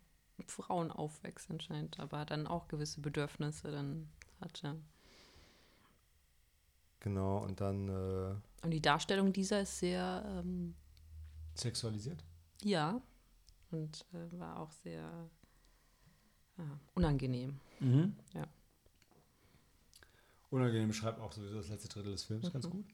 [0.48, 4.08] Frauen aufwächst anscheinend, aber dann auch gewisse Bedürfnisse dann
[4.40, 4.80] hatte.
[7.00, 10.76] Genau, und dann, äh, Und die Darstellung dieser ist sehr, ähm,
[11.56, 12.24] Sexualisiert?
[12.64, 13.02] ja,
[13.72, 15.30] und äh, war auch sehr
[16.58, 16.62] äh,
[16.94, 17.60] unangenehm.
[17.80, 18.16] Mhm.
[18.34, 18.48] Ja.
[20.50, 22.86] Unangenehm beschreibt auch sowieso das letzte Drittel des Films ganz gut.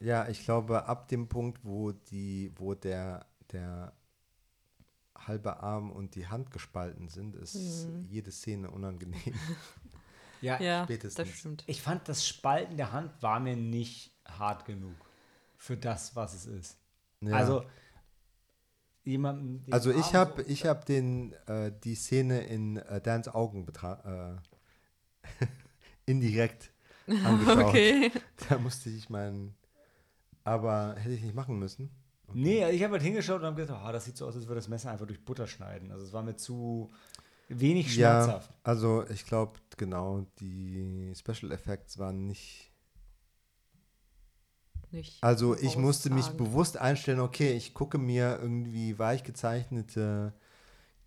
[0.00, 3.92] ja, ich glaube, ab dem Punkt, wo die, wo der, der
[5.16, 7.54] halbe Arm und die Hand gespalten sind, ist
[7.88, 8.04] Mhm.
[8.08, 9.20] jede Szene unangenehm.
[10.42, 11.28] Ja, Ja, spätestens.
[11.28, 11.64] das stimmt.
[11.66, 14.94] ich fand, das Spalten der Hand war mir nicht hart genug
[15.56, 16.76] für das, was es ist.
[17.22, 17.34] Ja.
[17.34, 17.64] Also,
[19.06, 19.62] jemanden.
[19.64, 23.66] den Also ich habe so- ich hab den äh, die Szene in äh, Dans Augen
[23.82, 24.36] äh,
[26.06, 26.70] indirekt
[27.06, 27.64] angeschaut.
[27.68, 28.10] Okay.
[28.48, 29.54] Da musste ich meinen,
[30.44, 31.90] aber hätte ich nicht machen müssen.
[32.32, 34.56] Nee, ich habe halt hingeschaut und habe gedacht, oh, das sieht so aus, als würde
[34.60, 35.92] das Messer einfach durch Butter schneiden.
[35.92, 36.90] Also es war mir zu
[37.48, 38.52] wenig Ja, schmerzhaft.
[38.64, 42.65] also ich glaube genau, die Special Effects waren nicht.
[44.96, 50.32] Nicht Also ich musste mich bewusst einstellen, okay, ich gucke mir irgendwie weich gezeichnete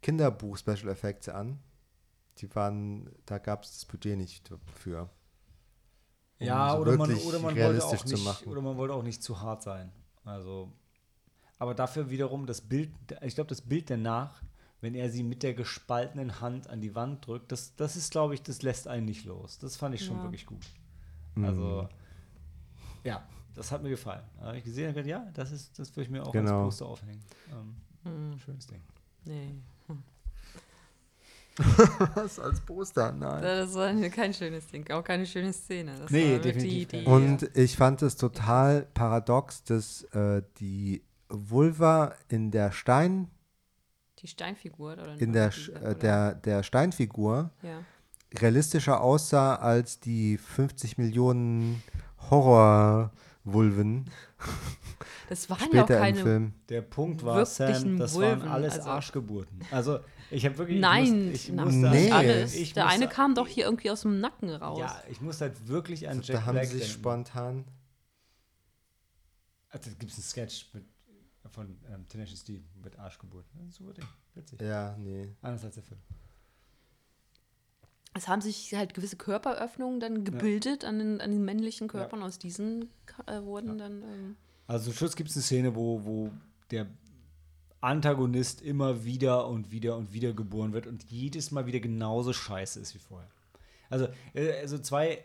[0.03, 1.59] Kinderbuch-Special Effects an.
[2.37, 5.09] Die waren, da gab es das Budget nicht für.
[6.39, 8.47] um Ja, so oder man, oder, man wollte realistisch auch zu nicht, machen.
[8.47, 9.91] oder man wollte auch nicht zu hart sein.
[10.23, 10.71] Also,
[11.57, 12.91] aber dafür wiederum das Bild,
[13.21, 14.43] ich glaube, das Bild danach,
[14.81, 18.35] wenn er sie mit der gespaltenen Hand an die Wand drückt, das, das ist, glaube
[18.35, 19.57] ich, das lässt einen nicht los.
[19.57, 20.23] Das fand ich schon Ja.
[20.23, 20.63] wirklich gut.
[21.33, 21.45] Mhm.
[21.45, 21.89] Also,
[23.03, 23.27] ja,
[23.59, 24.23] das hat mir gefallen.
[24.39, 26.65] Da habe ich gesehen und gedacht, ja, das ist, das würde ich mir auch Genau.
[26.65, 27.21] als Poster aufhängen.
[27.51, 28.81] Ähm, Hm, schönes Ding.
[29.25, 29.55] nee.
[32.15, 33.11] Was als Poster?
[33.11, 33.41] Nein.
[33.41, 35.93] Das war kein schönes Ding, auch keine schöne Szene.
[35.99, 37.07] Das Nee, definitiv die, nicht.
[37.07, 43.29] Und ich fand es total paradox, dass äh, die Vulva in der Stein,
[44.19, 47.83] die Steinfigur oder in der, die- äh, oder- der, der Steinfigur ja.
[48.39, 51.83] realistischer aussah als die 50 Millionen
[53.45, 54.05] Horrorvulven
[55.29, 56.53] Das waren ja auch keine Film.
[56.69, 59.61] Der Punkt war, Sam, das Vulven, waren alles also- Arschgeburten.
[59.71, 59.99] Also,
[60.31, 60.79] ich habe wirklich.
[60.79, 62.11] Nein, ich muss, ich musste Nee.
[62.11, 62.55] alles.
[62.55, 64.79] ich der eine kam doch hier irgendwie aus dem Nacken raus.
[64.79, 66.99] Ja, ich muss halt wirklich an Jack Da haben Black sie sich denken.
[66.99, 67.65] spontan.
[69.69, 70.85] Also, da gibt es einen Sketch mit,
[71.51, 73.45] von ähm, Tenacious D mit Arschgeburt.
[73.69, 74.05] Super Ding.
[74.35, 74.61] Witzig.
[74.61, 75.29] Ja, nee.
[75.41, 75.99] Anders als der Film.
[78.13, 82.23] Es haben sich halt gewisse Körperöffnungen dann gebildet an, den, an den männlichen Körpern.
[82.23, 82.89] Aus diesen
[83.27, 84.01] äh, wurden dann.
[84.03, 84.35] Ähm,
[84.67, 86.31] Also zum Schluss gibt es eine Szene, wo, wo
[86.71, 86.87] der
[87.81, 92.79] Antagonist immer wieder und wieder und wieder geboren wird und jedes Mal wieder genauso scheiße
[92.79, 93.29] ist wie vorher.
[93.89, 95.23] Also, äh, also zwei,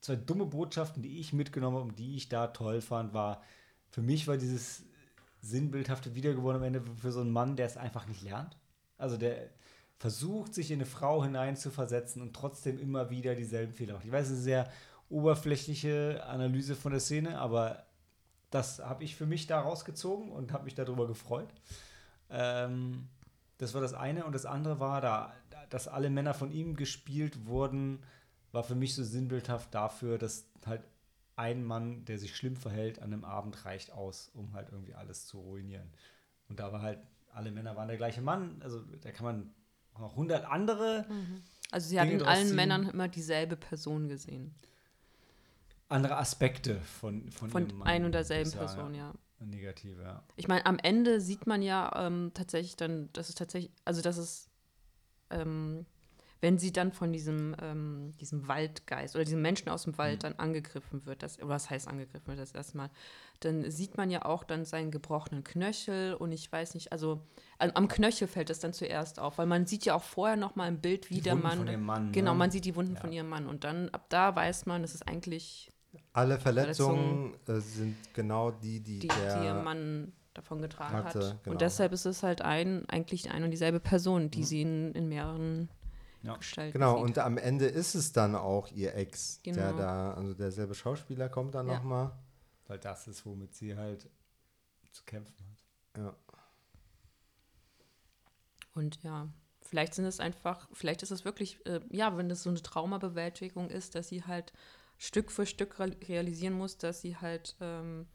[0.00, 3.42] zwei dumme Botschaften, die ich mitgenommen habe und die ich da toll fand, war,
[3.90, 4.84] für mich war dieses
[5.40, 8.56] sinnbildhafte Wiedergeboren am Ende für so einen Mann, der es einfach nicht lernt.
[8.98, 9.50] Also der
[9.98, 14.04] versucht, sich in eine Frau hineinzuversetzen und trotzdem immer wieder dieselben Fehler macht.
[14.04, 14.70] Ich weiß, es ist eine sehr
[15.08, 17.86] oberflächliche Analyse von der Szene, aber
[18.50, 21.48] das habe ich für mich da rausgezogen und habe mich darüber gefreut.
[22.30, 23.08] Ähm,
[23.58, 24.24] das war das eine.
[24.24, 25.32] Und das andere war, da,
[25.70, 28.02] dass alle Männer von ihm gespielt wurden,
[28.52, 30.82] war für mich so sinnbildhaft dafür, dass halt
[31.36, 35.26] ein Mann, der sich schlimm verhält, an einem Abend reicht aus, um halt irgendwie alles
[35.26, 35.90] zu ruinieren.
[36.48, 36.98] Und da war halt,
[37.32, 38.60] alle Männer waren der gleiche Mann.
[38.62, 39.54] Also da kann man
[39.98, 41.06] noch 100 andere,
[41.70, 42.54] also sie hat in allen.
[42.54, 44.54] Männern immer dieselbe Person gesehen.
[45.88, 49.12] andere Aspekte von, von, Von ein und derselben sagen, Person, ja.
[49.40, 50.22] Negative, ja.
[50.36, 54.16] Ich meine, am Ende sieht man ja ähm, tatsächlich dann, dass es tatsächlich, also dass
[54.16, 54.48] es,
[55.30, 55.84] ähm,
[56.40, 60.34] wenn sie dann von diesem, ähm, diesem Waldgeist oder diesem Menschen aus dem Wald dann
[60.34, 62.90] angegriffen wird, das, oder was heißt angegriffen wird das erstmal,
[63.40, 67.20] dann sieht man ja auch dann seinen gebrochenen Knöchel und ich weiß nicht, also
[67.58, 70.68] am, Knöchel fällt das dann zuerst auf, weil man sieht ja auch vorher noch mal
[70.68, 72.38] im Bild, wie Die der Wunden Mann, von ihrem Mann, genau, ne?
[72.38, 73.00] man sieht die Wunden Ja.
[73.00, 75.70] von ihrem Mann und dann ab da weiß man, das ist eigentlich
[76.12, 79.34] Alle Verletzungen äh, sind genau die, die, die, der.
[79.34, 81.42] die ihr Mann davon getragen hatte, hat.
[81.44, 81.52] genau.
[81.54, 85.08] Und deshalb ist es halt ein, eigentlich ein und dieselbe Person, die sie in, in
[85.08, 85.68] mehreren
[86.22, 86.36] Ja.
[86.36, 87.04] Gestalten Genau, sieht.
[87.04, 89.78] und am Ende ist es dann auch ihr Ex, der Genau.
[89.78, 91.74] da, also derselbe Schauspieler kommt dann Ja.
[91.78, 92.12] nochmal.
[92.66, 94.08] Weil das ist, womit sie halt
[94.92, 95.64] zu kämpfen hat.
[96.02, 96.16] Ja.
[98.74, 99.28] Und ja,
[99.62, 103.70] vielleicht sind es einfach, vielleicht ist es wirklich, äh, ja, wenn das so eine Traumabewältigung
[103.70, 104.52] ist, dass sie halt
[104.98, 108.06] Stück für Stück real- realisieren muss, dass sie halt ähm,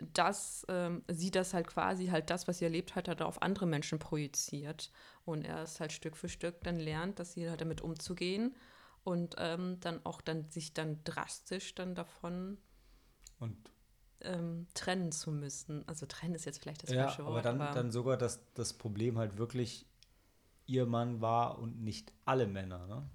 [0.00, 3.42] d- das, ähm, sie das halt quasi halt das, was sie erlebt hat, hat auf
[3.42, 4.90] andere Menschen projiziert.
[5.24, 8.54] Und er es halt Stück für Stück dann lernt, dass sie halt damit umzugehen
[9.04, 12.58] und ähm, dann auch dann sich dann drastisch dann davon
[13.38, 13.56] Und
[14.20, 15.86] ähm, trennen zu müssen.
[15.88, 17.44] Also trennen ist jetzt vielleicht das ja, falsche aber Wort.
[17.44, 19.86] dann, dann sogar, dass das Problem halt wirklich
[20.66, 23.08] ihr Mann war und nicht alle Männer, ne?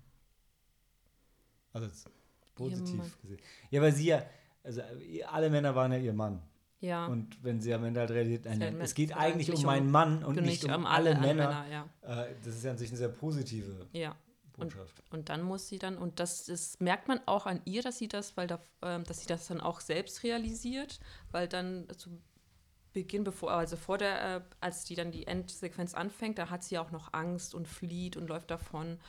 [1.73, 1.87] Also
[2.55, 3.39] positiv gesehen.
[3.71, 4.23] Ja, weil sie ja,
[4.63, 6.41] also ihr- alle Männer waren ja ihr Mann.
[6.79, 9.55] ja, Und wenn sie am Ende halt realisiert, nein, nein, ein- es geht eigentlich um
[9.55, 11.89] nicht meinen um- Mann und und nicht um alle, Männer, ja.
[12.01, 14.15] äh, das ist ja an sich eine sehr positive ja.
[14.69, 15.03] Botschaft.
[15.11, 18.07] Und dann muss sie dann, und das, das merkt man auch an ihr, dass sie
[18.07, 20.99] das, weil da, ähm, dass sie das dann auch selbst realisiert,
[21.31, 22.21] weil dann zu
[22.93, 26.77] Beginn, bevor, also vor der, äh, als die dann die Endsequenz anfängt, da hat sie
[26.77, 28.99] auch noch Angst und flieht und läuft davon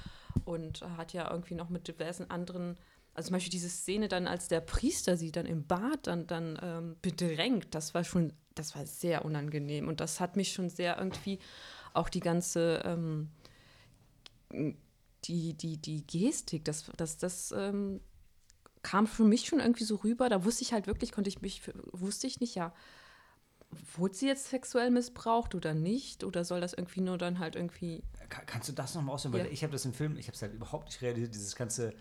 [0.47, 2.78] und hat ja irgendwie noch mit diversen anderen,
[3.12, 6.59] also zum Beispiel diese Szene dann, als der Priester sie dann im Bad dann, dann
[6.62, 10.97] ähm, bedrängt, das war schon, das war sehr unangenehm und das hat mich schon sehr
[10.97, 11.39] irgendwie
[11.93, 13.31] auch die ganze ähm,
[15.25, 18.01] die, die, die Gestik, das, das, das ähm,
[18.83, 20.29] kam für mich schon irgendwie so rüber.
[20.29, 22.75] Da wusste ich halt wirklich, konnte ich mich, wusste ich nicht, ja,
[23.97, 26.23] wurde sie jetzt sexuell missbraucht oder nicht?
[26.25, 28.03] Oder soll das irgendwie nur dann halt irgendwie.
[28.29, 29.33] Ka- Kannst du das nochmal ausführen?
[29.35, 29.53] Weil Ja.
[29.53, 31.95] ich habe das im Film, ich habe es halt überhaupt nicht realisiert, dieses ganze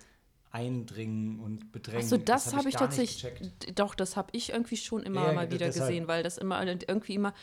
[0.53, 2.03] Eindringen und Bedrängen.
[2.05, 3.73] Achso, das, hab habe ich gar nicht tatsächlich.
[3.75, 5.88] Doch, das habe ich irgendwie schon immer Ja, mal wieder deshalb.
[5.89, 7.34] gesehen, weil das immer irgendwie immer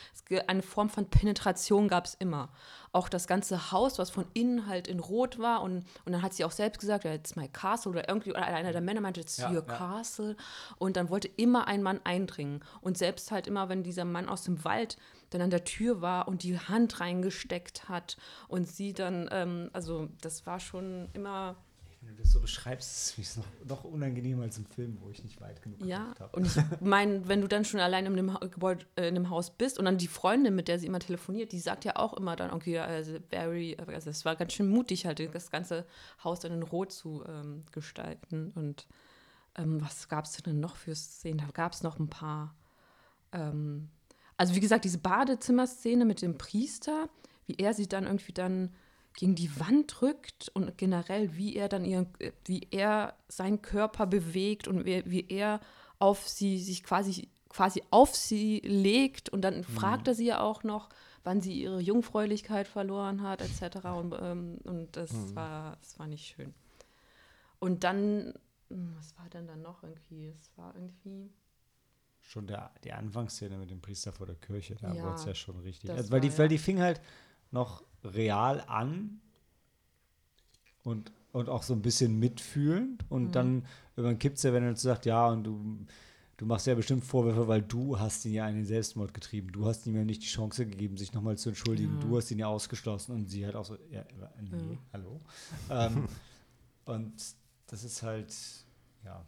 [0.47, 2.51] eine Form von Penetration gab es immer.
[2.93, 6.35] Auch das ganze Haus, was von innen halt in Rot war und, und dann hat
[6.35, 9.21] sie auch selbst gesagt, ja, it's my castle oder irgendwie oder einer der Männer meinte,
[9.23, 9.77] it's Ja, your ja.
[9.77, 10.37] castle
[10.79, 14.45] und dann wollte immer ein Mann eindringen und selbst halt immer, wenn dieser Mann aus
[14.45, 14.97] dem Wald
[15.31, 18.17] dann an der Tür war und die Hand reingesteckt hat
[18.47, 21.57] und sie dann, ähm, also das war schon immer
[22.03, 25.23] Wenn du das so beschreibst, ist es noch, noch unangenehmer als im Film, wo ich
[25.23, 26.35] nicht weit genug Ja, habe.
[26.35, 29.29] und ich meine, wenn du dann schon allein in dem, Ha- Gebäude, äh, in dem
[29.29, 32.15] Haus bist und dann die Freundin, mit der sie immer telefoniert, die sagt ja auch
[32.15, 35.85] immer dann, okay, also very, also es war ganz schön mutig halt, das ganze
[36.25, 38.51] Haus dann in Rot zu ähm, gestalten.
[38.55, 38.87] Und
[39.57, 41.39] ähm, was gab es denn noch für Szenen?
[41.39, 42.55] Da gab es noch ein paar.
[43.33, 43.91] Ähm,
[44.39, 47.11] also wie gesagt, diese Badezimmerszene mit dem Priester,
[47.47, 48.73] wie er sie dann irgendwie dann
[49.21, 52.07] gegen die Wand drückt und generell, wie er dann ihren,
[52.47, 55.61] wie er seinen Körper bewegt und wie, wie er
[55.99, 60.63] auf sie, sich quasi, quasi auf sie legt und dann fragt er sie ja auch
[60.63, 60.89] noch,
[61.23, 63.89] wann sie ihre Jungfräulichkeit verloren hat, etc.
[63.89, 66.55] Und, ähm, und das war, das war nicht schön.
[67.59, 68.33] Und dann,
[68.71, 70.29] hm, was war denn dann noch irgendwie?
[70.29, 71.31] Es war irgendwie.
[72.23, 75.35] Schon der, die Anfangsszene mit dem Priester vor der Kirche, da Ja, wurde es ja
[75.35, 75.91] schon richtig.
[75.91, 77.03] Also, weil, die, weil die fing halt
[77.51, 79.21] noch real an
[80.85, 83.05] und, und auch so ein bisschen mitfühlend.
[83.11, 83.33] Und Mhm.
[83.33, 83.67] dann
[83.97, 85.87] irgendwann kippt es ja, wenn er jetzt sagt, ja, und du,
[86.37, 89.53] du machst ja bestimmt Vorwürfe, weil du hast ihn ja in den Selbstmord getrieben.
[89.53, 91.95] Du hast ihm ja nicht die Chance gegeben, sich nochmal zu entschuldigen.
[91.95, 92.01] Ja.
[92.01, 93.15] Du hast ihn ja ausgeschlossen.
[93.15, 94.05] Und sie hat auch so, ja,
[94.41, 94.79] nee, Ja.
[94.93, 95.21] hallo.
[95.69, 96.09] ähm,
[96.87, 97.13] und
[97.67, 98.35] das ist halt,
[99.05, 99.25] ja.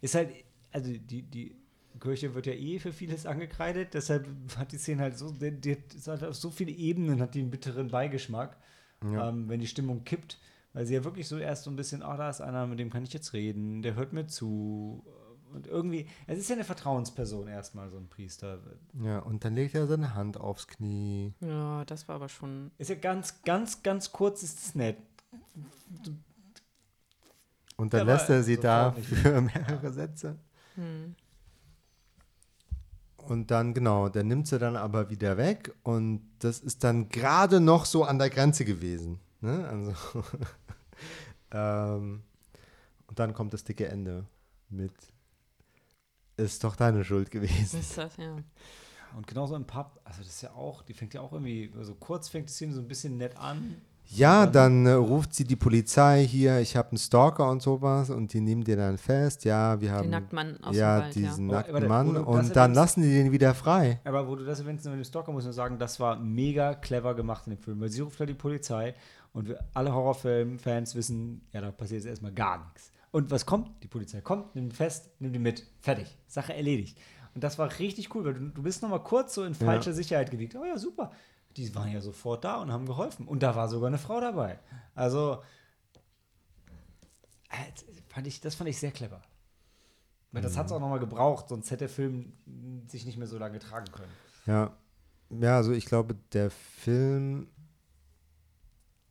[0.00, 0.30] Ist halt,
[0.72, 1.54] also die, die
[1.98, 4.26] Kirche wird ja eh für vieles angekreidet, deshalb
[4.56, 7.40] hat die Szene halt so, die, die ist halt auf so viele Ebenen, hat die
[7.40, 8.56] einen bitteren Beigeschmack,
[9.04, 9.28] Ja.
[9.28, 10.38] ähm, wenn die Stimmung kippt,
[10.72, 12.90] weil sie ja wirklich so erst so ein bisschen, ah, da ist einer, mit dem
[12.90, 15.04] kann ich jetzt reden, der hört mir zu.
[15.54, 18.58] Und irgendwie, es ist ja eine Vertrauensperson erstmal, so ein Priester.
[19.02, 21.32] Ja, und dann legt er seine Hand aufs Knie.
[21.40, 22.70] Ja, das war aber schon.
[22.76, 24.98] Ist ja ganz, ganz, ganz kurz, ist es nett.
[27.76, 30.36] Und dann Ja, lässt aber er sie da für mehrere Sätze.
[30.74, 31.14] Hm.
[33.28, 37.60] Und dann, genau, der nimmt sie dann aber wieder weg und das ist dann gerade
[37.60, 39.20] noch so an der Grenze gewesen.
[39.42, 39.68] Ne?
[39.68, 40.24] Also,
[41.52, 42.22] ähm,
[43.06, 44.24] und dann kommt das dicke Ende
[44.70, 44.92] mit
[46.38, 47.80] ist doch deine Schuld gewesen.
[47.80, 48.36] Ist das, ja.
[49.14, 51.94] Und genauso im Pub, also das ist ja auch, die fängt ja auch irgendwie, also
[51.96, 53.82] kurz fängt die Szene so ein bisschen nett an.
[54.10, 58.32] Ja, dann äh, ruft sie die Polizei hier, ich habe einen Stalker und sowas und
[58.32, 59.44] die nehmen den dann fest.
[59.44, 61.28] Ja, wir haben Den Nacktmann aus ja, dem Wald, ja.
[61.28, 64.00] diesen Aber- nackten warte, wo Mann und dann erwähnst- lassen die den wieder frei.
[64.04, 67.14] Aber wo du das erwähnst mit dem Stalker, muss man sagen, das war mega clever
[67.14, 68.94] gemacht in dem Film, weil sie ruft halt die Polizei
[69.34, 72.90] und wir, alle Horrorfilm-Fans wissen, ja, da passiert jetzt erstmal gar nichts.
[73.10, 73.70] Und was kommt?
[73.82, 76.98] Die Polizei kommt, nimmt ihn fest, nimmt ihn mit, fertig, Sache erledigt.
[77.34, 79.66] Und das war richtig cool, weil du, du bist noch mal kurz so in Ja.
[79.66, 80.56] falsche Sicherheit gewiegt.
[80.56, 81.10] Oh ja, super.
[81.58, 83.26] Die waren ja sofort da und haben geholfen.
[83.26, 84.60] Und da war sogar eine Frau dabei.
[84.94, 85.42] Also,
[87.50, 87.72] äh,
[88.08, 89.20] fand ich, das fand ich sehr clever.
[90.30, 92.32] Weil das hat es auch noch mal gebraucht, sonst hätte der Film
[92.86, 94.12] sich nicht mehr so lange tragen können.
[94.46, 94.76] Ja.
[95.30, 97.48] Ja, also ich glaube, der Film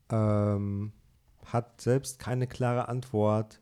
[0.09, 0.93] ähm,
[1.45, 3.61] hat selbst keine klare Antwort,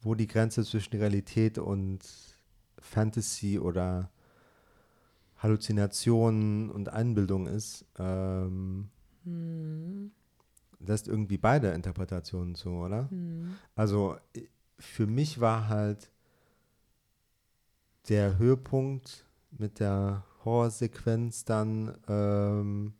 [0.00, 2.00] wo die Grenze zwischen Realität und
[2.78, 4.10] Fantasy oder
[5.38, 7.84] Halluzinationen und Einbildung ist.
[7.98, 8.88] Ähm,
[9.24, 10.10] Hm.
[10.78, 13.08] lässt irgendwie beide Interpretationen zu, oder?
[13.10, 13.56] Hm.
[13.74, 14.16] Also
[14.78, 16.10] für mich war halt
[18.08, 22.94] der Höhepunkt mit der Horrorsequenz dann, ähm,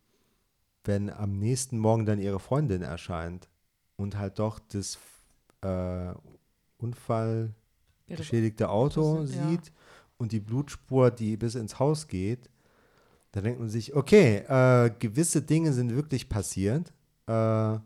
[0.84, 3.48] wenn am nächsten Morgen dann ihre Freundin erscheint
[3.96, 4.98] und halt doch das
[5.62, 6.12] äh,
[6.78, 7.54] Unfall
[8.08, 9.26] Ja, das- geschädigte Auto ja.
[9.26, 9.72] sieht
[10.18, 12.50] und die Blutspur, die bis ins Haus geht,
[13.32, 16.92] da denkt man sich, okay, äh, gewisse Dinge sind wirklich passiert
[17.26, 17.78] äh,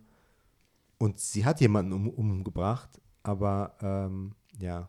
[0.98, 4.88] und sie hat jemanden um, umgebracht, aber ähm, ja,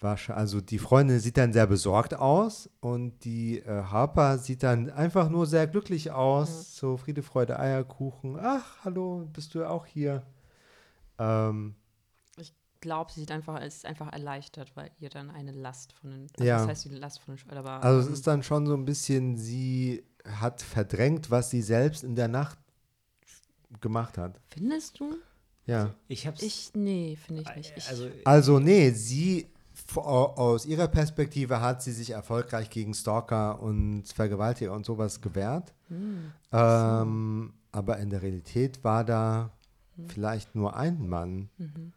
[0.00, 4.90] wahrsch- also die Freundin sieht dann sehr besorgt aus und die äh, Harper sieht dann
[4.90, 10.24] einfach nur sehr glücklich aus, so Friede, Freude, Eierkuchen, ach, hallo, bist du auch hier?
[11.18, 11.74] Ähm,
[12.80, 16.26] glaube, sie sieht einfach, es ist einfach erleichtert, weil ihr dann eine Last von den,
[16.34, 16.58] also Ja.
[16.58, 17.82] das heißt die Last von den Schultern war.
[17.82, 22.04] Also es ähm, ist dann schon so ein bisschen, sie hat verdrängt, was sie selbst
[22.04, 22.58] in der Nacht
[23.80, 24.40] gemacht hat.
[24.48, 25.16] Findest du?
[25.66, 25.94] Ja.
[26.08, 26.42] Ich hab's.
[26.42, 27.72] Ich, nee, finde ich nicht.
[27.76, 29.48] Ich, also, Also nee, sie
[29.94, 35.72] aus ihrer Perspektive hat sie sich erfolgreich gegen Stalker und Vergewaltiger und sowas gewehrt.
[35.88, 39.50] hm, Ähm, aber in der Realität war da
[39.96, 40.08] Hm.
[40.08, 41.92] vielleicht nur ein Mann, mhm.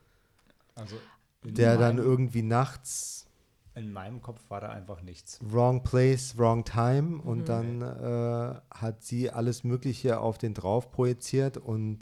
[0.81, 0.95] Also
[1.43, 3.25] der dann irgendwie nachts
[3.73, 5.39] In meinem Kopf war da einfach nichts.
[5.41, 7.45] wrong place, wrong time und Mhm.
[7.45, 11.99] dann äh, hat sie alles Mögliche auf den drauf projiziert und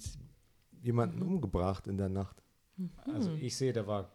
[0.81, 1.27] jemanden Mhm.
[1.35, 2.41] umgebracht in der Nacht.
[3.13, 3.37] Also Hm.
[3.41, 4.09] ich sehe, da war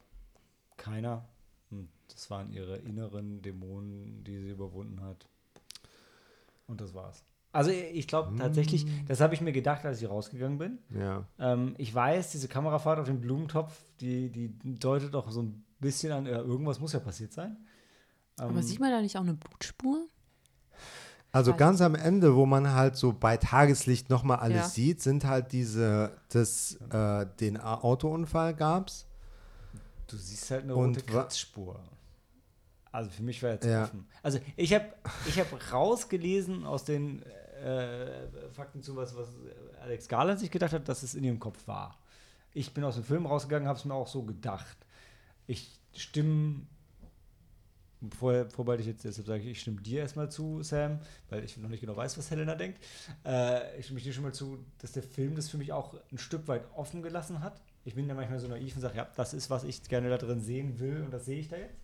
[0.77, 1.29] keiner.
[1.71, 5.29] Und das waren ihre inneren Dämonen, die sie überwunden hat.
[6.67, 7.23] Und das war's.
[7.55, 10.79] Also ich glaube tatsächlich, das habe ich mir gedacht, als ich rausgegangen bin.
[10.91, 11.25] Ja.
[11.39, 16.13] Ähm, ich weiß, diese Kamerafahrt auf dem Blumentopf, die, die deutet doch so ein bisschen
[16.13, 17.57] an, ja, irgendwas muss ja passiert sein.
[18.41, 20.09] Ähm, Aber sieht man da nicht auch eine Blutspur?
[21.31, 24.69] Also ganz am Ende, wo man halt so bei Tageslicht nochmal alles Ja.
[24.69, 29.07] sieht, sind halt diese, das, äh, den Autounfall gab's.
[30.07, 31.83] Du siehst halt eine Und rote Kratzspur.
[32.93, 33.83] Also für mich war jetzt Ja.
[33.85, 34.07] offen.
[34.23, 34.87] Also ich habe
[35.27, 37.25] ich hab rausgelesen aus den
[37.65, 39.29] äh, Fakten zu was, was
[39.81, 41.99] Alex Garland sich gedacht hat, dass es in ihrem Kopf war.
[42.53, 44.77] Ich bin aus dem Film rausgegangen, habe es mir auch so gedacht.
[45.47, 46.67] Ich stimme,
[48.17, 51.01] vorher, vorbei ich jetzt deshalb sage ich, ich stimme dir erstmal zu, Sam,
[51.31, 52.85] weil ich noch nicht genau weiß, was Helena denkt.
[53.25, 56.19] Äh, ich stimme dir schon mal zu, dass der Film das für mich auch ein
[56.19, 57.61] Stück weit offen gelassen hat.
[57.85, 60.19] Ich bin da manchmal so naiv und sage, ja, das ist, was ich gerne da
[60.19, 61.81] drin sehen will und das sehe ich da jetzt.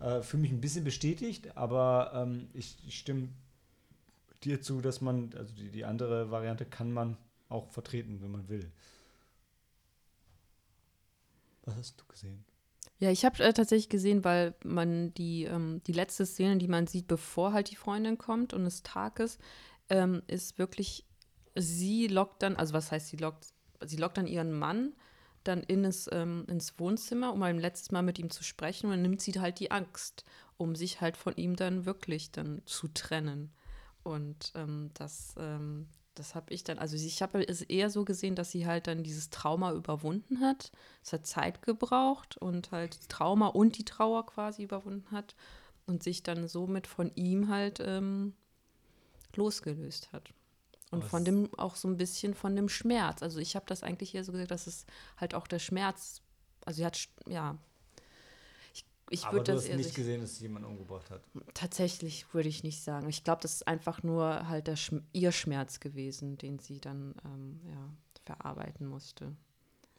[0.00, 3.28] Äh, für mich ein bisschen bestätigt, aber ähm, ich, ich stimme
[4.46, 7.16] dir zu, dass man, also die, die andere Variante kann man
[7.48, 8.70] auch vertreten, wenn man will.
[11.64, 12.44] Was hast du gesehen?
[12.98, 16.86] Ja, ich habe äh, tatsächlich gesehen, weil man die, ähm, die letzte Szene, die man
[16.86, 19.38] sieht, bevor halt die Freundin kommt und es Tag ist,
[19.90, 21.04] ähm, ist wirklich,
[21.54, 23.48] sie lockt dann, also was heißt sie lockt,
[23.84, 24.94] sie lockt dann ihren Mann
[25.44, 28.92] dann in das, ähm, ins Wohnzimmer, um ein letztes Mal mit ihm zu sprechen und
[28.92, 30.24] dann nimmt sie halt die Angst,
[30.56, 33.52] um sich halt von ihm dann wirklich dann zu trennen.
[34.06, 38.36] Und ähm, das, ähm, das habe ich dann, also ich habe es eher so gesehen,
[38.36, 40.70] dass sie halt dann dieses Trauma überwunden hat.
[41.02, 45.34] Es hat Zeit gebraucht und halt Trauma und die Trauer quasi überwunden hat
[45.86, 48.34] und sich dann somit von ihm halt ähm,
[49.34, 50.32] losgelöst hat.
[50.92, 53.24] Und Aber von dem auch so ein bisschen von dem Schmerz.
[53.24, 56.22] Also ich habe das eigentlich eher so gesagt, dass es halt auch der Schmerz,
[56.64, 57.58] also sie hat, ja,
[59.10, 61.22] ich, ich würde du das hast eher nicht gesehen, dass jemand umgebracht hat.
[61.54, 63.08] Tatsächlich würde ich nicht sagen.
[63.08, 67.14] Ich glaube, das ist einfach nur halt der Schm ihr Schmerz gewesen, den sie dann
[67.24, 67.90] ähm, ja,
[68.24, 69.36] verarbeiten musste.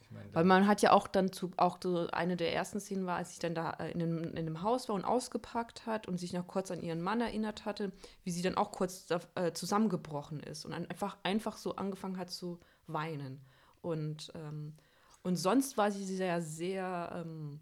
[0.00, 3.16] Ich Weil man hat ja auch dann zu, auch so eine der ersten Szenen war,
[3.16, 6.18] als sie dann da äh, in einem, in einem Haus war und ausgepackt hat und
[6.18, 7.92] sich noch kurz an ihren Mann erinnert hatte,
[8.24, 12.30] wie sie dann auch kurz da, äh, zusammengebrochen ist und einfach, einfach so angefangen hat
[12.30, 13.40] zu weinen.
[13.80, 14.74] Und, ähm,
[15.22, 17.60] und sonst war sie sehr, sehr, ähm,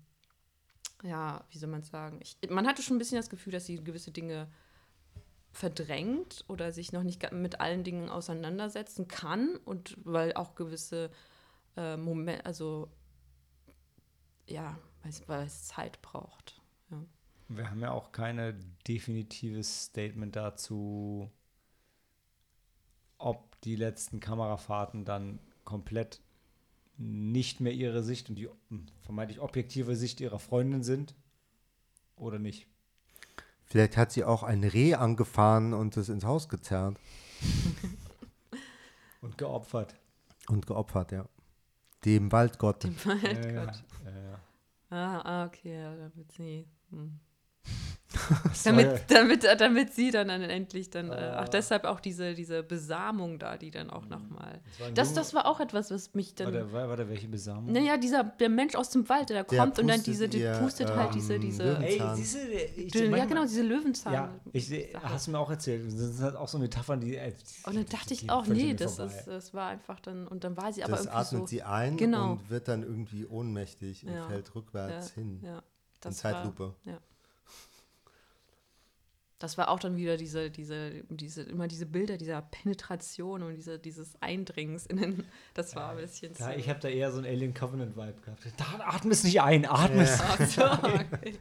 [1.03, 3.83] ja, wie soll man sagen, ich, man hatte schon ein bisschen das Gefühl, dass sie
[3.83, 4.49] gewisse Dinge
[5.53, 11.11] verdrängt oder sich noch nicht mit allen Dingen auseinandersetzen kann und weil auch gewisse
[11.77, 12.91] äh, Moment, also
[14.47, 14.79] ja,
[15.27, 16.61] weil es, Zeit braucht.
[16.91, 17.05] Ja.
[17.49, 18.55] wir haben ja auch keine
[18.87, 21.31] definitives Statement dazu,
[23.19, 26.21] ob die letzten Kamerafahrten dann komplett
[26.99, 31.15] nicht mehr ihre Sicht und die hm, vermeintlich objektive Sicht ihrer Freundin sind
[32.17, 32.67] oder nicht.
[33.65, 36.99] Vielleicht hat sie auch ein Reh angefahren und es ins Haus gezerrt
[39.21, 39.95] Und geopfert.
[40.49, 41.29] und geopfert, ja.
[42.05, 42.85] Dem Waldgott.
[42.85, 43.73] Dem Wald, Ja, ja,
[44.05, 44.41] ja, ja.
[44.89, 46.65] Ah, ah, okay, ja, da wird sie.
[46.91, 47.19] Hm.
[48.65, 53.39] damit, damit, damit sie dann, dann endlich dann, äh, ach deshalb auch diese, diese Besamung
[53.39, 54.61] da, die dann auch nochmal.
[54.79, 56.47] war ein Das, Junge- das war auch etwas, was mich dann.
[56.55, 57.73] Warte, war, war da welche Besamung?
[57.73, 60.29] Naja, dieser der Mensch aus dem Wald, der da Der kommt und dann pustet diese,
[60.29, 61.79] die ihr, pustet halt diese, ähm, diese.
[61.79, 62.17] Ey, Zahn.
[62.17, 62.39] siehst du,
[62.81, 64.13] ich, ja, genau, diese Löwenzahn.
[64.13, 64.73] Ja, ich,
[65.03, 65.87] hast du mir auch erzählt.
[65.87, 67.17] Das sind halt auch so Metaphern, die.
[67.17, 67.33] Äh,
[67.65, 69.13] Und dann dachte ich auch, nee, das, vorbei.
[69.15, 71.47] ist, das war einfach dann, und dann war sie aber Das irgendwie atmet so.
[71.49, 72.33] sie ein Genau.
[72.33, 74.27] und wird dann irgendwie ohnmächtig und Ja.
[74.29, 75.41] fällt rückwärts ja, hin.
[75.43, 75.63] Ja, In
[76.01, 76.75] das war, Zeitlupe.
[76.85, 76.99] ja.
[79.39, 83.79] Das war auch dann wieder diese, diese, diese, immer diese Bilder dieser Penetration und diese,
[83.79, 86.59] dieses Eindringens in den, das war ein bisschen Ja, zu.
[86.59, 88.41] ich habe da eher so einen Alien Covenant-Vibe gehabt.
[88.57, 90.21] Da atme es nicht ein, atme es.
[90.23, 91.35] Ach so, okay.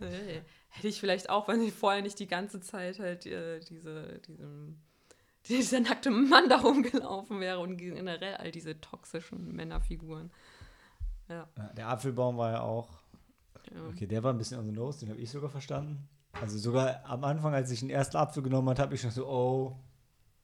[0.00, 0.40] nee.
[0.70, 4.80] Hätte ich vielleicht auch, wenn ich vorher nicht die ganze Zeit halt äh, diese, diesem,
[5.48, 10.30] dieser nackte Mann da rumgelaufen wäre und generell all diese toxischen Männerfiguren.
[11.28, 11.48] Ja.
[11.56, 12.88] Ja, Der Apfelbaum war ja auch.
[13.74, 13.88] ja.
[13.88, 16.08] Okay, der war ein bisschen on the nose, den habe ich sogar verstanden.
[16.32, 19.26] Also sogar am Anfang, als ich den ersten Apfel genommen habe, habe ich schon so,
[19.26, 19.76] oh,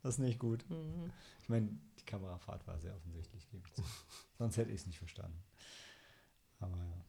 [0.02, 0.64] das ist nicht gut.
[0.68, 1.10] Mhm.
[1.42, 1.68] Ich meine,
[1.98, 3.82] die Kamerafahrt war sehr offensichtlich, gebe ich zu.
[4.38, 5.42] Sonst hätte ich es nicht verstanden.
[6.60, 7.06] Aber ja.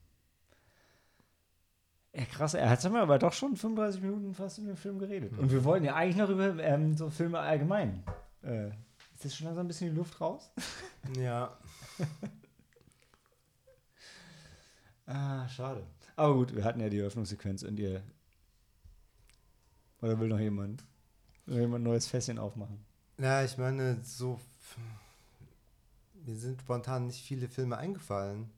[2.14, 5.38] Ja, krass, jetzt haben wir aber doch schon 35 Minuten fast über den Film geredet.
[5.38, 8.04] Und wir wollten ja eigentlich noch über ähm, so Filme allgemein.
[8.42, 8.70] Äh,
[9.14, 10.52] ist das schon langsam ein bisschen die Luft raus?
[11.18, 11.58] Ja.
[15.10, 15.84] Ah, schade.
[16.18, 18.04] Aber gut, wir hatten ja die Eröffnungssequenz und ihr.
[20.02, 20.84] Oder will noch jemand?
[21.46, 22.80] Will jemand ein neues Fässchen aufmachen?
[23.18, 24.40] Ja, ich meine, so.
[26.26, 28.50] Mir sind spontan nicht viele Filme eingefallen.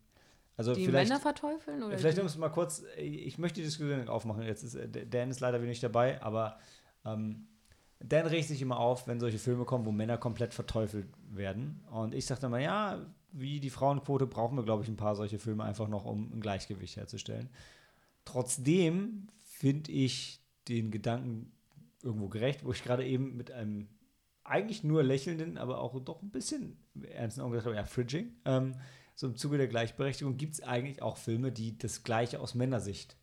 [0.57, 1.10] Also Die vielleicht.
[1.10, 1.84] Männer verteufeln?
[1.84, 4.44] Oder Vielleicht um es mal kurz, ich möchte die Diskussion aufmachen.
[4.44, 6.57] Jetzt ist äh, Dan ist leider wieder nicht dabei, aber
[7.06, 7.48] ähm,
[8.02, 11.80] Dan regt sich immer auf, wenn solche Filme kommen, wo Männer komplett verteufelt werden.
[11.91, 15.16] Und ich sage dann mal, ja, wie die Frauenquote brauchen wir, glaube ich, ein paar
[15.16, 17.49] solche Filme einfach noch, um ein Gleichgewicht herzustellen.
[18.26, 21.52] Trotzdem finde ich den Gedanken
[22.03, 23.90] irgendwo gerecht, wo ich gerade eben mit einem
[24.44, 28.36] eigentlich nur lächelnden, aber auch doch ein bisschen ernsten Augen gesagt habe, ja, Fridging.
[28.45, 28.76] Ähm,
[29.15, 33.18] so im Zuge der Gleichberechtigung gibt es eigentlich auch Filme, die das Gleiche aus Männersicht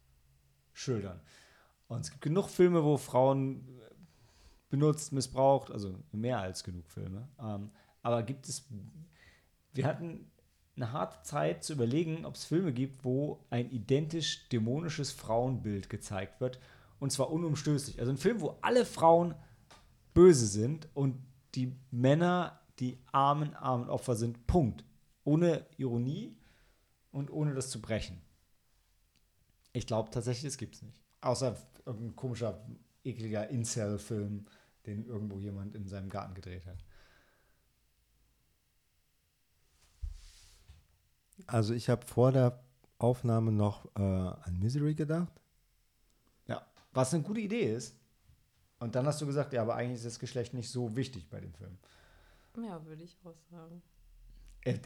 [0.72, 1.20] schildern.
[1.88, 3.94] Und es gibt genug Filme, wo Frauen äh,
[4.68, 7.28] benutzt, missbraucht, also mehr als genug Filme.
[7.40, 7.70] Ähm,
[8.02, 8.68] aber gibt es,
[9.72, 10.30] wir hatten
[10.76, 16.40] eine harte Zeit zu überlegen, ob es Filme gibt, wo ein identisch dämonisches Frauenbild gezeigt
[16.40, 16.60] wird.
[16.98, 17.98] Und zwar unumstößlich.
[18.00, 19.34] Also ein Film, wo alle Frauen
[20.14, 21.18] böse sind und
[21.54, 24.46] die Männer die armen, armen Opfer sind.
[24.46, 24.84] Punkt.
[25.24, 26.36] Ohne Ironie
[27.10, 28.20] und ohne das zu brechen.
[29.72, 31.02] Ich glaube tatsächlich, das gibt es nicht.
[31.20, 32.64] Außer irgendein komischer,
[33.04, 34.46] ekliger Incel-Film,
[34.86, 36.84] den irgendwo jemand in seinem Garten gedreht hat.
[41.46, 42.64] Also, ich habe vor der
[42.98, 45.32] Aufnahme noch äh, an Misery gedacht.
[46.96, 47.94] Was eine gute Idee ist.
[48.78, 51.40] Und dann hast du gesagt, ja, aber eigentlich ist das Geschlecht nicht so wichtig bei
[51.40, 51.78] dem Film.
[52.62, 53.82] Ja, würde ich auch sagen.
[54.64, 54.78] Äh,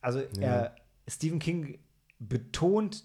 [0.00, 0.40] Also Ja.
[0.40, 0.76] er,
[1.08, 1.78] Stephen King
[2.18, 3.04] betont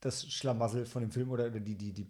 [0.00, 2.06] das Schlamassel von dem Film oder die, die, die.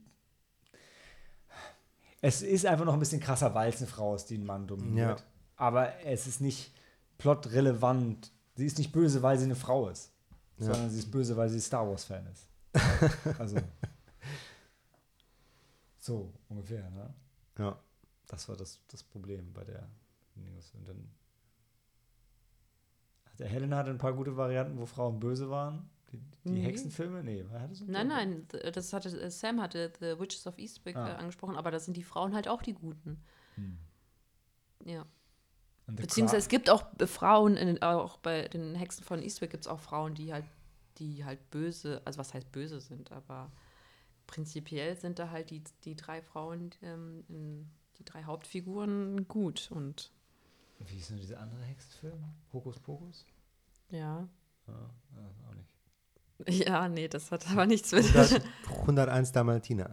[2.21, 4.67] Es ist einfach noch ein bisschen krasser, weil es eine Frau ist, die einen Mann
[4.67, 5.21] dominiert.
[5.21, 5.27] Ja.
[5.57, 6.73] Aber es ist nicht
[7.19, 8.33] plotrelevant.
[8.57, 10.13] Sie ist nicht böse, weil sie eine Frau ist,
[10.59, 10.67] Ja.
[10.67, 12.49] sondern sie ist böse, weil sie Star Wars-Fan ist.
[13.39, 13.57] also.
[16.05, 17.15] So ungefähr, ne?
[17.59, 17.81] Ja.
[18.27, 19.89] Das war das, das Problem bei der
[20.35, 20.75] News.
[20.75, 21.11] Und dann
[23.39, 25.89] der Helena hatte ein paar gute Varianten, wo Frauen böse waren.
[26.13, 26.63] Die, die Nee.
[26.63, 27.25] Hexenfilme?
[27.25, 31.09] Nee, hat das Nein, nein, das hatte äh, Sam hatte The Witches of Eastwick Ah.
[31.09, 33.23] äh, angesprochen, aber das sind die Frauen halt auch die Guten.
[33.55, 33.79] Hm.
[34.85, 35.07] Ja.
[35.87, 39.81] Beziehungsweise es gibt auch Frauen, in, auch bei den Hexen von Eastwick gibt es auch
[39.81, 40.45] Frauen, die halt,
[40.99, 43.51] die halt böse, also was heißt böse sind, aber
[44.27, 50.11] prinzipiell sind da halt die, die drei Frauen, ähm, in, die drei Hauptfiguren gut und
[50.81, 52.25] Wie ist denn dieser andere Hexenfilm?
[52.53, 53.27] Hokus Pokus?
[53.91, 54.29] ja.
[54.67, 55.75] Ja, ja, auch nicht.
[56.67, 58.07] Ja, nee, das hat aber nichts mit.
[58.07, 58.43] 100,
[58.81, 59.91] 101 Dalmatiner.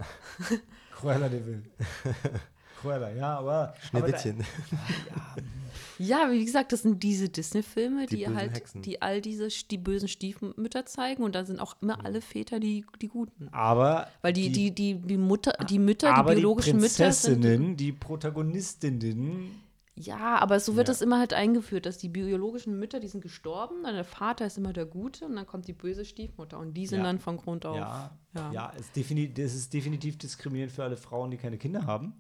[0.92, 1.64] Cruella de Vil.
[2.82, 3.74] Cruella, ja, aber.
[3.90, 4.38] Schneewittchen.
[4.42, 5.42] Aber
[5.98, 8.82] Ja, wie gesagt, das sind diese Disney-Filme, Die die, halt, Hexen.
[8.82, 12.86] die all diese die bösen Stiefmütter zeigen und da sind auch immer alle Väter die,
[13.02, 13.50] die Guten.
[13.52, 17.42] aber Weil die, die, die, die Mutter, die Mütter, die biologischen die Mütter sind.
[17.42, 19.52] Prinzessinnen, die Protagonistinnen.
[19.96, 20.94] Ja, aber so wird Ja.
[20.94, 24.58] das immer halt eingeführt, dass die biologischen Mütter, die sind gestorben, dann der Vater ist
[24.58, 27.04] immer der Gute und dann kommt die böse Stiefmutter und die sind Ja.
[27.06, 27.76] dann von Grund auf.
[27.76, 28.52] Ja, Ja.
[28.52, 28.74] ja.
[28.80, 32.14] es defini das ist definitiv diskriminierend für alle Frauen, die keine Kinder haben.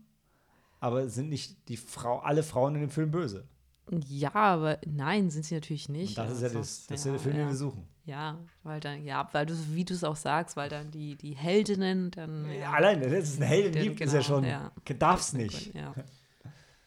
[0.81, 3.47] Aber sind nicht die Frau, alle Frauen in dem Film böse.
[4.07, 6.17] Ja, aber nein, sind sie natürlich Und nicht.
[6.17, 7.43] das ist ja, das, das ist ja der Film, ja.
[7.43, 7.87] den wir suchen.
[8.03, 11.33] Ja, weil dann, ja, weil du, wie du es auch sagst, weil dann die, die
[11.35, 12.49] Heldinnen dann.
[12.51, 14.71] Ja, allein, dass es einen Helden Den- gibt, ist ja genau, schon, ja.
[14.99, 15.73] darf's nicht.
[15.73, 15.93] Ja.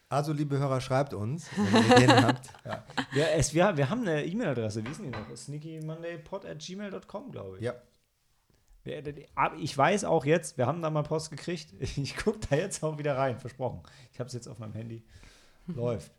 [0.07, 2.47] Also, liebe Hörer, schreibt uns, wenn ihr Ideen habt.
[3.13, 5.35] Ja, es, wir, wir haben eine E-Mail-Adresse, wie ist denn die noch?
[5.35, 7.63] sneakymondaypod at gmail.com, glaube ich.
[7.63, 7.73] Ja.
[9.35, 11.73] Aber Ich weiß auch jetzt, wir haben da mal Post gekriegt.
[11.79, 13.81] Ich gucke da jetzt auch wieder rein, versprochen.
[14.11, 15.03] Ich habe es jetzt auf meinem Handy.
[15.67, 16.11] Läuft.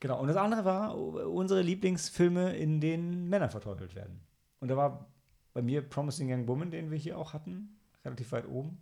[0.00, 0.20] Genau.
[0.20, 4.20] Und das andere war unsere Lieblingsfilme, in denen Männer verteufelt werden.
[4.60, 5.06] Und da war
[5.52, 8.80] bei mir Promising Young Woman, den wir hier auch hatten, relativ weit oben.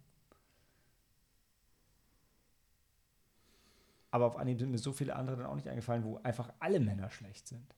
[4.10, 6.80] Aber auf Anhieb sind mir so viele andere dann auch nicht eingefallen, wo einfach alle
[6.80, 7.74] Männer schlecht sind.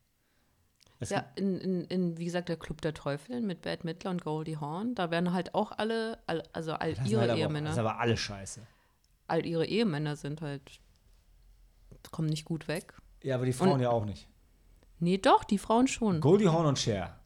[1.00, 4.24] Es Ja, in, in, in, wie gesagt, der Club der Teufel mit Bad Midler und
[4.24, 7.66] Goldie Hawn, da werden halt auch alle, all, also all Das ihre halt aber Ehemänner,
[7.68, 8.62] Das ist aber alle scheiße.
[9.28, 10.80] all ihre Ehemänner sind halt,
[12.10, 12.94] kommen nicht gut weg.
[13.22, 14.28] Ja, aber die Frauen Und- ja auch nicht.
[15.00, 16.20] Nee, doch, die Frauen schon.
[16.20, 17.20] Goldie Hawn und Cher.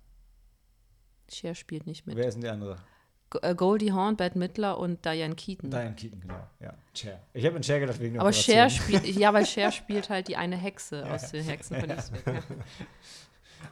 [1.30, 2.16] Cher spielt nicht mit.
[2.16, 2.76] Wer ist denn die andere?
[3.40, 5.70] Äh, Goldie Hawn, Bad Midler und Diane Keaton.
[5.70, 6.46] Diane Keaton, genau.
[6.60, 7.22] Ja, Cher.
[7.32, 10.28] Ich habe in Cher gedacht wegen der Aber Cher spielt, ja, weil Cher spielt halt
[10.28, 12.26] die eine Hexe aus den Hexen von Eastwick.
[12.26, 12.34] Ja.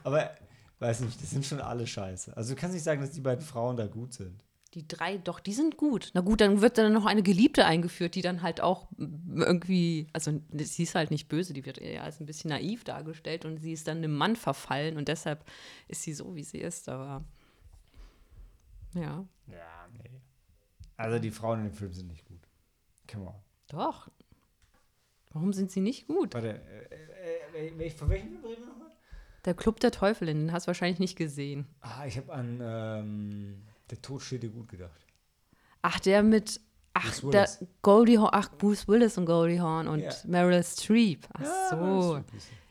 [0.03, 0.31] Aber,
[0.79, 2.35] weiß nicht, das sind schon alle scheiße.
[2.35, 4.43] Also du kannst nicht sagen, dass die beiden Frauen da gut sind.
[4.73, 6.11] Die drei, doch, die sind gut.
[6.13, 10.39] Na gut, dann wird dann noch eine Geliebte eingeführt, die dann halt auch irgendwie, also
[10.53, 13.73] sie ist halt nicht böse, die wird eher als ein bisschen naiv dargestellt und sie
[13.73, 15.43] ist dann einem Mann verfallen und deshalb
[15.89, 17.25] ist sie so, wie sie ist, aber
[18.95, 20.21] ja, Ja, nee.
[20.95, 22.47] Also die Frauen in dem Film sind nicht gut.
[23.11, 23.35] Come on.
[23.67, 24.09] doch.
[25.33, 26.33] Warum sind sie nicht gut?
[26.33, 26.61] Warte,
[27.55, 28.90] äh, äh, äh, von welchem Film reden wir nochmal?
[29.45, 31.65] Der Club der Teufel, den hast du wahrscheinlich nicht gesehen.
[31.81, 35.05] Ah, ich habe an ähm, Der Tod steht dir gut gedacht.
[35.81, 36.61] Ach, der mit,
[36.93, 37.65] ach, Bruce der Willis.
[37.81, 40.11] Goldie Hawn, ach, Bruce Willis und Goldie Hawn und Ja.
[40.25, 41.27] Meryl Streep.
[41.33, 42.23] Ach so.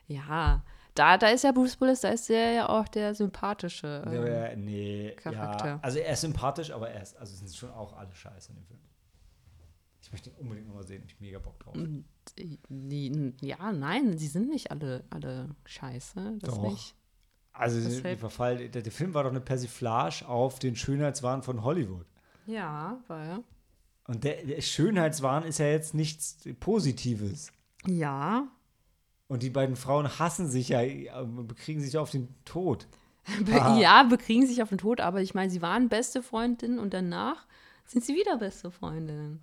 [0.06, 0.62] Ja,
[0.94, 4.02] da, da ist ja Bruce Willis, da ist der ja auch der sympathische.
[4.06, 5.66] ähm, Ja, nee, Charakter.
[5.66, 5.78] ja.
[5.82, 8.64] Also er ist sympathisch, aber er ist, also sind schon auch alle scheiße in dem
[8.66, 8.80] Film.
[10.02, 11.76] Ich möchte ihn unbedingt nochmal sehen, ich hab mega Bock drauf.
[12.68, 16.38] Die, ja, nein, sie sind nicht alle, alle scheiße.
[16.40, 16.70] Das Doch.
[16.70, 16.94] nicht.
[17.52, 22.06] Also hält- Verfall, der, der Film war doch eine Persiflage auf den Schönheitswahn von Hollywood.
[22.46, 23.40] Ja, weil.
[24.06, 27.52] Und der, der Schönheitswahn ist ja jetzt nichts Positives.
[27.86, 28.48] Ja.
[29.28, 32.88] Und die beiden Frauen hassen sich ja, äh, bekriegen sich auf den Tod.
[33.44, 33.78] Be Aha.
[33.78, 37.46] ja, bekriegen sich auf den Tod, aber ich meine, sie waren beste Freundinnen und danach
[37.86, 39.42] sind sie wieder beste Freundinnen.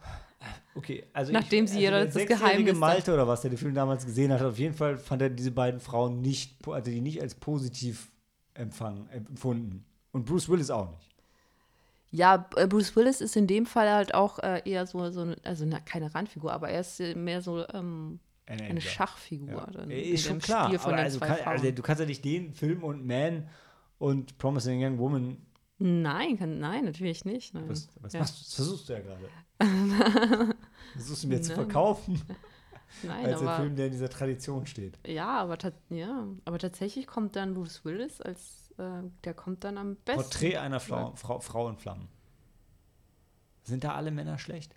[0.75, 3.73] Okay, also Nachdem ich, sie ihr der das Geheimnis Malte oder was, der den Film
[3.73, 7.21] damals gesehen hat, auf jeden Fall fand er diese beiden Frauen nicht, also die nicht
[7.21, 8.11] als positiv
[8.53, 9.85] empfangen, empfunden.
[10.11, 11.15] Und Bruce Willis auch nicht.
[12.11, 15.35] Ja, äh, Bruce Willis ist in dem Fall halt auch äh, eher so, so eine,
[15.43, 18.81] also keine Randfigur, aber er ist mehr so ähm, Ein eine.
[18.81, 19.49] Schachfigur.
[19.49, 19.67] Ja.
[19.71, 20.67] dann in Ist schon dem klar.
[20.67, 23.05] Spiel von aber den also zwei kann, also du kannst ja nicht den Film und
[23.05, 23.49] Man
[23.97, 25.37] und Promising Young Woman,
[25.79, 27.53] Nein, kann, nein, natürlich nicht.
[27.53, 27.65] Nein.
[27.67, 28.21] was, was Ja.
[28.21, 29.29] machst versuchst du ja gerade.
[30.93, 31.55] Versuchst du mir zu Nein.
[31.63, 32.21] verkaufen,
[33.03, 34.97] Nein, als ein aber, Film, der in dieser Tradition steht.
[35.05, 35.57] ja, aber,
[35.89, 40.21] ja, aber tatsächlich kommt dann Bruce Willis als, äh, der kommt dann am besten.
[40.21, 42.07] Porträt einer Frau, Frau, Frau in Flammen.
[43.63, 44.75] Sind da alle Männer schlecht?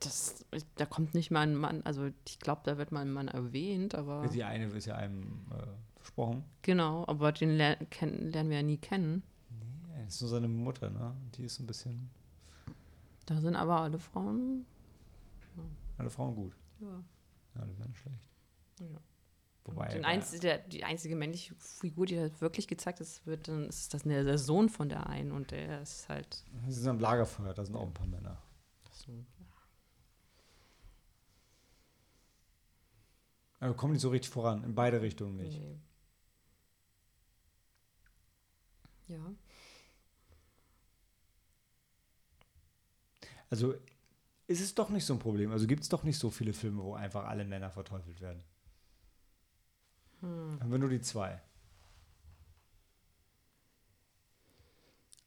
[0.00, 0.44] Das,
[0.76, 3.94] da kommt nicht mal ein Mann, also ich glaube, da wird mal ein Mann erwähnt,
[3.94, 5.62] aber Die eine ist ja einem äh,
[5.96, 6.44] versprochen.
[6.62, 9.22] genau, aber den ler lernen wir ja nie kennen.
[9.94, 11.14] Ja, das ist nur seine Mutter, ne?
[11.36, 12.10] Die ist ein bisschen.
[13.30, 14.66] Da sind aber alle Frauen.
[15.98, 16.52] Alle Frauen gut.
[16.80, 17.04] Ja.
[17.54, 18.28] Alle Männer schlecht.
[18.80, 19.00] Ja.
[19.66, 19.86] Wobei.
[19.86, 23.94] Den einz der, die einzige männliche Figur, die das wirklich gezeigt ist, wird dann, ist
[23.94, 27.64] das der, Sohn von der einen und der ist halt Sie sind am Lagerfeuer, da
[27.64, 28.36] sind auch ein paar Männer.
[28.90, 29.12] so.
[33.60, 35.60] Aber kommen nicht so richtig voran, in beide Richtungen nicht.
[35.60, 35.78] Nee.
[39.06, 39.34] Ja.
[43.50, 43.74] Also
[44.46, 45.50] ist es doch nicht so ein Problem.
[45.52, 48.42] Also gibt es doch nicht so viele Filme, wo einfach alle Männer verteufelt werden.
[50.20, 50.58] Hm.
[50.60, 51.40] Haben wir nur die zwei.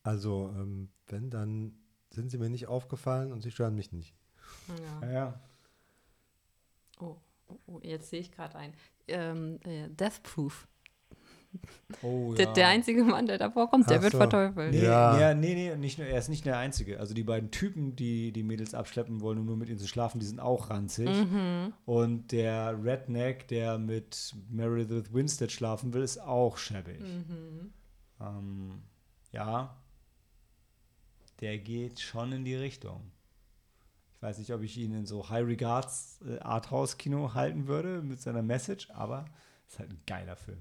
[0.03, 1.73] Also, ähm, wenn, dann
[2.09, 4.13] sind sie mir nicht aufgefallen und sie stören mich nicht.
[4.67, 5.07] ja.
[5.07, 5.41] Ja, ja.
[6.99, 7.17] Oh,
[7.47, 8.73] oh, oh, jetzt sehe ich gerade ein.
[9.07, 10.67] Ähm, äh, Death Proof.
[12.01, 12.53] Oh, Der, ja.
[12.53, 14.17] der einzige Mann, der davor kommt, der Ach wird so.
[14.17, 14.71] verteufelt.
[14.73, 15.19] Nee, Ja.
[15.19, 15.33] ja.
[15.33, 16.99] nee, nee, nicht nur, er ist nicht der Einzige.
[16.99, 20.19] Also die beiden Typen, die die Mädels abschleppen wollen, um nur mit ihnen zu schlafen,
[20.19, 21.09] die sind auch ranzig.
[21.09, 21.73] Mhm.
[21.85, 26.99] Und der Redneck, der mit Meredith Winstead schlafen will, ist auch schäbig.
[27.01, 27.73] Mhm.
[28.19, 28.81] Ähm,
[29.31, 29.75] ja,
[31.41, 33.11] der geht schon in die Richtung.
[34.15, 38.21] Ich weiß nicht, ob ich ihn in so High Regards äh, Arthouse-Kino halten würde mit
[38.21, 39.25] seiner Message, aber
[39.67, 40.59] es ist halt ein geiler Film.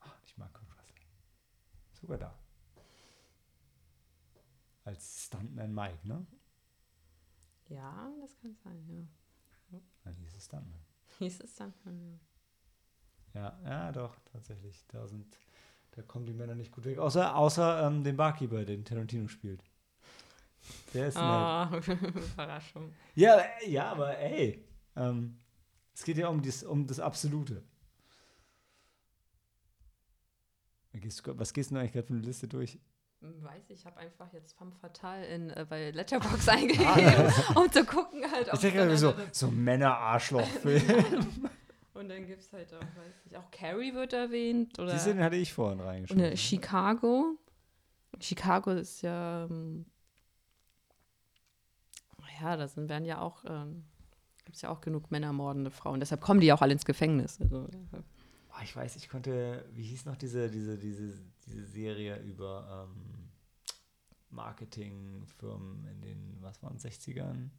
[0.00, 0.94] Ach, ich mag Kurt Russell.
[2.02, 2.34] Sogar da.
[4.84, 6.26] Als Stuntman Mike, ne?
[7.68, 9.08] Ja, das kann sein,
[9.70, 9.78] ja.
[10.04, 10.80] Dann hieß es Stuntman.
[11.18, 11.72] Hieß es dann?
[13.32, 13.34] Ja.
[13.34, 14.84] Ja, ja, doch, tatsächlich.
[14.88, 15.38] Da sind,
[15.92, 16.98] da kommen die Männer nicht gut weg.
[16.98, 19.64] Außer, außer ähm, den Barkeeper, den Tarantino spielt.
[20.92, 21.24] Der ist nett.
[21.24, 21.70] Ah,
[22.34, 22.92] Überraschung.
[23.14, 24.66] Ja, ja, aber ey,
[24.96, 25.38] ähm,
[25.94, 27.54] es geht ja um, dies, um das Absolute.
[27.54, 27.72] Gehst du-
[31.36, 32.78] Was gehst du denn eigentlich gerade für eine Liste durch?
[33.20, 37.84] Weiß ich, ich habe einfach jetzt Femme Fatale in, äh, bei Letterboxd eingegeben, um zu
[37.84, 38.48] gucken halt.
[38.48, 40.82] Ah, Ich ob denke gerade so, so Männer-Arschloch-Film.
[41.94, 44.76] Und dann gibt es halt auch, weiß ich, auch Carrie wird erwähnt.
[44.80, 46.24] Oder Diese den hatte ich vorhin reingeschrieben.
[46.24, 47.36] äh, Chicago.
[48.20, 49.86] Chicago ist ja, ähm,
[52.40, 53.84] ja, da sind, werden ja auch, ähm,
[54.44, 56.00] gibt es ja auch genug männermordende Frauen.
[56.00, 57.40] Deshalb kommen die ja auch alle ins Gefängnis.
[57.40, 57.98] Also, Oh,
[58.62, 63.30] ich weiß, ich konnte, wie hieß noch diese, diese, diese, diese Serie über ähm,
[64.30, 67.50] Marketingfirmen in den, was waren 60ern?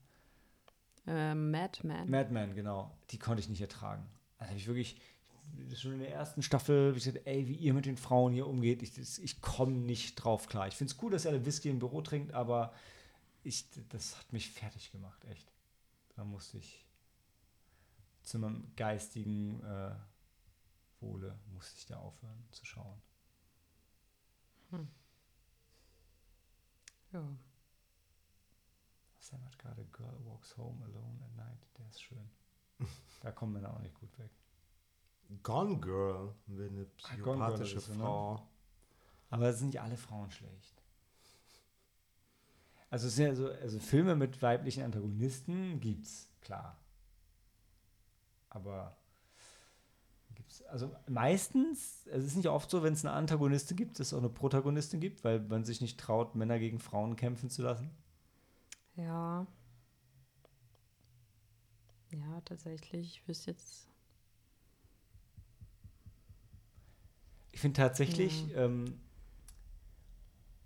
[1.08, 2.10] äh, Madman.
[2.10, 2.96] Madman, genau.
[3.12, 4.06] Die konnte ich nicht ertragen.
[4.38, 5.02] Also habe ich wirklich,
[5.76, 8.48] schon in der ersten Staffel, hab ich gesagt, ey, wie ihr mit den Frauen hier
[8.48, 10.68] umgeht, ich, ich komme nicht drauf klar.
[10.68, 12.74] Ich finde es gut, dass ihr alle Whisky im Büro trinkt, aber
[13.44, 15.52] ich, das hat mich fertig gemacht, echt.
[16.16, 16.86] Da musste ich
[18.22, 19.92] zu meinem geistigen äh,
[21.04, 23.02] Wohle, musste ich da aufhören zu schauen.
[27.12, 27.24] Ja.
[29.20, 32.30] Sam hat gerade Girl Walks Home Alone at Night, der ist schön.
[33.22, 34.32] Da kommen Männer auch nicht gut weg.
[35.44, 37.82] Gone Girl, wäre eine Ah, psychopathische ne?
[37.82, 38.48] Frau.
[39.30, 40.84] Aber es sind nicht alle Frauen schlecht.
[42.90, 46.78] Also, es sind ja so, also Filme mit weiblichen Antagonisten gibt's, klar.
[48.50, 48.96] Aber
[50.70, 54.20] also meistens, es ist nicht oft so, wenn es eine Antagonistin gibt, dass es auch
[54.20, 57.90] eine Protagonistin gibt, weil man sich nicht traut, Männer gegen Frauen kämpfen zu lassen.
[58.96, 59.48] Ja.
[62.12, 63.18] Ja, tatsächlich.
[63.18, 63.88] Ich wüsste jetzt.
[67.52, 69.00] Ich finde tatsächlich, ähm,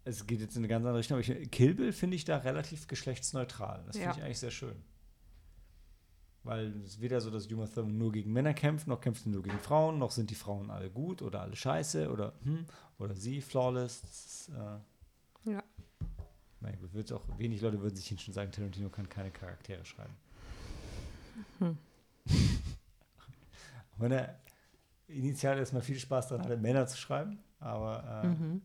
[0.04, 2.38] es geht jetzt in eine ganz andere Richtung, aber ich, Kill Bill finde ich da
[2.38, 3.84] relativ geschlechtsneutral.
[3.86, 4.18] Das finde Ja.
[4.18, 4.82] ich eigentlich sehr schön.
[6.48, 9.30] Weil es ist weder so, dass Uma Thurman nur gegen Männer kämpft, noch kämpft sie
[9.30, 12.66] nur gegen Frauen, noch sind die Frauen alle gut oder alle scheiße oder hm,
[13.00, 14.02] oder sie flawless.
[14.06, 15.62] Ist, äh, Ja.
[16.62, 19.84] mein Gott, wird's auch, wenig Leute würden sich hinstellen und sagen, Tarantino kann keine Charaktere
[19.84, 20.16] schreiben.
[21.60, 21.78] Hm.
[23.98, 24.40] Wenn er
[25.08, 28.62] initial erstmal viel Spaß daran hatte, Männer zu schreiben, aber äh, Mhm.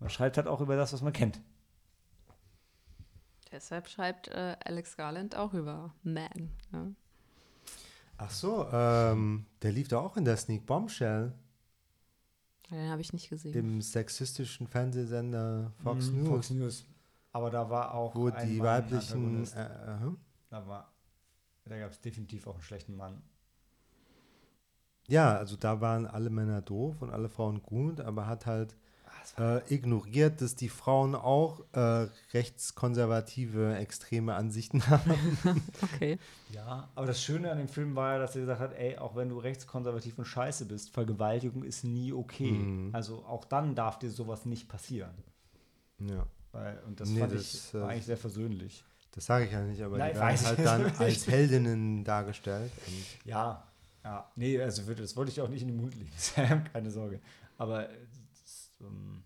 [0.00, 1.40] man schreibt halt auch über das, was man kennt.
[3.54, 6.50] Deshalb schreibt äh, Alex Garland auch über Man.
[6.72, 6.88] Ja.
[8.16, 11.32] Ach so, ähm, der lief da auch in der Sneak Bombshell,
[12.68, 13.52] Den habe ich nicht gesehen.
[13.52, 16.84] dem sexistischen Fernsehsender Fox Mhm, News, Fox News.
[17.30, 19.44] Aber da war auch wo ein die Mann weiblichen.
[19.54, 20.18] Äh, äh, hm?
[20.50, 20.92] Da, war,
[21.64, 23.22] da gab es definitiv auch einen schlechten Mann.
[25.06, 28.76] ja, also da waren alle Männer doof und alle Frauen gut, aber hat halt
[29.38, 35.62] äh, ignoriert, dass die Frauen auch äh, rechtskonservative, extreme Ansichten haben.
[35.82, 36.18] Okay.
[36.52, 39.16] Ja, aber das Schöne an dem Film war ja, dass er gesagt hat, ey, auch
[39.16, 42.50] wenn du rechtskonservativ und scheiße bist, Vergewaltigung ist nie okay.
[42.52, 42.90] Mhm.
[42.92, 45.14] Also auch dann darf dir sowas nicht passieren.
[46.00, 48.84] ja, Weil, und das Nee, fand das, ich äh, war eigentlich sehr versöhnlich.
[49.12, 52.72] das sage ich ja nicht, aber Nein, die werden halt dann natürlich als Heldinnen dargestellt.
[53.24, 53.62] Ja,
[54.04, 54.30] ja.
[54.36, 57.20] Nee, also das wollte ich auch nicht in den Mund legen, Sam, keine Sorge.
[57.56, 57.88] Aber
[58.86, 59.24] ähm,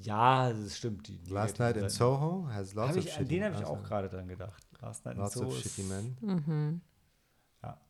[0.00, 1.06] ja, das stimmt.
[1.08, 3.54] Die, die Last Night in Soho has lots Hab of ich, an shitty den habe
[3.56, 4.66] ich auch gerade dran gedacht.
[4.80, 6.16] Last Night in Lots Soho of ist- shitty men.
[6.20, 6.80] Mhm.
[7.62, 7.80] Ja.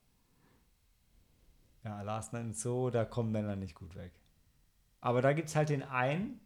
[1.84, 4.12] Ja, Last Night in Soho, da kommen Männer nicht gut weg.
[5.00, 6.40] Aber da gibt es halt den einen,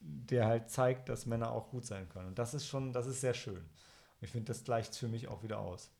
[0.00, 2.28] der halt zeigt, dass Männer auch gut sein können.
[2.28, 3.64] Und das ist schon, das ist sehr schön.
[4.20, 5.90] Ich finde, das gleicht für mich auch wieder aus.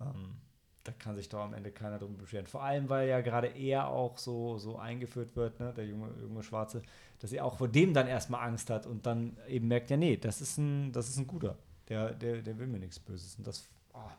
[0.00, 0.36] Ähm,
[0.86, 2.46] da kann sich doch am Ende keiner drum beschweren.
[2.46, 6.42] Vor allem, weil ja gerade er auch so, so eingeführt wird, ne, der junge, junge
[6.42, 6.82] Schwarze,
[7.18, 10.16] dass er auch vor dem dann erstmal Angst hat und dann eben merkt, ja, nee,
[10.16, 11.56] das ist ein, das ist ein guter.
[11.88, 13.36] Der, der, der will mir nichts Böses.
[13.36, 14.10] Und das, oh,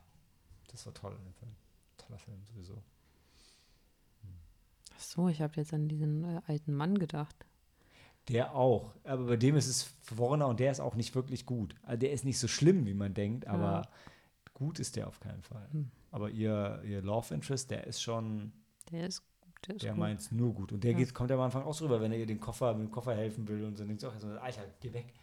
[0.72, 1.52] das war toll in dem Film.
[1.98, 2.82] Toller Film sowieso.
[4.96, 7.46] Ach so, ich habe jetzt an diesen äh, alten Mann gedacht.
[8.30, 8.94] Der auch.
[9.04, 11.76] Aber bei dem ist es Warner und der ist auch nicht wirklich gut.
[11.84, 13.90] Also der ist nicht so schlimm, wie man denkt, aber Ja.
[14.54, 15.68] gut ist der auf keinen Fall.
[15.72, 15.92] Hm.
[16.12, 18.52] Aber ihr, ihr Love Interest, der ist schon,
[18.92, 19.24] Der ist,
[19.68, 20.00] der ist der gut.
[20.00, 20.72] meint es nur gut.
[20.72, 20.98] Und der Ja.
[20.98, 23.14] geht, kommt ja am Anfang auch rüber, wenn er ihr den Koffer, mit dem Koffer
[23.16, 23.82] helfen will und so.
[23.82, 25.14] Dann denkt sie auch, so, Alter, geh weg.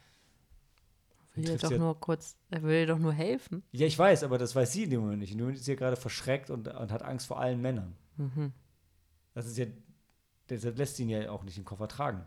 [1.34, 3.62] will trifft doch ja- nur kurz, er will ihr doch nur helfen.
[3.72, 5.32] Ja, ich weiß, aber das weiß sie in dem Moment nicht.
[5.32, 7.96] In dem Moment ist sie gerade verschreckt und, und hat Angst vor allen Männern.
[8.16, 8.52] Mhm.
[9.32, 9.66] Das ist ja,
[10.48, 12.24] deshalb lässt sie ihn ja auch nicht im Koffer tragen.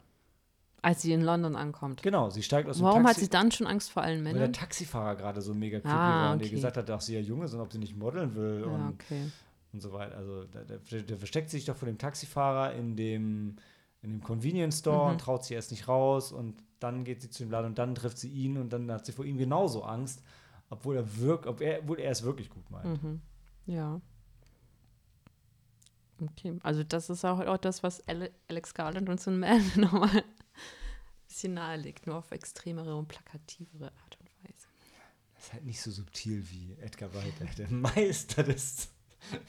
[0.87, 2.01] Als sie in London ankommt.
[2.01, 3.15] Genau, sie steigt aus dem Warum Taxi.
[3.15, 4.53] hat sie dann schon Angst vor allen weil der Männern?
[4.53, 6.55] Taxifahrer gerade so mega creepy Ah, war und ihr okay.
[6.55, 8.89] gesagt hat, dass sie ja jung ist und ob sie nicht modeln will Ja, und,
[8.93, 9.23] okay.
[9.73, 10.15] und so weiter.
[10.15, 13.57] Also der, der, der versteckt sich doch vor dem Taxifahrer in dem,
[14.01, 15.11] in dem Convenience Store Mhm.
[15.11, 17.93] und traut sich erst nicht raus und dann geht sie zu dem Laden und dann
[17.93, 20.21] trifft sie ihn und dann hat sie vor ihm genauso Angst,
[20.69, 23.03] obwohl er wirkt, ob er, obwohl er es wirklich gut meint.
[23.03, 23.19] Mhm.
[23.65, 23.99] Ja.
[26.23, 30.09] Okay, also das ist auch, auch das, was Ale Alex Garland uns in Man nochmal
[30.09, 30.23] ein
[31.27, 34.67] bisschen nahelegt, nur auf extremere und plakativere Art und Weise.
[35.35, 38.89] Das ist halt nicht so subtil wie Edgar Wright, der- Meister des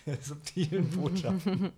[0.06, 1.64] der subtilen Botschaften.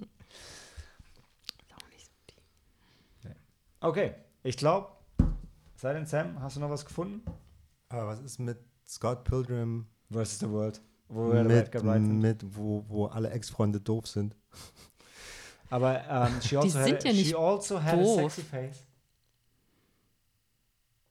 [1.60, 3.34] Ist auch nicht so tief.
[3.80, 4.90] Okay, ich glaube,
[5.76, 7.22] sei denn Sam, hast du noch was gefunden?
[7.88, 12.18] Aber was ist mit Scott Pilgrim Versus the World, wo wir mit, Edgar Wright sind.
[12.20, 14.36] mit wo, wo alle Ex-Freunde doof sind?
[15.68, 18.32] Aber ähm, she also, sind had, ja she also had a doof.
[18.34, 18.86] sexy face.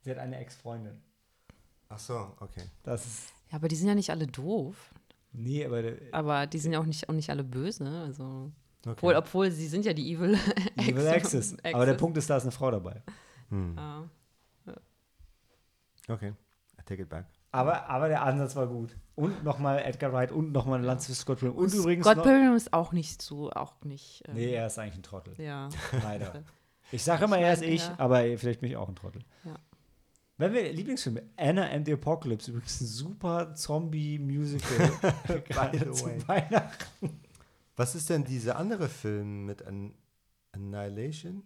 [0.01, 1.01] Sie hat eine Ex-Freundin.
[1.89, 2.63] Ach so, okay.
[2.83, 3.33] Das ist.
[3.49, 4.93] Ja, aber die sind ja nicht alle doof.
[5.31, 7.87] Nee, aber Aber die sind ja auch nicht, auch nicht alle böse.
[7.87, 8.51] Also,
[8.81, 8.91] okay.
[8.91, 10.37] obwohl, obwohl sie sind ja die Evil
[10.77, 11.55] Evil Access.
[11.63, 13.01] Aber der Punkt ist, da ist eine Frau dabei.
[13.49, 13.75] Hm.
[13.77, 14.09] Ja.
[16.07, 16.33] Okay,
[16.79, 17.25] I take it back.
[17.51, 18.95] Aber, aber der Ansatz war gut.
[19.15, 21.57] Und nochmal Edgar Wright und nochmal eine Lanze für Scott Pilgrim.
[21.59, 24.23] Und übrigens Scott Pilgrim ist auch nicht so, auch nicht.
[24.27, 25.33] ähm, Nee, er ist eigentlich ein Trottel.
[25.41, 25.69] Ja.
[26.03, 26.43] Leider.
[26.91, 27.95] Ich sage immer, er ist ich, ja.
[27.97, 29.23] aber vielleicht bin ich auch ein Trottel.
[29.43, 29.55] Ja.
[30.39, 35.43] Wenn wir Lieblingsfilme, Anna and the Apocalypse, übrigens ein super Zombie-Musical.
[35.43, 36.27] gerade the way.
[36.27, 37.19] Weihnachten.
[37.75, 39.93] Was ist denn dieser andere Film mit An
[40.53, 41.45] Annihilation?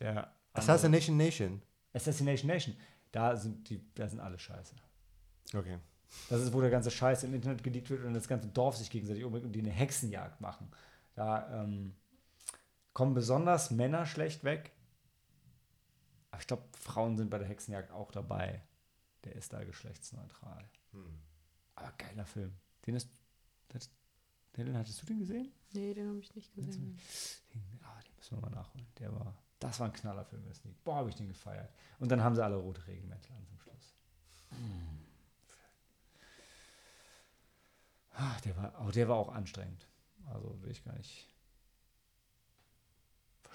[0.00, 1.62] Der andere- Assassination Nation.
[1.92, 2.74] Assassination Nation.
[3.12, 4.74] Da sind die, da sind alle scheiße.
[5.54, 5.78] Okay.
[6.30, 8.88] Das ist, wo der ganze Scheiß im Internet geleakt wird und das ganze Dorf sich
[8.88, 10.70] gegenseitig umbringt und die eine Hexenjagd machen.
[11.14, 11.94] Da ähm,
[12.94, 14.72] kommen besonders Männer schlecht weg.
[16.36, 18.62] Aber ich glaube, Frauen sind bei der Hexenjagd auch dabei.
[19.24, 20.68] Der ist da geschlechtsneutral.
[21.76, 22.54] Aber geiler Film.
[22.84, 23.08] Den ist.
[23.68, 23.88] Das,
[24.52, 25.50] Helen, hattest du den gesehen?
[25.72, 26.98] Nee, den habe ich nicht gesehen.
[27.54, 28.86] Den, ah, den müssen wir mal nachholen.
[28.98, 29.34] Der war.
[29.60, 30.84] Das war ein Knallerfilm, das Lied.
[30.84, 31.72] Boah, habe ich den gefeiert.
[32.00, 33.94] Und dann haben sie alle rote Regenmäntel an zum Schluss.
[38.10, 39.88] Ah, der war, oh, der war auch anstrengend.
[40.26, 41.34] Also will ich gar nicht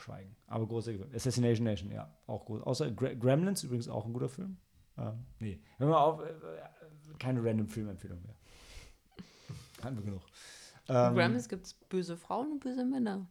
[0.01, 0.35] verschweigen.
[0.47, 1.13] Aber großer Gewinn.
[1.15, 2.61] Assassination Nation, ja, auch gut.
[2.63, 4.57] Außer Gremlins, übrigens auch ein guter Film.
[4.97, 6.33] Ähm, nee, hör mal auf, äh,
[7.19, 8.35] keine random Filmempfehlung mehr.
[9.83, 10.21] Hatten wir genug.
[10.87, 13.27] In Ähm, Gremlins gibt es böse Frauen und böse Männer.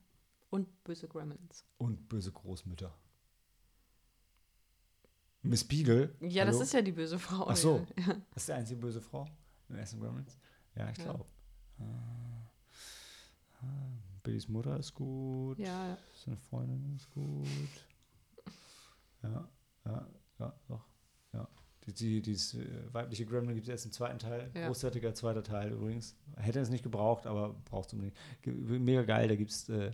[0.51, 1.65] Und böse Gremlins.
[1.79, 2.93] und böse Großmütter.
[5.43, 6.15] Miss Beagle.
[6.21, 6.53] Ja, hallo?
[6.53, 7.47] das ist ja die böse Frau.
[7.49, 7.87] Ach so.
[7.97, 8.15] Ja.
[8.35, 9.27] Das ist die einzige böse Frau
[9.69, 10.37] im ersten Gremlins?
[10.75, 11.05] Ja, ich Ja.
[11.05, 11.25] glaube.
[14.23, 15.59] Billys Mutter ist gut.
[15.59, 17.47] ja, Seine Freundin ist gut.
[19.23, 19.47] Ja,
[19.85, 20.07] ja,
[20.39, 20.87] ja, doch.
[21.35, 21.47] Ja.
[21.87, 24.51] Die, die, dieses äh, weibliche Gremlin gibt es erst im zweiten Teil.
[24.55, 24.67] Ja.
[24.69, 26.17] Großartiger zweiter Teil übrigens.
[26.37, 28.17] Hätte es nicht gebraucht, aber braucht es unbedingt.
[28.47, 29.93] Mega geil, da gibt es äh,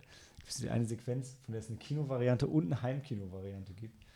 [0.71, 4.07] eine Sequenz, von der es eine Kinovariante und eine Heimkino-Variante gibt.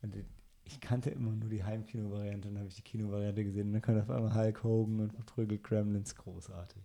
[0.00, 0.24] Und die,
[0.64, 4.00] ich kannte immer nur die Heimkino-Variante, dann habe ich die Kino-Variante gesehen und dann kommt
[4.00, 6.14] auf einmal Hulk Hogan und verprügelt Gremlins.
[6.14, 6.82] Großartig.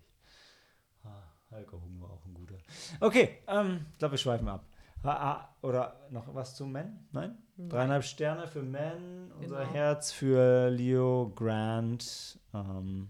[1.72, 2.56] Hogan war auch ein guter.
[3.00, 4.66] Okay, ähm, ich glaube, wir schweifen ab.
[5.04, 7.06] Ah, oder noch was zu Men?
[7.12, 7.38] Nein?
[7.58, 9.74] Dreieinhalb Sterne für Men, unser Genau.
[9.74, 13.10] Herz für Leo Grant ähm,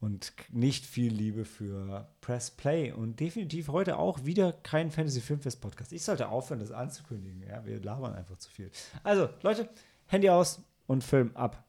[0.00, 5.60] und nicht viel Liebe für Press Play und definitiv heute auch wieder kein Fantasy Filmfest
[5.60, 5.92] Podcast.
[5.92, 7.42] Ich sollte aufhören, das anzukündigen.
[7.42, 8.70] Ja, wir labern einfach zu viel.
[9.02, 9.68] Also, Leute,
[10.06, 11.62] Handy aus und Film ab.